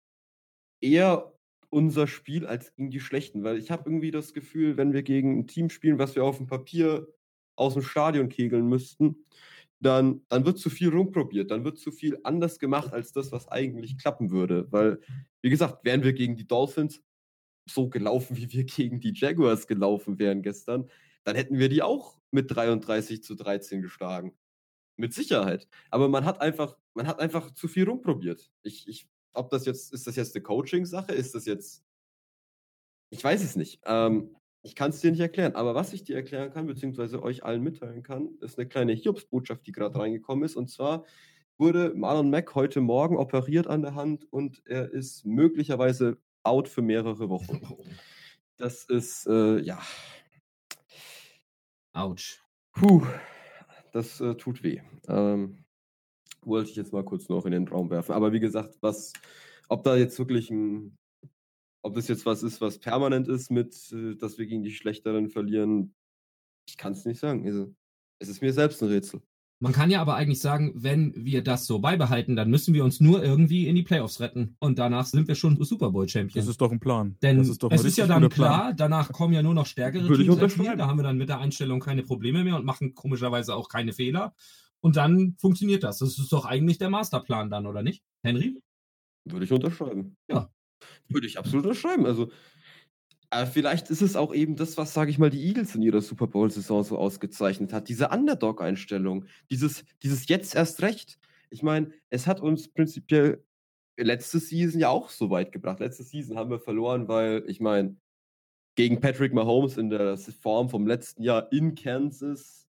eher 0.82 1.32
unser 1.70 2.08
Spiel 2.08 2.48
als 2.48 2.74
gegen 2.74 2.90
die 2.90 3.00
Schlechten, 3.00 3.44
weil 3.44 3.58
ich 3.60 3.70
habe 3.70 3.88
irgendwie 3.88 4.10
das 4.10 4.34
Gefühl, 4.34 4.78
wenn 4.78 4.94
wir 4.94 5.04
gegen 5.04 5.38
ein 5.38 5.48
Team 5.48 5.70
spielen, 5.70 6.00
was 6.00 6.16
wir 6.16 6.24
auf 6.24 6.38
dem 6.38 6.48
Papier 6.48 7.08
aus 7.56 7.74
dem 7.76 7.84
Stadion 7.84 8.30
kegeln 8.30 8.68
müssten, 8.68 9.26
dann, 9.80 10.22
dann 10.28 10.44
wird 10.44 10.58
zu 10.58 10.72
viel 10.72 10.90
rumprobiert, 10.90 11.52
dann 11.52 11.64
wird 11.64 11.78
zu 11.78 11.92
viel 11.92 12.18
anders 12.24 12.58
gemacht 12.58 12.94
als 12.94 13.12
das, 13.12 13.32
was 13.32 13.48
eigentlich 13.48 14.00
klappen 14.00 14.32
würde. 14.32 14.72
Weil, 14.72 15.02
wie 15.44 15.52
gesagt, 15.52 15.86
wären 15.86 16.04
wir 16.04 16.14
gegen 16.14 16.36
die 16.36 16.48
Dolphins 16.48 17.04
so 17.70 17.90
gelaufen, 17.90 18.38
wie 18.38 18.52
wir 18.52 18.64
gegen 18.64 19.00
die 19.00 19.14
Jaguars 19.14 19.68
gelaufen 19.68 20.18
wären 20.18 20.42
gestern, 20.42 20.90
dann 21.26 21.36
hätten 21.36 21.60
wir 21.60 21.70
die 21.70 21.84
auch 21.84 22.17
mit 22.32 22.54
33 22.54 23.24
zu 23.24 23.36
13 23.36 23.82
geschlagen. 23.82 24.38
Mit 24.98 25.14
Sicherheit. 25.14 25.68
Aber 25.92 26.10
man 26.10 26.26
hat 26.26 26.42
einfach, 26.42 26.78
man 26.94 27.08
hat 27.08 27.20
einfach 27.20 27.52
zu 27.52 27.68
viel 27.68 27.88
rumprobiert. 27.88 28.52
Ich, 28.64 28.88
ich, 28.88 29.08
ob 29.34 29.50
das 29.50 29.66
jetzt, 29.66 29.94
ist 29.94 30.08
das 30.08 30.16
jetzt 30.16 30.36
eine 30.36 30.44
Coaching-Sache? 30.44 31.14
Ist 31.14 31.36
das 31.36 31.46
jetzt 31.46 31.84
ich 33.10 33.24
weiß 33.24 33.44
es 33.44 33.56
nicht. 33.56 33.82
Ähm, 33.86 34.36
ich 34.64 34.76
kann 34.76 34.90
es 34.90 35.00
dir 35.00 35.12
nicht 35.12 35.20
erklären, 35.20 35.56
aber 35.56 35.76
was 35.76 35.94
ich 35.94 36.04
dir 36.04 36.16
erklären 36.16 36.52
kann, 36.52 36.68
beziehungsweise 36.68 37.24
euch 37.24 37.44
allen 37.44 37.64
mitteilen 37.64 38.04
kann, 38.04 38.30
ist 38.42 38.58
eine 38.58 38.68
kleine 38.68 38.94
Hiobsbotschaft, 38.94 39.66
die 39.66 39.72
gerade 39.72 39.98
reingekommen 39.98 40.44
ist. 40.44 40.56
Und 40.56 40.70
zwar 40.70 41.06
wurde 41.58 41.94
Marlon 41.96 42.30
Mack 42.30 42.54
heute 42.56 42.82
Morgen 42.82 43.18
operiert 43.18 43.68
an 43.68 43.82
der 43.82 43.96
Hand 43.96 44.32
und 44.32 44.62
er 44.66 44.92
ist 44.92 45.26
möglicherweise 45.26 46.18
out 46.44 46.68
für 46.68 46.82
mehrere 46.82 47.30
Wochen. 47.30 47.62
Das 48.60 48.86
ist, 48.86 49.28
äh, 49.28 49.60
ja. 49.60 49.80
Autsch. 51.98 52.44
Puh, 52.74 53.04
das 53.92 54.22
äh, 54.22 54.36
tut 54.36 54.62
weh. 54.62 54.82
Ähm, 55.08 55.66
wollte 56.44 56.70
ich 56.70 56.76
jetzt 56.76 56.94
mal 56.94 57.04
kurz 57.04 57.28
noch 57.28 57.46
in 57.48 57.52
den 57.52 57.68
Raum 57.68 57.90
werfen. 57.90 58.12
Aber 58.12 58.32
wie 58.34 58.40
gesagt, 58.40 58.78
was, 58.82 59.14
ob 59.68 59.84
da 59.84 59.98
jetzt 59.98 60.20
wirklich 60.20 60.52
ein, 60.52 60.96
ob 61.82 61.96
das 61.96 62.08
jetzt 62.08 62.26
was 62.28 62.44
ist, 62.44 62.62
was 62.62 62.78
permanent 62.78 63.28
ist, 63.28 63.50
mit, 63.50 63.92
äh, 63.92 64.16
dass 64.16 64.38
wir 64.38 64.46
gegen 64.46 64.62
die 64.62 64.74
Schlechteren 64.74 65.30
verlieren, 65.30 65.96
ich 66.70 66.78
kann 66.78 66.94
es 66.94 67.04
nicht 67.06 67.20
sagen. 67.20 67.48
Also, 67.48 67.74
es 68.20 68.30
ist 68.30 68.42
mir 68.42 68.54
selbst 68.54 68.84
ein 68.84 68.90
Rätsel. 68.90 69.24
Man 69.60 69.74
kann 69.74 69.90
ja 69.90 70.02
aber 70.02 70.16
eigentlich 70.16 70.40
sagen, 70.40 70.72
wenn 70.76 71.14
wir 71.16 71.44
das 71.44 71.66
so 71.66 71.80
beibehalten, 71.80 72.36
dann 72.36 72.50
müssen 72.52 72.76
wir 72.76 72.84
uns 72.84 73.00
nur 73.00 73.24
irgendwie 73.24 73.68
in 73.68 73.76
die 73.76 73.82
Playoffs 73.82 74.20
retten. 74.20 74.56
Und 74.60 74.78
danach 74.78 75.08
sind 75.08 75.28
wir 75.28 75.34
schon 75.34 75.64
Super 75.64 75.90
Bowl 75.92 76.08
Champion. 76.08 76.40
Das 76.40 76.48
ist 76.48 76.62
doch 76.62 76.72
ein 76.72 76.80
Plan. 76.80 77.16
Denn 77.24 77.38
das 77.38 77.50
ist 77.50 77.64
es 77.64 77.84
ist 77.84 77.98
ja 77.98 78.06
dann 78.06 78.30
klar, 78.30 78.74
danach 78.76 79.12
kommen 79.12 79.34
ja 79.34 79.42
nur 79.42 79.56
noch 79.56 79.66
stärkere 79.66 80.08
Würde 80.08 80.24
Teams 80.24 80.36
unterschreiben. 80.36 80.78
Da 80.78 80.88
haben 80.88 81.00
wir 81.00 81.04
dann 81.04 81.18
mit 81.18 81.30
der 81.30 81.40
Einstellung 81.40 81.80
keine 81.80 82.04
Probleme 82.04 82.44
mehr 82.44 82.56
und 82.56 82.66
machen 82.66 82.94
komischerweise 82.94 83.56
auch 83.56 83.68
keine 83.68 83.94
Fehler. 83.94 84.36
Und 84.80 84.96
dann 84.96 85.36
funktioniert 85.40 85.84
das. 85.84 85.98
Das 85.98 86.20
ist 86.20 86.32
doch 86.32 86.46
eigentlich 86.46 86.78
der 86.78 86.92
Masterplan 86.92 87.50
dann, 87.50 87.66
oder 87.66 87.82
nicht? 87.82 88.04
Henry? 88.22 88.62
Würde 89.26 89.46
ich 89.46 89.52
unterschreiben. 89.52 90.18
Ja. 90.30 90.52
Würde 91.10 91.26
ich 91.26 91.40
absolut 91.40 91.66
unterschreiben. 91.66 92.06
Also, 92.06 92.30
äh, 93.30 93.46
vielleicht 93.46 93.90
ist 93.90 94.02
es 94.02 94.16
auch 94.16 94.34
eben 94.34 94.56
das, 94.56 94.78
was, 94.78 94.94
sage 94.94 95.12
ich 95.12 95.18
mal, 95.18 95.30
die 95.30 95.46
Eagles 95.46 95.76
in 95.76 95.82
ihrer 95.82 96.02
Super 96.02 96.28
Bowl-Saison 96.28 96.84
so 96.84 96.98
ausgezeichnet 96.98 97.74
hat. 97.74 97.90
Diese 97.90 98.10
Underdog-Einstellung. 98.10 99.26
Dieses, 99.50 99.84
dieses 100.04 100.28
jetzt 100.28 100.56
erst 100.56 100.82
recht. 100.82 101.20
Ich 101.50 101.64
meine, 101.64 101.92
es 102.10 102.28
hat 102.28 102.42
uns 102.42 102.68
prinzipiell 102.70 103.44
letzte 103.98 104.40
Season 104.40 104.80
ja 104.80 104.90
auch 104.90 105.10
so 105.10 105.30
weit 105.30 105.52
gebracht. 105.52 105.80
Letzte 105.80 106.04
Season 106.04 106.38
haben 106.38 106.50
wir 106.50 106.60
verloren, 106.60 107.08
weil, 107.08 107.44
ich 107.48 107.60
meine, 107.60 107.98
gegen 108.76 109.02
Patrick 109.02 109.34
Mahomes 109.34 109.78
in 109.78 109.90
der 109.90 110.18
Form 110.18 110.70
vom 110.70 110.86
letzten 110.86 111.24
Jahr 111.24 111.52
in 111.52 111.76
Kansas 111.76 112.68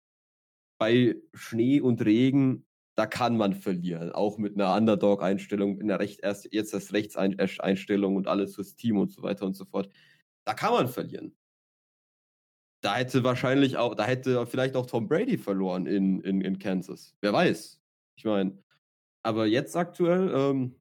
bei 0.79 1.15
Schnee 1.33 1.79
und 1.79 2.03
Regen, 2.03 2.65
da 2.95 3.05
kann 3.05 3.37
man 3.37 3.53
verlieren. 3.53 4.11
Auch 4.11 4.37
mit 4.37 4.55
einer 4.55 4.75
Underdog-Einstellung, 4.75 5.79
in 5.79 5.87
der 5.87 5.99
Recht 5.99 6.21
erst, 6.21 6.51
jetzt 6.51 6.73
erst 6.73 6.91
Rechtseinstellung 6.91 8.15
und 8.15 8.27
alles 8.27 8.55
fürs 8.55 8.75
Team 8.75 8.97
und 8.97 9.11
so 9.11 9.21
weiter 9.21 9.45
und 9.45 9.53
so 9.53 9.65
fort. 9.65 9.89
Da 10.45 10.53
kann 10.53 10.73
man 10.73 10.87
verlieren. 10.87 11.35
Da 12.81 12.95
hätte 12.95 13.23
wahrscheinlich 13.23 13.77
auch, 13.77 13.93
da 13.95 14.05
hätte 14.05 14.45
vielleicht 14.47 14.75
auch 14.75 14.87
Tom 14.87 15.07
Brady 15.07 15.37
verloren 15.37 15.85
in, 15.85 16.19
in, 16.21 16.41
in 16.41 16.57
Kansas. 16.57 17.15
Wer 17.21 17.31
weiß. 17.31 17.79
Ich 18.15 18.25
meine, 18.25 18.57
aber 19.23 19.45
jetzt 19.45 19.75
aktuell, 19.75 20.31
ähm, 20.33 20.75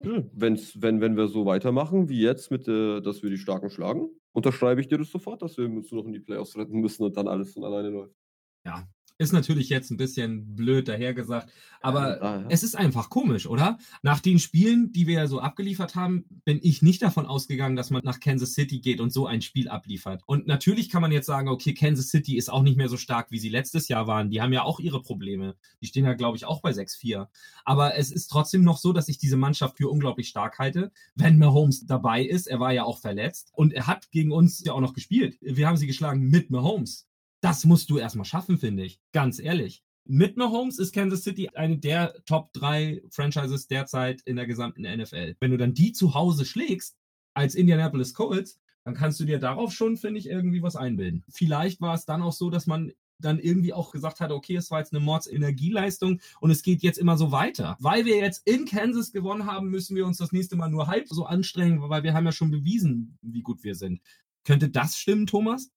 wenn's, 0.00 0.80
wenn, 0.80 1.00
wenn 1.00 1.16
wir 1.16 1.28
so 1.28 1.44
weitermachen 1.44 2.08
wie 2.08 2.20
jetzt, 2.20 2.50
mit, 2.50 2.66
äh, 2.66 3.00
dass 3.00 3.22
wir 3.22 3.30
die 3.30 3.38
Starken 3.38 3.70
schlagen, 3.70 4.08
unterschreibe 4.32 4.80
ich 4.80 4.88
dir 4.88 4.98
das 4.98 5.10
sofort, 5.10 5.42
dass 5.42 5.58
wir 5.58 5.66
uns 5.66 5.92
noch 5.92 6.06
in 6.06 6.12
die 6.12 6.20
Playoffs 6.20 6.56
retten 6.56 6.80
müssen 6.80 7.04
und 7.04 7.16
dann 7.16 7.28
alles 7.28 7.52
von 7.52 7.64
alleine 7.64 7.90
läuft. 7.90 8.16
Ja. 8.64 8.88
Ist 9.18 9.32
natürlich 9.32 9.68
jetzt 9.68 9.90
ein 9.90 9.96
bisschen 9.96 10.54
blöd 10.56 10.88
dahergesagt, 10.88 11.50
aber 11.80 12.20
Ja, 12.22 12.40
ja. 12.40 12.46
es 12.48 12.62
ist 12.62 12.76
einfach 12.76 13.10
komisch, 13.10 13.46
oder? 13.46 13.78
Nach 14.02 14.20
den 14.20 14.38
Spielen, 14.38 14.92
die 14.92 15.06
wir 15.06 15.26
so 15.28 15.40
abgeliefert 15.40 15.94
haben, 15.94 16.24
bin 16.44 16.60
ich 16.62 16.82
nicht 16.82 17.02
davon 17.02 17.26
ausgegangen, 17.26 17.76
dass 17.76 17.90
man 17.90 18.02
nach 18.04 18.20
Kansas 18.20 18.54
City 18.54 18.80
geht 18.80 19.00
und 19.00 19.12
so 19.12 19.26
ein 19.26 19.42
Spiel 19.42 19.68
abliefert. 19.68 20.22
Und 20.26 20.46
natürlich 20.46 20.88
kann 20.88 21.02
man 21.02 21.12
jetzt 21.12 21.26
sagen, 21.26 21.48
okay, 21.48 21.74
Kansas 21.74 22.08
City 22.08 22.36
ist 22.36 22.50
auch 22.50 22.62
nicht 22.62 22.76
mehr 22.76 22.88
so 22.88 22.96
stark, 22.96 23.30
wie 23.30 23.38
sie 23.38 23.48
letztes 23.48 23.88
Jahr 23.88 24.06
waren. 24.06 24.30
Die 24.30 24.40
haben 24.40 24.52
ja 24.52 24.62
auch 24.62 24.80
ihre 24.80 25.02
Probleme. 25.02 25.56
Die 25.80 25.86
stehen 25.86 26.04
ja, 26.04 26.14
glaube 26.14 26.36
ich, 26.36 26.44
auch 26.44 26.60
bei 26.60 26.70
6-4. 26.70 27.28
Aber 27.64 27.96
es 27.96 28.10
ist 28.10 28.28
trotzdem 28.28 28.62
noch 28.62 28.78
so, 28.78 28.92
dass 28.92 29.08
ich 29.08 29.18
diese 29.18 29.36
Mannschaft 29.36 29.76
für 29.76 29.88
unglaublich 29.88 30.28
stark 30.28 30.58
halte, 30.58 30.92
wenn 31.14 31.38
Mahomes 31.38 31.86
dabei 31.86 32.22
ist. 32.22 32.46
Er 32.46 32.60
war 32.60 32.72
ja 32.72 32.84
auch 32.84 32.98
verletzt 32.98 33.50
und 33.52 33.72
er 33.72 33.86
hat 33.86 34.10
gegen 34.10 34.32
uns 34.32 34.64
ja 34.64 34.72
auch 34.72 34.80
noch 34.80 34.94
gespielt. 34.94 35.38
Wir 35.40 35.66
haben 35.66 35.76
sie 35.76 35.86
geschlagen 35.86 36.28
mit 36.28 36.50
Mahomes. 36.50 37.06
Das 37.42 37.64
musst 37.64 37.90
du 37.90 37.98
erstmal 37.98 38.24
schaffen, 38.24 38.56
finde 38.56 38.84
ich. 38.84 39.00
Ganz 39.12 39.38
ehrlich. 39.38 39.82
Mit 40.04 40.36
Mahomes 40.36 40.78
ist 40.78 40.94
Kansas 40.94 41.22
City 41.22 41.48
eine 41.50 41.78
der 41.78 42.14
Top 42.24 42.52
3 42.54 43.02
Franchises 43.10 43.66
derzeit 43.66 44.22
in 44.22 44.36
der 44.36 44.46
gesamten 44.46 44.82
NFL. 44.82 45.36
Wenn 45.40 45.50
du 45.50 45.56
dann 45.56 45.74
die 45.74 45.92
zu 45.92 46.14
Hause 46.14 46.44
schlägst, 46.44 46.96
als 47.34 47.54
Indianapolis 47.54 48.14
Colts, 48.14 48.58
dann 48.84 48.94
kannst 48.94 49.20
du 49.20 49.24
dir 49.24 49.38
darauf 49.38 49.72
schon, 49.72 49.96
finde 49.96 50.18
ich, 50.18 50.28
irgendwie 50.28 50.62
was 50.62 50.76
einbilden. 50.76 51.24
Vielleicht 51.28 51.80
war 51.80 51.94
es 51.94 52.04
dann 52.04 52.22
auch 52.22 52.32
so, 52.32 52.50
dass 52.50 52.66
man 52.66 52.92
dann 53.18 53.38
irgendwie 53.38 53.72
auch 53.72 53.92
gesagt 53.92 54.20
hat, 54.20 54.32
okay, 54.32 54.56
es 54.56 54.70
war 54.70 54.80
jetzt 54.80 54.92
eine 54.92 55.04
Mordsenergieleistung 55.04 56.20
und 56.40 56.50
es 56.50 56.62
geht 56.62 56.82
jetzt 56.82 56.98
immer 56.98 57.16
so 57.16 57.30
weiter. 57.30 57.76
Weil 57.78 58.04
wir 58.04 58.16
jetzt 58.16 58.46
in 58.46 58.66
Kansas 58.66 59.12
gewonnen 59.12 59.46
haben, 59.46 59.70
müssen 59.70 59.96
wir 59.96 60.06
uns 60.06 60.18
das 60.18 60.32
nächste 60.32 60.56
Mal 60.56 60.68
nur 60.68 60.88
halb 60.88 61.08
so 61.08 61.24
anstrengen, 61.24 61.80
weil 61.88 62.02
wir 62.02 62.14
haben 62.14 62.26
ja 62.26 62.32
schon 62.32 62.50
bewiesen, 62.50 63.18
wie 63.22 63.42
gut 63.42 63.62
wir 63.62 63.76
sind. 63.76 64.00
Könnte 64.44 64.68
das 64.68 64.96
stimmen, 64.96 65.26
Thomas? 65.26 65.70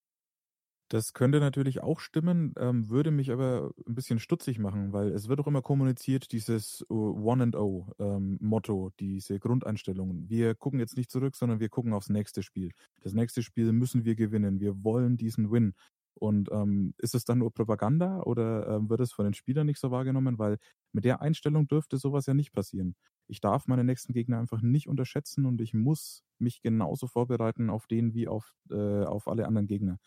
Das 0.90 1.14
könnte 1.14 1.40
natürlich 1.40 1.82
auch 1.82 2.00
stimmen, 2.00 2.54
ähm, 2.60 2.90
würde 2.90 3.10
mich 3.10 3.32
aber 3.32 3.72
ein 3.88 3.96
bisschen 3.96 4.20
stutzig 4.20 4.60
machen, 4.60 4.94
weil 4.94 5.10
es 5.14 5.28
wird 5.28 5.40
auch 5.40 5.48
immer 5.48 5.64
kommuniziert, 5.64 6.32
dieses 6.32 6.82
äh, 6.90 6.94
One 6.94 7.42
and 7.44 7.56
O 7.56 7.88
ähm, 7.98 8.38
Motto, 8.40 8.92
diese 9.00 9.40
Grundeinstellung. 9.40 10.30
Wir 10.30 10.54
gucken 10.54 10.80
jetzt 10.80 10.96
nicht 10.96 11.10
zurück, 11.10 11.36
sondern 11.36 11.60
wir 11.60 11.70
gucken 11.70 11.94
aufs 11.94 12.10
nächste 12.10 12.44
Spiel. 12.44 12.72
Das 13.02 13.14
nächste 13.14 13.42
Spiel 13.42 13.72
müssen 13.74 14.06
wir 14.06 14.16
gewinnen. 14.16 14.60
Wir 14.60 14.84
wollen 14.84 15.18
diesen 15.18 15.52
Win. 15.52 15.74
Und 16.18 16.50
ähm, 16.52 16.94
ist 17.00 17.16
es 17.16 17.26
dann 17.26 17.40
nur 17.40 17.52
Propaganda 17.52 18.22
oder 18.22 18.68
ähm, 18.78 18.90
wird 18.90 19.02
es 19.02 19.12
von 19.12 19.26
den 19.26 19.34
Spielern 19.34 19.66
nicht 19.66 19.80
so 19.80 19.92
wahrgenommen? 19.92 20.38
Weil 20.40 20.60
mit 20.94 21.04
der 21.04 21.22
Einstellung 21.22 21.68
dürfte 21.68 21.98
sowas 21.98 22.26
ja 22.28 22.34
nicht 22.36 22.54
passieren. 22.54 22.96
Ich 23.28 23.42
darf 23.42 23.68
meine 23.68 23.84
nächsten 23.84 24.14
Gegner 24.14 24.40
einfach 24.40 24.62
nicht 24.62 24.88
unterschätzen 24.88 25.46
und 25.46 25.60
ich 25.62 25.74
muss 25.74 26.24
mich 26.40 26.62
genauso 26.62 27.08
vorbereiten 27.08 27.70
auf 27.70 27.88
den 27.88 28.14
wie 28.14 28.28
auf, 28.28 28.54
äh, 28.70 29.04
auf 29.04 29.28
alle 29.28 29.46
anderen 29.48 29.68
Gegner. 29.68 29.98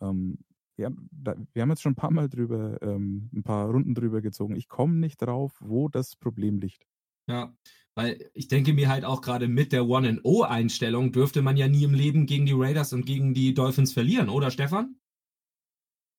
Ähm, 0.00 0.38
ja, 0.76 0.90
da, 1.12 1.36
wir 1.52 1.62
haben 1.62 1.70
jetzt 1.70 1.82
schon 1.82 1.92
ein 1.92 1.96
paar 1.96 2.10
Mal 2.10 2.28
drüber, 2.28 2.78
ähm, 2.82 3.28
ein 3.34 3.42
paar 3.42 3.68
Runden 3.70 3.94
drüber 3.94 4.20
gezogen. 4.22 4.56
Ich 4.56 4.68
komme 4.68 4.94
nicht 4.96 5.20
drauf, 5.20 5.58
wo 5.60 5.88
das 5.88 6.16
Problem 6.16 6.58
liegt. 6.58 6.86
Ja, 7.28 7.54
weil 7.94 8.30
ich 8.34 8.48
denke 8.48 8.72
mir 8.72 8.88
halt 8.88 9.04
auch 9.04 9.20
gerade 9.20 9.46
mit 9.46 9.72
der 9.72 9.86
One-and-O-Einstellung 9.86 11.12
dürfte 11.12 11.42
man 11.42 11.56
ja 11.56 11.68
nie 11.68 11.84
im 11.84 11.94
Leben 11.94 12.26
gegen 12.26 12.46
die 12.46 12.54
Raiders 12.54 12.92
und 12.92 13.04
gegen 13.04 13.34
die 13.34 13.52
Dolphins 13.54 13.92
verlieren, 13.92 14.30
oder 14.30 14.50
Stefan? 14.50 14.96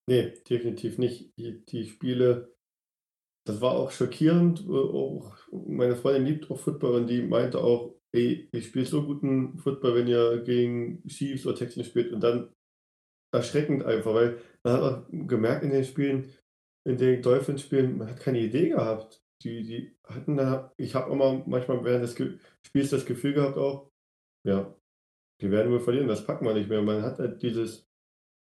Nee, 0.07 0.33
definitiv 0.49 0.97
nicht. 0.97 1.37
Die, 1.37 1.65
die 1.65 1.85
Spiele, 1.85 2.55
das 3.45 3.61
war 3.61 3.71
auch 3.71 3.91
schockierend. 3.91 4.61
äh, 4.61 4.71
Auch 4.71 5.37
meine 5.51 5.95
Freundin 5.95 6.25
liebt 6.25 6.51
auch 6.51 6.59
Football 6.59 7.01
und 7.01 7.07
die 7.07 7.21
meinte 7.21 7.63
auch, 7.63 7.95
ey, 8.11 8.49
ich 8.51 8.67
spiele 8.67 8.85
so 8.85 9.05
guten 9.05 9.57
Football, 9.57 9.95
wenn 9.95 10.07
ihr 10.07 10.43
gegen 10.43 11.05
Chiefs 11.07 11.45
oder 11.45 11.55
Texans 11.55 11.87
spielt 11.87 12.13
und 12.13 12.21
dann 12.21 12.53
erschreckend 13.31 13.83
einfach, 13.83 14.13
weil 14.13 14.37
man 14.63 14.73
hat 14.73 14.81
auch 14.81 15.05
gemerkt 15.11 15.63
in 15.63 15.71
den 15.71 15.83
Spielen, 15.83 16.33
in 16.85 16.97
den 16.97 17.21
Dolphins 17.21 17.61
spielen, 17.61 17.97
man 17.97 18.09
hat 18.09 18.19
keine 18.19 18.39
Idee 18.39 18.69
gehabt. 18.69 19.23
Die, 19.43 19.63
die 19.63 19.97
hatten 20.03 20.37
da, 20.37 20.71
ich 20.77 20.93
habe 20.93 21.11
immer 21.11 21.43
manchmal 21.47 21.83
während 21.83 22.03
des 22.03 22.15
Spiels 22.65 22.91
das 22.91 23.05
Gefühl 23.05 23.33
gehabt 23.33 23.57
auch, 23.57 23.91
ja, 24.45 24.75
die 25.41 25.49
werden 25.49 25.71
wir 25.71 25.79
verlieren, 25.79 26.07
das 26.07 26.25
packen 26.25 26.45
wir 26.45 26.53
nicht 26.53 26.69
mehr. 26.69 26.81
Man 26.81 27.01
hat 27.01 27.17
halt 27.17 27.41
dieses, 27.41 27.87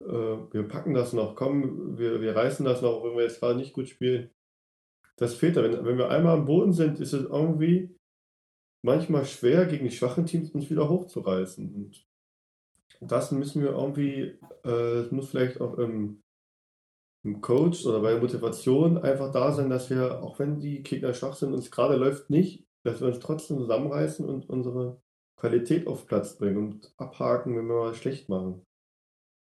äh, 0.02 0.08
wir 0.08 0.68
packen 0.68 0.94
das 0.94 1.14
noch, 1.14 1.36
komm, 1.36 1.98
wir, 1.98 2.22
wir 2.22 2.36
reißen 2.36 2.66
das 2.66 2.82
noch, 2.82 3.04
wenn 3.04 3.16
wir 3.16 3.24
jetzt 3.24 3.40
gerade 3.40 3.58
nicht 3.58 3.74
gut 3.74 3.90
spielen. 3.90 4.32
Das 5.18 5.36
fehlt 5.36 5.58
da. 5.58 5.64
Wenn, 5.64 5.86
wenn 5.86 5.98
wir 5.98 6.10
einmal 6.10 6.38
am 6.38 6.46
Boden 6.46 6.74
sind, 6.74 7.00
ist 7.00 7.14
es 7.14 7.24
irgendwie 7.24 7.98
manchmal 8.84 9.26
schwer, 9.26 9.66
gegen 9.66 9.86
die 9.86 9.96
schwachen 9.96 10.26
Teams 10.26 10.52
uns 10.52 10.70
wieder 10.70 10.88
hochzureißen. 10.88 11.74
Und 11.74 12.05
das 13.02 13.32
müssen 13.32 13.62
wir 13.62 13.72
irgendwie, 13.72 14.38
äh, 14.64 15.00
es 15.00 15.12
muss 15.12 15.30
vielleicht 15.30 15.62
auch 15.62 15.78
im, 15.78 16.22
im 17.24 17.42
Coach 17.42 17.86
oder 17.86 18.02
bei 18.02 18.12
der 18.12 18.22
Motivation 18.22 18.98
einfach 18.98 19.32
da 19.32 19.52
sein, 19.52 19.70
dass 19.70 19.90
wir, 19.90 20.24
auch 20.24 20.40
wenn 20.40 20.60
die 20.60 20.84
Gegner 20.84 21.14
schwach 21.14 21.36
sind, 21.36 21.54
uns 21.54 21.72
gerade 21.72 21.96
läuft 21.96 22.30
nicht, 22.30 22.66
dass 22.84 23.02
wir 23.02 23.08
uns 23.08 23.20
trotzdem 23.20 23.58
zusammenreißen 23.58 24.26
und 24.26 24.50
unsere 24.50 25.02
Qualität 25.38 25.88
auf 25.88 26.08
Platz 26.08 26.38
bringen 26.38 26.58
und 26.58 26.94
abhaken, 26.98 27.58
wenn 27.58 27.68
wir 27.68 27.76
mal 27.76 27.96
schlecht 27.96 28.30
machen. 28.30 28.64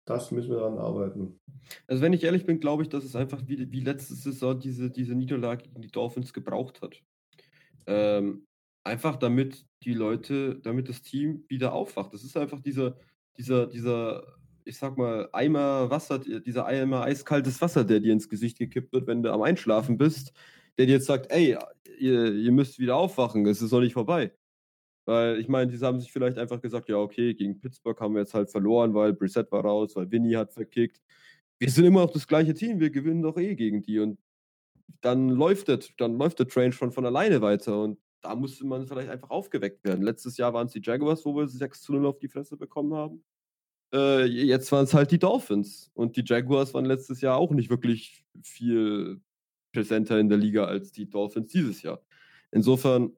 Das 0.05 0.31
müssen 0.31 0.49
wir 0.49 0.57
daran 0.57 0.77
arbeiten. 0.77 1.39
Also 1.87 2.01
wenn 2.01 2.13
ich 2.13 2.23
ehrlich 2.23 2.45
bin, 2.45 2.59
glaube 2.59 2.83
ich, 2.83 2.89
dass 2.89 3.03
es 3.03 3.15
einfach 3.15 3.41
wie, 3.47 3.71
wie 3.71 3.81
letzte 3.81 4.15
Saison 4.15 4.59
diese, 4.59 4.89
diese 4.89 5.15
Niederlage 5.15 5.63
gegen 5.63 5.81
die 5.81 5.91
Dolphins 5.91 6.33
gebraucht 6.33 6.81
hat. 6.81 7.01
Ähm, 7.85 8.45
einfach 8.83 9.15
damit 9.15 9.65
die 9.83 9.93
Leute, 9.93 10.59
damit 10.59 10.89
das 10.89 11.01
Team 11.01 11.45
wieder 11.47 11.73
aufwacht. 11.73 12.13
Das 12.13 12.23
ist 12.23 12.35
einfach 12.35 12.59
dieser, 12.59 12.97
dieser, 13.37 13.67
dieser, 13.67 14.23
ich 14.65 14.77
sag 14.77 14.97
mal, 14.97 15.29
Eimer 15.31 15.89
Wasser, 15.89 16.19
dieser 16.19 16.65
Eimer 16.65 17.03
eiskaltes 17.03 17.61
Wasser, 17.61 17.83
der 17.83 17.99
dir 17.99 18.13
ins 18.13 18.29
Gesicht 18.29 18.57
gekippt 18.59 18.93
wird, 18.93 19.07
wenn 19.07 19.23
du 19.23 19.31
am 19.31 19.41
Einschlafen 19.41 19.97
bist, 19.97 20.33
der 20.77 20.85
dir 20.85 20.93
jetzt 20.93 21.07
sagt, 21.07 21.31
ey, 21.31 21.57
ihr, 21.99 22.33
ihr 22.33 22.51
müsst 22.51 22.79
wieder 22.79 22.95
aufwachen, 22.95 23.45
es 23.45 23.61
ist 23.61 23.71
noch 23.71 23.81
nicht 23.81 23.93
vorbei. 23.93 24.31
Weil 25.05 25.39
ich 25.39 25.47
meine, 25.47 25.71
die 25.71 25.79
haben 25.79 25.99
sich 25.99 26.11
vielleicht 26.11 26.37
einfach 26.37 26.61
gesagt, 26.61 26.89
ja, 26.89 26.97
okay, 26.97 27.33
gegen 27.33 27.59
Pittsburgh 27.59 27.99
haben 27.99 28.13
wir 28.13 28.21
jetzt 28.21 28.33
halt 28.33 28.51
verloren, 28.51 28.93
weil 28.93 29.13
Brissett 29.13 29.51
war 29.51 29.61
raus, 29.65 29.95
weil 29.95 30.11
Vinny 30.11 30.33
hat 30.33 30.53
verkickt. 30.53 31.01
Wir 31.59 31.69
sind 31.69 31.85
immer 31.85 32.01
noch 32.01 32.11
das 32.11 32.27
gleiche 32.27 32.53
Team, 32.53 32.79
wir 32.79 32.91
gewinnen 32.91 33.21
doch 33.21 33.37
eh 33.37 33.55
gegen 33.55 33.81
die. 33.81 33.99
Und 33.99 34.19
dann 35.01 35.29
läuft 35.29 35.67
der, 35.67 35.79
dann 35.97 36.17
läuft 36.17 36.39
der 36.39 36.47
Train 36.47 36.71
schon 36.71 36.91
von 36.91 37.05
alleine 37.05 37.41
weiter. 37.41 37.81
Und 37.81 37.99
da 38.21 38.35
musste 38.35 38.65
man 38.65 38.87
vielleicht 38.87 39.09
einfach 39.09 39.29
aufgeweckt 39.29 39.83
werden. 39.83 40.03
Letztes 40.03 40.37
Jahr 40.37 40.53
waren 40.53 40.67
es 40.67 40.73
die 40.73 40.81
Jaguars, 40.83 41.25
wo 41.25 41.35
wir 41.35 41.47
6 41.47 41.81
zu 41.81 41.93
0 41.93 42.05
auf 42.05 42.19
die 42.19 42.27
Fresse 42.27 42.57
bekommen 42.57 42.93
haben. 42.93 43.23
Äh, 43.93 44.25
jetzt 44.25 44.71
waren 44.71 44.85
es 44.85 44.93
halt 44.93 45.11
die 45.11 45.19
Dolphins. 45.19 45.91
Und 45.93 46.15
die 46.15 46.23
Jaguars 46.25 46.73
waren 46.73 46.85
letztes 46.85 47.21
Jahr 47.21 47.37
auch 47.37 47.51
nicht 47.51 47.69
wirklich 47.69 48.23
viel 48.43 49.21
präsenter 49.73 50.19
in 50.19 50.29
der 50.29 50.37
Liga 50.37 50.65
als 50.65 50.91
die 50.91 51.09
Dolphins 51.09 51.51
dieses 51.51 51.81
Jahr. 51.81 52.01
Insofern, 52.51 53.15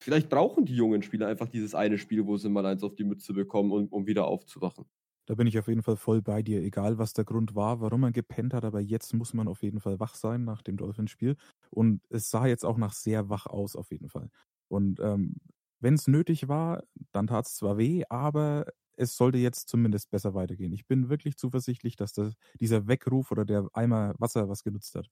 vielleicht 0.00 0.28
brauchen 0.28 0.64
die 0.66 0.76
jungen 0.76 1.02
Spieler 1.02 1.28
einfach 1.28 1.48
dieses 1.48 1.74
eine 1.74 1.98
Spiel, 1.98 2.26
wo 2.26 2.36
sie 2.36 2.48
mal 2.48 2.66
eins 2.66 2.82
auf 2.82 2.94
die 2.94 3.04
Mütze 3.04 3.32
bekommen, 3.32 3.72
um, 3.72 3.86
um 3.88 4.06
wieder 4.06 4.26
aufzuwachen. 4.26 4.84
Da 5.26 5.34
bin 5.34 5.46
ich 5.46 5.58
auf 5.58 5.66
jeden 5.68 5.82
Fall 5.82 5.96
voll 5.96 6.22
bei 6.22 6.42
dir, 6.42 6.62
egal 6.62 6.98
was 6.98 7.12
der 7.12 7.24
Grund 7.24 7.54
war, 7.54 7.80
warum 7.80 8.00
man 8.00 8.12
gepennt 8.12 8.54
hat, 8.54 8.64
aber 8.64 8.80
jetzt 8.80 9.12
muss 9.12 9.34
man 9.34 9.48
auf 9.48 9.62
jeden 9.62 9.80
Fall 9.80 9.98
wach 9.98 10.14
sein 10.14 10.44
nach 10.44 10.62
dem 10.62 10.76
Dolphins-Spiel. 10.76 11.36
Und 11.70 12.02
es 12.10 12.30
sah 12.30 12.46
jetzt 12.46 12.64
auch 12.64 12.76
nach 12.78 12.92
sehr 12.92 13.28
wach 13.28 13.46
aus, 13.46 13.74
auf 13.76 13.90
jeden 13.90 14.08
Fall. 14.08 14.30
Und 14.68 15.00
ähm, 15.00 15.36
wenn 15.80 15.94
es 15.94 16.06
nötig 16.06 16.48
war, 16.48 16.84
dann 17.12 17.26
tat 17.26 17.46
es 17.46 17.56
zwar 17.56 17.76
weh, 17.76 18.04
aber 18.08 18.66
es 18.96 19.16
sollte 19.16 19.38
jetzt 19.38 19.68
zumindest 19.68 20.10
besser 20.10 20.32
weitergehen. 20.34 20.72
Ich 20.72 20.86
bin 20.86 21.08
wirklich 21.10 21.36
zuversichtlich, 21.36 21.96
dass 21.96 22.12
das, 22.12 22.34
dieser 22.60 22.86
Weckruf 22.86 23.30
oder 23.30 23.44
der 23.44 23.68
Eimer 23.74 24.14
Wasser 24.18 24.48
was 24.48 24.62
genutzt 24.62 24.94
hat. 24.94 25.08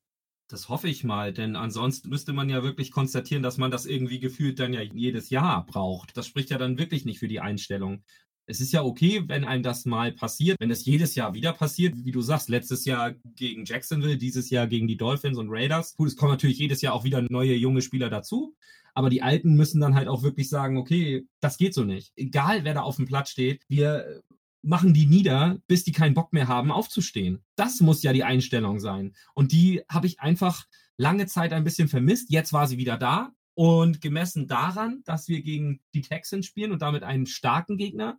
Das 0.48 0.68
hoffe 0.68 0.88
ich 0.88 1.04
mal, 1.04 1.32
denn 1.34 1.56
ansonsten 1.56 2.08
müsste 2.10 2.32
man 2.34 2.48
ja 2.50 2.62
wirklich 2.62 2.90
konstatieren, 2.90 3.42
dass 3.42 3.56
man 3.58 3.70
das 3.70 3.86
irgendwie 3.86 4.20
gefühlt 4.20 4.58
dann 4.58 4.72
ja 4.74 4.80
jedes 4.82 5.30
Jahr 5.30 5.64
braucht. 5.66 6.16
Das 6.16 6.26
spricht 6.26 6.50
ja 6.50 6.58
dann 6.58 6.78
wirklich 6.78 7.04
nicht 7.06 7.18
für 7.18 7.28
die 7.28 7.40
Einstellung 7.40 8.04
es 8.46 8.60
ist 8.60 8.72
ja 8.72 8.82
okay, 8.82 9.22
wenn 9.26 9.44
einem 9.44 9.62
das 9.62 9.84
mal 9.84 10.12
passiert, 10.12 10.58
wenn 10.60 10.70
es 10.70 10.84
jedes 10.84 11.14
Jahr 11.14 11.34
wieder 11.34 11.52
passiert, 11.52 11.94
wie 12.04 12.12
du 12.12 12.20
sagst, 12.20 12.48
letztes 12.48 12.84
Jahr 12.84 13.14
gegen 13.36 13.64
Jacksonville, 13.64 14.18
dieses 14.18 14.50
Jahr 14.50 14.66
gegen 14.66 14.86
die 14.86 14.96
Dolphins 14.96 15.38
und 15.38 15.48
Raiders. 15.50 15.94
Gut, 15.96 16.08
es 16.08 16.16
kommen 16.16 16.32
natürlich 16.32 16.58
jedes 16.58 16.82
Jahr 16.82 16.94
auch 16.94 17.04
wieder 17.04 17.22
neue 17.22 17.54
junge 17.54 17.82
Spieler 17.82 18.10
dazu, 18.10 18.54
aber 18.94 19.10
die 19.10 19.22
Alten 19.22 19.54
müssen 19.54 19.80
dann 19.80 19.94
halt 19.94 20.08
auch 20.08 20.22
wirklich 20.22 20.48
sagen, 20.48 20.76
okay, 20.76 21.26
das 21.40 21.56
geht 21.56 21.74
so 21.74 21.84
nicht. 21.84 22.12
Egal, 22.16 22.64
wer 22.64 22.74
da 22.74 22.82
auf 22.82 22.96
dem 22.96 23.06
Platz 23.06 23.30
steht, 23.30 23.62
wir 23.68 24.22
machen 24.62 24.94
die 24.94 25.06
nieder, 25.06 25.58
bis 25.66 25.84
die 25.84 25.92
keinen 25.92 26.14
Bock 26.14 26.32
mehr 26.32 26.48
haben, 26.48 26.70
aufzustehen. 26.70 27.42
Das 27.56 27.80
muss 27.80 28.02
ja 28.02 28.12
die 28.12 28.24
Einstellung 28.24 28.80
sein. 28.80 29.14
Und 29.34 29.52
die 29.52 29.82
habe 29.88 30.06
ich 30.06 30.20
einfach 30.20 30.64
lange 30.96 31.26
Zeit 31.26 31.52
ein 31.52 31.64
bisschen 31.64 31.88
vermisst. 31.88 32.30
Jetzt 32.30 32.52
war 32.52 32.66
sie 32.66 32.78
wieder 32.78 32.96
da. 32.96 33.32
Und 33.56 34.00
gemessen 34.00 34.48
daran, 34.48 35.02
dass 35.04 35.28
wir 35.28 35.40
gegen 35.40 35.80
die 35.94 36.02
Texans 36.02 36.46
spielen 36.46 36.72
und 36.72 36.82
damit 36.82 37.04
einen 37.04 37.26
starken 37.26 37.76
Gegner, 37.76 38.18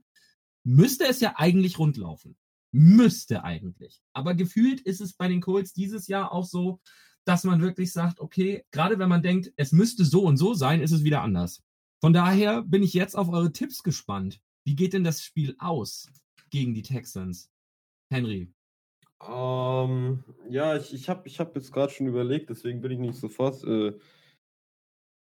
müsste 0.66 1.05
es 1.05 1.22
ja 1.22 1.36
eigentlich 1.38 1.80
rundlaufen. 1.80 2.36
Müsste 2.72 3.43
eigentlich. 3.43 4.01
Aber 4.11 4.34
gefühlt 4.34 4.82
ist 4.82 4.99
es 4.99 5.13
bei 5.13 5.30
den 5.30 5.39
Colts 5.39 5.72
dieses 5.72 6.07
Jahr 6.07 6.34
auch 6.34 6.43
so, 6.43 6.82
dass 7.24 7.43
man 7.43 7.61
wirklich 7.61 7.93
sagt, 7.93 8.20
okay, 8.20 8.66
gerade 8.72 8.99
wenn 8.99 9.09
man 9.09 9.24
denkt, 9.24 9.53
es 9.55 9.72
müsste 9.72 10.03
so 10.03 10.24
und 10.24 10.38
so 10.38 10.53
sein, 10.53 10.82
ist 10.82 10.91
es 10.91 11.03
wieder 11.03 11.22
anders. 11.22 11.63
Von 12.01 12.13
daher 12.13 12.63
bin 12.63 12.84
ich 12.84 12.93
jetzt 12.93 13.16
auf 13.16 13.30
eure 13.30 13.51
Tipps 13.51 13.82
gespannt. 13.82 14.41
Wie 14.66 14.76
geht 14.76 14.93
denn 14.93 15.03
das 15.03 15.24
Spiel 15.24 15.55
aus 15.57 16.09
gegen 16.49 16.74
die 16.74 16.82
Texans? 16.82 17.49
Henry. 18.09 18.51
Ähm, 19.28 20.24
ja, 20.49 20.76
ich, 20.76 20.93
ich 20.93 21.09
habe 21.09 21.28
ich 21.28 21.39
hab 21.39 21.55
jetzt 21.55 21.72
gerade 21.72 21.91
schon 21.91 22.07
überlegt, 22.07 22.49
deswegen 22.49 22.82
bin 22.82 22.91
ich 22.91 22.99
nicht 22.99 23.16
sofort 23.16 23.63
äh, 23.63 23.93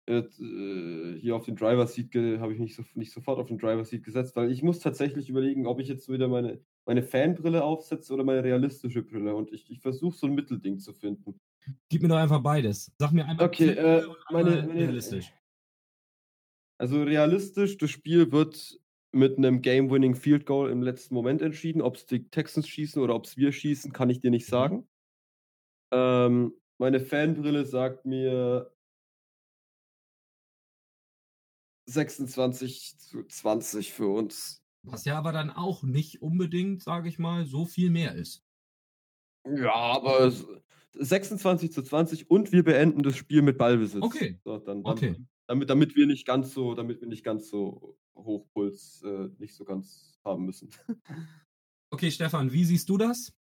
hier 0.08 1.36
auf 1.36 1.45
den 1.45 1.56
Driver 1.56 1.88
Seat 1.88 2.14
habe 2.39 2.53
ich 2.53 2.60
mich 2.60 2.76
so, 2.76 2.84
nicht 2.93 3.12
sofort 3.12 3.39
auf 3.39 3.47
den 3.47 3.58
Driver 3.58 3.84
Seat 3.84 4.03
gesetzt, 4.03 4.36
weil 4.36 4.51
ich 4.51 4.62
muss 4.62 4.80
tatsächlich 4.80 5.30
überlegen, 5.30 5.66
ob 5.66 5.80
ich 5.80 5.88
jetzt 5.88 6.10
wieder 6.10 6.28
meine, 6.28 6.62
meine 6.86 7.01
Fanbrille 7.01 7.64
aufsetze 7.64 8.14
oder 8.14 8.24
meine 8.24 8.43
realistische 8.43 9.01
Brille. 9.01 9.36
Und 9.36 9.51
ich, 9.51 9.70
ich 9.72 9.80
versuche 9.80 10.16
so 10.16 10.28
ein 10.28 10.36
Mittelding 10.36 10.78
zu 10.78 10.93
finden. 10.93 11.39
Gib 11.89 12.03
mir 12.03 12.10
doch 12.10 12.18
einfach 12.18 12.41
beides. 12.41 12.91
Sag 12.99 13.14
mir 13.14 13.26
einmal 13.26 13.47
okay, 13.47 13.70
äh, 13.70 14.03
meine, 14.32 14.68
meine, 14.68 14.74
realistisch. 14.76 15.34
Also 16.78 17.01
realistisch, 17.01 17.78
das 17.78 17.89
Spiel 17.89 18.32
wird 18.32 18.80
mit 19.12 19.38
einem 19.38 19.62
Game-Winning 19.62 20.14
Field 20.14 20.45
Goal 20.45 20.70
im 20.70 20.84
letzten 20.84 21.16
Moment 21.16 21.41
entschieden. 21.41 21.82
Ob 21.82 21.95
es 21.95 22.06
die 22.06 22.30
Texans 22.30 22.68
schießen 22.68 23.01
oder 23.01 23.16
ob 23.16 23.26
es 23.26 23.38
wir 23.38 23.51
schießen, 23.51 23.91
kann 23.91 24.10
ich 24.12 24.20
dir 24.20 24.30
nicht 24.30 24.47
mhm. 24.47 24.51
sagen. 24.51 24.88
Ähm, 25.91 26.53
meine 26.78 26.99
Fanbrille 26.99 27.66
sagt 27.66 28.06
mir 28.06 28.74
26 31.86 32.97
zu 32.99 33.23
20 33.23 33.93
für 33.93 34.07
uns. 34.07 34.63
Was 34.83 35.05
ja 35.05 35.17
aber 35.17 35.31
dann 35.31 35.49
auch 35.49 35.83
nicht 35.83 36.21
unbedingt, 36.21 36.83
sage 36.83 37.09
ich 37.09 37.19
mal, 37.19 37.45
so 37.45 37.65
viel 37.65 37.89
mehr 37.89 38.15
ist. 38.15 38.43
Ja, 39.45 39.73
aber 39.73 40.31
26 40.93 41.71
zu 41.71 41.83
20 41.83 42.29
und 42.29 42.51
wir 42.51 42.63
beenden 42.63 43.03
das 43.03 43.15
Spiel 43.15 43.41
mit 43.41 43.57
Ballbesitz. 43.57 44.01
Okay. 44.01 44.39
So, 44.43 44.57
dann, 44.57 44.83
dann, 44.83 44.93
okay. 44.93 45.15
Damit, 45.47 45.69
damit 45.69 45.95
wir 45.95 46.07
nicht 46.07 46.25
ganz 46.25 46.53
so, 46.53 46.73
damit 46.73 47.01
wir 47.01 47.07
nicht 47.07 47.23
ganz 47.23 47.49
so 47.49 47.97
Hochpuls 48.15 49.03
äh, 49.03 49.29
nicht 49.38 49.53
so 49.55 49.63
ganz 49.63 50.19
haben 50.23 50.45
müssen. 50.45 50.69
Okay, 51.91 52.11
Stefan, 52.11 52.51
wie 52.51 52.65
siehst 52.65 52.89
du 52.89 52.97
das? 52.97 53.31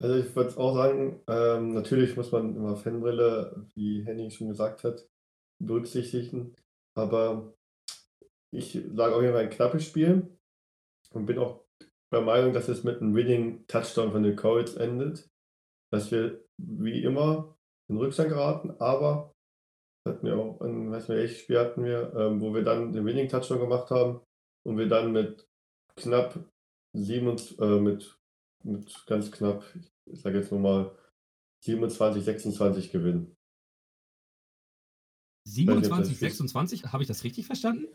Also 0.00 0.16
ich 0.16 0.34
würde 0.34 0.56
auch 0.58 0.74
sagen, 0.74 1.20
ähm, 1.28 1.72
natürlich 1.72 2.16
muss 2.16 2.32
man 2.32 2.56
immer 2.56 2.74
Fanbrille, 2.74 3.68
wie 3.74 4.02
Henning 4.04 4.30
schon 4.30 4.48
gesagt 4.48 4.82
hat, 4.82 5.08
berücksichtigen. 5.60 6.56
Aber 6.96 7.54
ich 8.52 8.72
sage 8.94 9.14
auf 9.14 9.22
jeden 9.22 9.34
Fall 9.34 9.44
ein 9.44 9.50
knappes 9.50 9.84
Spiel 9.84 10.38
und 11.12 11.26
bin 11.26 11.38
auch 11.38 11.64
der 12.12 12.20
Meinung, 12.20 12.52
dass 12.52 12.68
es 12.68 12.84
mit 12.84 13.00
einem 13.00 13.14
Winning 13.14 13.66
Touchdown 13.66 14.12
von 14.12 14.22
den 14.22 14.36
Colts 14.36 14.74
endet. 14.74 15.28
Dass 15.90 16.10
wir 16.10 16.44
wie 16.58 17.02
immer 17.02 17.56
in 17.88 17.96
Rückstand 17.96 18.28
geraten, 18.28 18.70
aber 18.78 19.32
hatten 20.06 20.26
wir 20.26 20.36
auch 20.36 20.60
ein, 20.60 20.90
weiß 20.90 21.08
nicht, 21.08 21.18
welches 21.18 21.38
Spiel 21.38 21.58
hatten 21.58 21.84
wir, 21.84 22.12
ähm, 22.14 22.40
wo 22.40 22.54
wir 22.54 22.62
dann 22.62 22.92
den 22.92 23.04
Winning 23.04 23.28
Touchdown 23.28 23.60
gemacht 23.60 23.90
haben 23.90 24.20
und 24.66 24.78
wir 24.78 24.88
dann 24.88 25.12
mit 25.12 25.46
knapp 25.96 26.38
sieben, 26.94 27.36
äh, 27.60 27.78
mit, 27.78 28.18
mit 28.64 29.04
ganz 29.06 29.30
knapp, 29.30 29.64
ich 30.06 30.20
sage 30.20 30.38
jetzt 30.38 30.50
nur 30.50 30.60
mal 30.60 30.96
27, 31.64 32.24
26 32.24 32.90
gewinnen. 32.90 33.36
27, 35.44 36.18
26, 36.18 36.84
habe 36.92 37.02
ich 37.02 37.08
das 37.08 37.24
richtig 37.24 37.46
verstanden? 37.46 37.86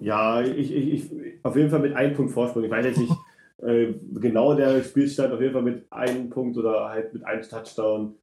Ja, 0.00 0.42
ich, 0.42 0.72
ich, 0.72 0.92
ich, 0.92 1.44
auf 1.44 1.56
jeden 1.56 1.70
Fall 1.70 1.80
mit 1.80 1.94
einem 1.94 2.14
Punkt 2.14 2.32
Vorsprung. 2.32 2.64
Ich 2.64 2.70
weiß 2.70 2.84
jetzt 2.84 2.98
nicht 2.98 3.12
äh, 3.58 3.94
genau 4.14 4.54
der 4.54 4.82
Spielstand, 4.82 5.32
auf 5.32 5.40
jeden 5.40 5.52
Fall 5.52 5.62
mit 5.62 5.90
einem 5.92 6.28
Punkt 6.28 6.56
oder 6.56 6.88
halt 6.88 7.14
mit 7.14 7.24
einem 7.24 7.42
Touchdown. 7.42 8.16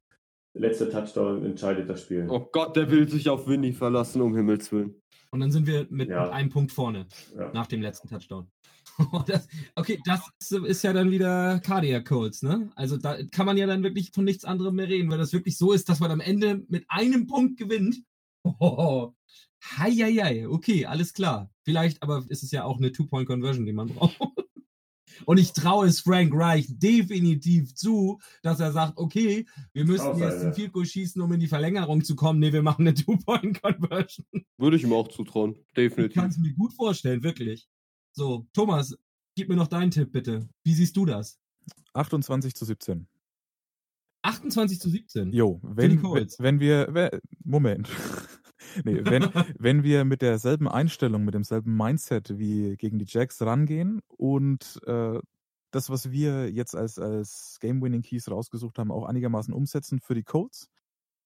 Letzter 0.52 0.90
Touchdown 0.90 1.44
entscheidet 1.44 1.88
das 1.88 2.02
Spiel. 2.02 2.26
Oh 2.28 2.48
Gott, 2.52 2.76
der 2.76 2.90
will 2.90 3.08
sich 3.08 3.28
auf 3.28 3.46
Winnie 3.46 3.72
verlassen, 3.72 4.20
um 4.20 4.34
Himmels 4.34 4.70
Willen. 4.72 5.00
Und 5.30 5.40
dann 5.40 5.52
sind 5.52 5.66
wir 5.66 5.86
mit, 5.90 6.10
ja. 6.10 6.24
mit 6.24 6.32
einem 6.32 6.50
Punkt 6.50 6.72
vorne 6.72 7.06
ja. 7.36 7.52
nach 7.52 7.68
dem 7.68 7.80
letzten 7.80 8.08
Touchdown. 8.08 8.50
das, 9.26 9.46
okay, 9.76 10.00
das 10.04 10.20
ist 10.50 10.82
ja 10.82 10.92
dann 10.92 11.10
wieder 11.10 11.60
Cardiac 11.60 12.04
Colts, 12.06 12.42
ne? 12.42 12.70
Also 12.74 12.96
da 12.96 13.16
kann 13.30 13.46
man 13.46 13.56
ja 13.56 13.66
dann 13.66 13.84
wirklich 13.84 14.10
von 14.12 14.24
nichts 14.24 14.44
anderem 14.44 14.74
mehr 14.74 14.88
reden, 14.88 15.10
weil 15.10 15.18
das 15.18 15.32
wirklich 15.32 15.56
so 15.56 15.72
ist, 15.72 15.88
dass 15.88 16.00
man 16.00 16.10
am 16.10 16.20
Ende 16.20 16.64
mit 16.68 16.84
einem 16.88 17.26
Punkt 17.26 17.58
gewinnt 17.58 18.02
Oh, 18.42 19.12
hei, 19.62 19.90
hei, 19.90 20.14
hei. 20.14 20.48
Okay, 20.48 20.86
alles 20.86 21.12
klar. 21.12 21.50
Vielleicht, 21.62 22.02
aber 22.02 22.24
ist 22.28 22.42
es 22.42 22.50
ja 22.50 22.64
auch 22.64 22.78
eine 22.78 22.92
Two-Point-Conversion, 22.92 23.66
die 23.66 23.72
man 23.72 23.88
braucht. 23.88 24.18
Und 25.26 25.38
ich 25.38 25.52
traue 25.52 25.86
es 25.86 26.00
Frank 26.00 26.32
Reich 26.34 26.66
definitiv 26.68 27.74
zu, 27.74 28.20
dass 28.42 28.60
er 28.60 28.72
sagt, 28.72 28.96
okay, 28.96 29.46
wir 29.72 29.84
müssen 29.84 30.18
jetzt 30.18 30.42
ein 30.42 30.54
Field 30.54 30.72
Goal 30.72 30.86
schießen, 30.86 31.20
um 31.20 31.32
in 31.32 31.40
die 31.40 31.48
Verlängerung 31.48 32.02
zu 32.04 32.16
kommen. 32.16 32.38
Nee, 32.38 32.52
wir 32.52 32.62
machen 32.62 32.86
eine 32.86 32.94
Two-Point-Conversion. 32.94 34.26
Würde 34.56 34.76
ich 34.76 34.84
ihm 34.84 34.92
auch 34.92 35.08
zutrauen, 35.08 35.56
definitiv. 35.76 36.10
Ich 36.10 36.14
kann 36.14 36.30
es 36.30 36.38
mir 36.38 36.54
gut 36.54 36.72
vorstellen, 36.72 37.22
wirklich. 37.22 37.68
So, 38.12 38.46
Thomas, 38.52 38.96
gib 39.36 39.48
mir 39.48 39.56
noch 39.56 39.68
deinen 39.68 39.90
Tipp 39.90 40.12
bitte. 40.12 40.48
Wie 40.64 40.74
siehst 40.74 40.96
du 40.96 41.04
das? 41.04 41.38
28 41.92 42.54
zu 42.54 42.64
17. 42.64 43.06
28 44.22 44.80
zu 44.80 44.90
17. 44.90 45.32
Jo, 45.32 45.60
wenn, 45.62 46.02
wenn 46.02 46.60
wir, 46.60 47.20
Moment. 47.42 47.88
nee, 48.84 49.00
wenn, 49.04 49.22
wenn 49.58 49.82
wir 49.82 50.04
mit 50.04 50.22
derselben 50.22 50.68
Einstellung, 50.68 51.24
mit 51.24 51.34
demselben 51.34 51.76
Mindset 51.76 52.38
wie 52.38 52.76
gegen 52.76 52.98
die 52.98 53.06
Jacks 53.08 53.40
rangehen 53.42 54.00
und 54.08 54.80
äh, 54.86 55.18
das, 55.70 55.88
was 55.88 56.10
wir 56.10 56.50
jetzt 56.50 56.74
als, 56.74 56.98
als 56.98 57.58
Game-Winning-Keys 57.60 58.30
rausgesucht 58.30 58.78
haben, 58.78 58.90
auch 58.90 59.04
einigermaßen 59.04 59.54
umsetzen 59.54 60.00
für 60.00 60.14
die 60.14 60.24
Colts, 60.24 60.68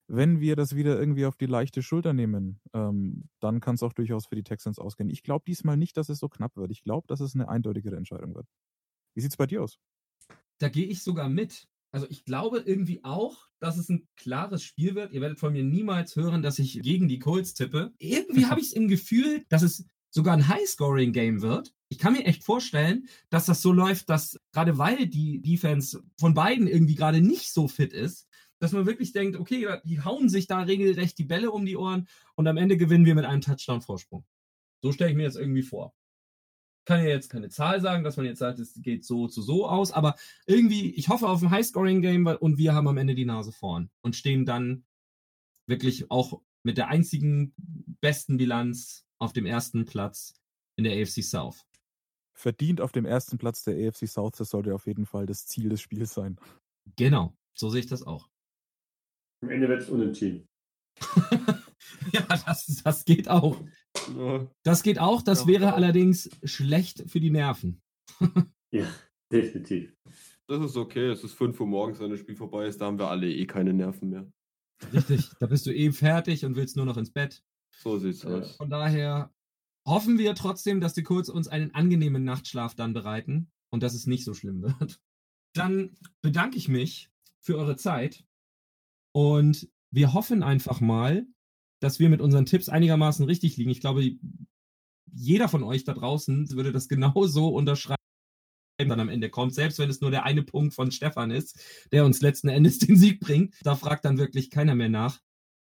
wenn 0.06 0.40
wir 0.40 0.54
das 0.54 0.76
wieder 0.76 0.98
irgendwie 0.98 1.24
auf 1.24 1.36
die 1.36 1.46
leichte 1.46 1.82
Schulter 1.82 2.12
nehmen, 2.12 2.60
ähm, 2.74 3.28
dann 3.40 3.60
kann 3.60 3.76
es 3.76 3.82
auch 3.82 3.94
durchaus 3.94 4.26
für 4.26 4.34
die 4.34 4.42
Texans 4.42 4.78
ausgehen. 4.78 5.08
Ich 5.08 5.22
glaube 5.22 5.44
diesmal 5.46 5.78
nicht, 5.78 5.96
dass 5.96 6.10
es 6.10 6.18
so 6.18 6.28
knapp 6.28 6.56
wird. 6.56 6.70
Ich 6.70 6.82
glaube, 6.82 7.06
dass 7.06 7.20
es 7.20 7.34
eine 7.34 7.48
eindeutigere 7.48 7.96
Entscheidung 7.96 8.34
wird. 8.34 8.46
Wie 9.14 9.22
sieht 9.22 9.30
es 9.30 9.36
bei 9.36 9.46
dir 9.46 9.62
aus? 9.62 9.78
Da 10.58 10.68
gehe 10.68 10.86
ich 10.86 11.02
sogar 11.02 11.28
mit. 11.28 11.66
Also 11.94 12.08
ich 12.10 12.24
glaube 12.24 12.58
irgendwie 12.58 13.04
auch, 13.04 13.46
dass 13.60 13.78
es 13.78 13.88
ein 13.88 14.08
klares 14.16 14.64
Spiel 14.64 14.96
wird. 14.96 15.12
Ihr 15.12 15.20
werdet 15.20 15.38
von 15.38 15.52
mir 15.52 15.62
niemals 15.62 16.16
hören, 16.16 16.42
dass 16.42 16.58
ich 16.58 16.82
gegen 16.82 17.06
die 17.06 17.20
Colts 17.20 17.54
tippe. 17.54 17.92
Irgendwie 17.98 18.46
habe 18.50 18.58
ich 18.58 18.66
es 18.66 18.72
im 18.72 18.88
Gefühl, 18.88 19.44
dass 19.48 19.62
es 19.62 19.86
sogar 20.10 20.34
ein 20.34 20.48
High-Scoring-Game 20.48 21.40
wird. 21.40 21.72
Ich 21.88 21.98
kann 21.98 22.14
mir 22.14 22.24
echt 22.24 22.42
vorstellen, 22.42 23.06
dass 23.30 23.46
das 23.46 23.62
so 23.62 23.70
läuft, 23.70 24.10
dass 24.10 24.40
gerade 24.50 24.76
weil 24.76 25.06
die 25.06 25.40
Defense 25.40 26.02
von 26.18 26.34
beiden 26.34 26.66
irgendwie 26.66 26.96
gerade 26.96 27.20
nicht 27.20 27.52
so 27.52 27.68
fit 27.68 27.92
ist, 27.92 28.26
dass 28.58 28.72
man 28.72 28.86
wirklich 28.86 29.12
denkt, 29.12 29.38
okay, 29.38 29.68
die 29.84 30.00
hauen 30.00 30.28
sich 30.28 30.48
da 30.48 30.62
regelrecht 30.62 31.16
die 31.16 31.24
Bälle 31.24 31.52
um 31.52 31.64
die 31.64 31.76
Ohren 31.76 32.08
und 32.34 32.48
am 32.48 32.56
Ende 32.56 32.76
gewinnen 32.76 33.06
wir 33.06 33.14
mit 33.14 33.24
einem 33.24 33.40
Touchdown-Vorsprung. 33.40 34.24
So 34.82 34.90
stelle 34.90 35.10
ich 35.10 35.16
mir 35.16 35.22
jetzt 35.22 35.36
irgendwie 35.36 35.62
vor. 35.62 35.94
Kann 36.84 37.00
ja 37.00 37.08
jetzt 37.08 37.30
keine 37.30 37.48
Zahl 37.48 37.80
sagen, 37.80 38.04
dass 38.04 38.16
man 38.16 38.26
jetzt 38.26 38.40
sagt, 38.40 38.58
es 38.58 38.80
geht 38.82 39.04
so 39.04 39.26
zu 39.26 39.40
so 39.40 39.66
aus, 39.66 39.92
aber 39.92 40.16
irgendwie, 40.46 40.90
ich 40.94 41.08
hoffe 41.08 41.28
auf 41.28 41.42
ein 41.42 41.50
High-Scoring-Game 41.50 42.26
und 42.26 42.58
wir 42.58 42.74
haben 42.74 42.88
am 42.88 42.98
Ende 42.98 43.14
die 43.14 43.24
Nase 43.24 43.52
vorn 43.52 43.90
und 44.02 44.16
stehen 44.16 44.44
dann 44.44 44.84
wirklich 45.66 46.10
auch 46.10 46.42
mit 46.62 46.76
der 46.76 46.88
einzigen 46.88 47.54
besten 48.00 48.36
Bilanz 48.36 49.06
auf 49.18 49.32
dem 49.32 49.46
ersten 49.46 49.86
Platz 49.86 50.34
in 50.76 50.84
der 50.84 51.00
AFC 51.00 51.22
South. 51.22 51.64
Verdient 52.32 52.80
auf 52.80 52.92
dem 52.92 53.06
ersten 53.06 53.38
Platz 53.38 53.64
der 53.64 53.88
AFC 53.88 54.08
South, 54.08 54.32
das 54.36 54.50
sollte 54.50 54.74
auf 54.74 54.86
jeden 54.86 55.06
Fall 55.06 55.24
das 55.24 55.46
Ziel 55.46 55.68
des 55.68 55.80
Spiels 55.80 56.12
sein. 56.12 56.38
Genau, 56.96 57.36
so 57.54 57.70
sehe 57.70 57.80
ich 57.80 57.86
das 57.86 58.02
auch. 58.02 58.28
Am 59.42 59.50
Ende 59.50 59.68
wird 59.68 59.82
es 59.82 59.88
unentschieden. 59.88 60.48
ja, 62.12 62.22
das, 62.22 62.82
das 62.82 63.04
geht 63.04 63.28
auch. 63.28 63.62
Das 64.62 64.82
geht 64.82 64.98
auch, 64.98 65.22
das 65.22 65.42
ja. 65.42 65.46
wäre 65.46 65.74
allerdings 65.74 66.30
schlecht 66.44 67.10
für 67.10 67.20
die 67.20 67.30
Nerven. 67.30 67.82
ja, 68.72 68.86
definitiv. 69.32 69.94
Das 70.46 70.62
ist 70.62 70.76
okay, 70.76 71.08
es 71.08 71.24
ist 71.24 71.34
5 71.34 71.58
Uhr 71.60 71.66
morgens, 71.66 72.00
wenn 72.00 72.10
das 72.10 72.20
Spiel 72.20 72.36
vorbei 72.36 72.66
ist, 72.66 72.80
da 72.80 72.86
haben 72.86 72.98
wir 72.98 73.08
alle 73.08 73.30
eh 73.30 73.46
keine 73.46 73.72
Nerven 73.72 74.10
mehr. 74.10 74.30
Richtig, 74.92 75.30
da 75.40 75.46
bist 75.46 75.66
du 75.66 75.74
eh 75.74 75.92
fertig 75.92 76.44
und 76.44 76.56
willst 76.56 76.76
nur 76.76 76.84
noch 76.84 76.96
ins 76.96 77.12
Bett. 77.12 77.42
So 77.76 77.98
sieht's 77.98 78.24
äh, 78.24 78.28
aus. 78.28 78.56
Von 78.56 78.70
daher 78.70 79.32
hoffen 79.86 80.18
wir 80.18 80.34
trotzdem, 80.34 80.80
dass 80.80 80.94
die 80.94 81.02
Kurz 81.02 81.28
uns 81.28 81.48
einen 81.48 81.74
angenehmen 81.74 82.24
Nachtschlaf 82.24 82.74
dann 82.74 82.92
bereiten 82.92 83.50
und 83.70 83.82
dass 83.82 83.94
es 83.94 84.06
nicht 84.06 84.24
so 84.24 84.34
schlimm 84.34 84.62
wird. 84.62 85.00
Dann 85.54 85.96
bedanke 86.20 86.56
ich 86.56 86.68
mich 86.68 87.10
für 87.40 87.56
eure 87.56 87.76
Zeit 87.76 88.24
und 89.14 89.68
wir 89.92 90.12
hoffen 90.12 90.42
einfach 90.42 90.80
mal, 90.80 91.26
dass 91.84 92.00
wir 92.00 92.08
mit 92.08 92.20
unseren 92.20 92.46
Tipps 92.46 92.68
einigermaßen 92.68 93.24
richtig 93.26 93.56
liegen. 93.56 93.70
Ich 93.70 93.80
glaube, 93.80 94.16
jeder 95.12 95.48
von 95.48 95.62
euch 95.62 95.84
da 95.84 95.92
draußen 95.92 96.50
würde 96.50 96.72
das 96.72 96.88
genauso 96.88 97.48
unterschreiben, 97.48 97.98
dann 98.78 99.00
am 99.00 99.08
Ende 99.08 99.30
kommt, 99.30 99.54
selbst 99.54 99.78
wenn 99.78 99.90
es 99.90 100.00
nur 100.00 100.10
der 100.10 100.24
eine 100.24 100.42
Punkt 100.42 100.74
von 100.74 100.90
Stefan 100.90 101.30
ist, 101.30 101.60
der 101.92 102.04
uns 102.04 102.20
letzten 102.20 102.48
Endes 102.48 102.78
den 102.80 102.96
Sieg 102.96 103.20
bringt. 103.20 103.54
Da 103.62 103.76
fragt 103.76 104.04
dann 104.04 104.18
wirklich 104.18 104.50
keiner 104.50 104.74
mehr 104.74 104.88
nach. 104.88 105.20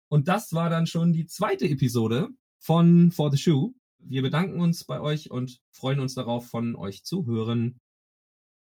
Und 0.09 0.28
das 0.28 0.53
war 0.53 0.70
dann 0.70 0.86
schon 0.86 1.14
die 1.14 1.26
zweite 1.26 1.68
Episode 1.68 2.30
von 2.59 3.12
For 3.12 3.32
the 3.32 3.38
Shoe. 3.38 3.74
Wir 3.99 4.22
bedanken 4.22 4.59
uns 4.59 4.84
bei 4.84 4.99
euch 4.99 5.32
und 5.32 5.62
freuen 5.72 6.01
uns 6.01 6.14
darauf, 6.16 6.47
von 6.47 6.76
euch 6.76 7.03
zu 7.03 7.26
hören. 7.26 7.80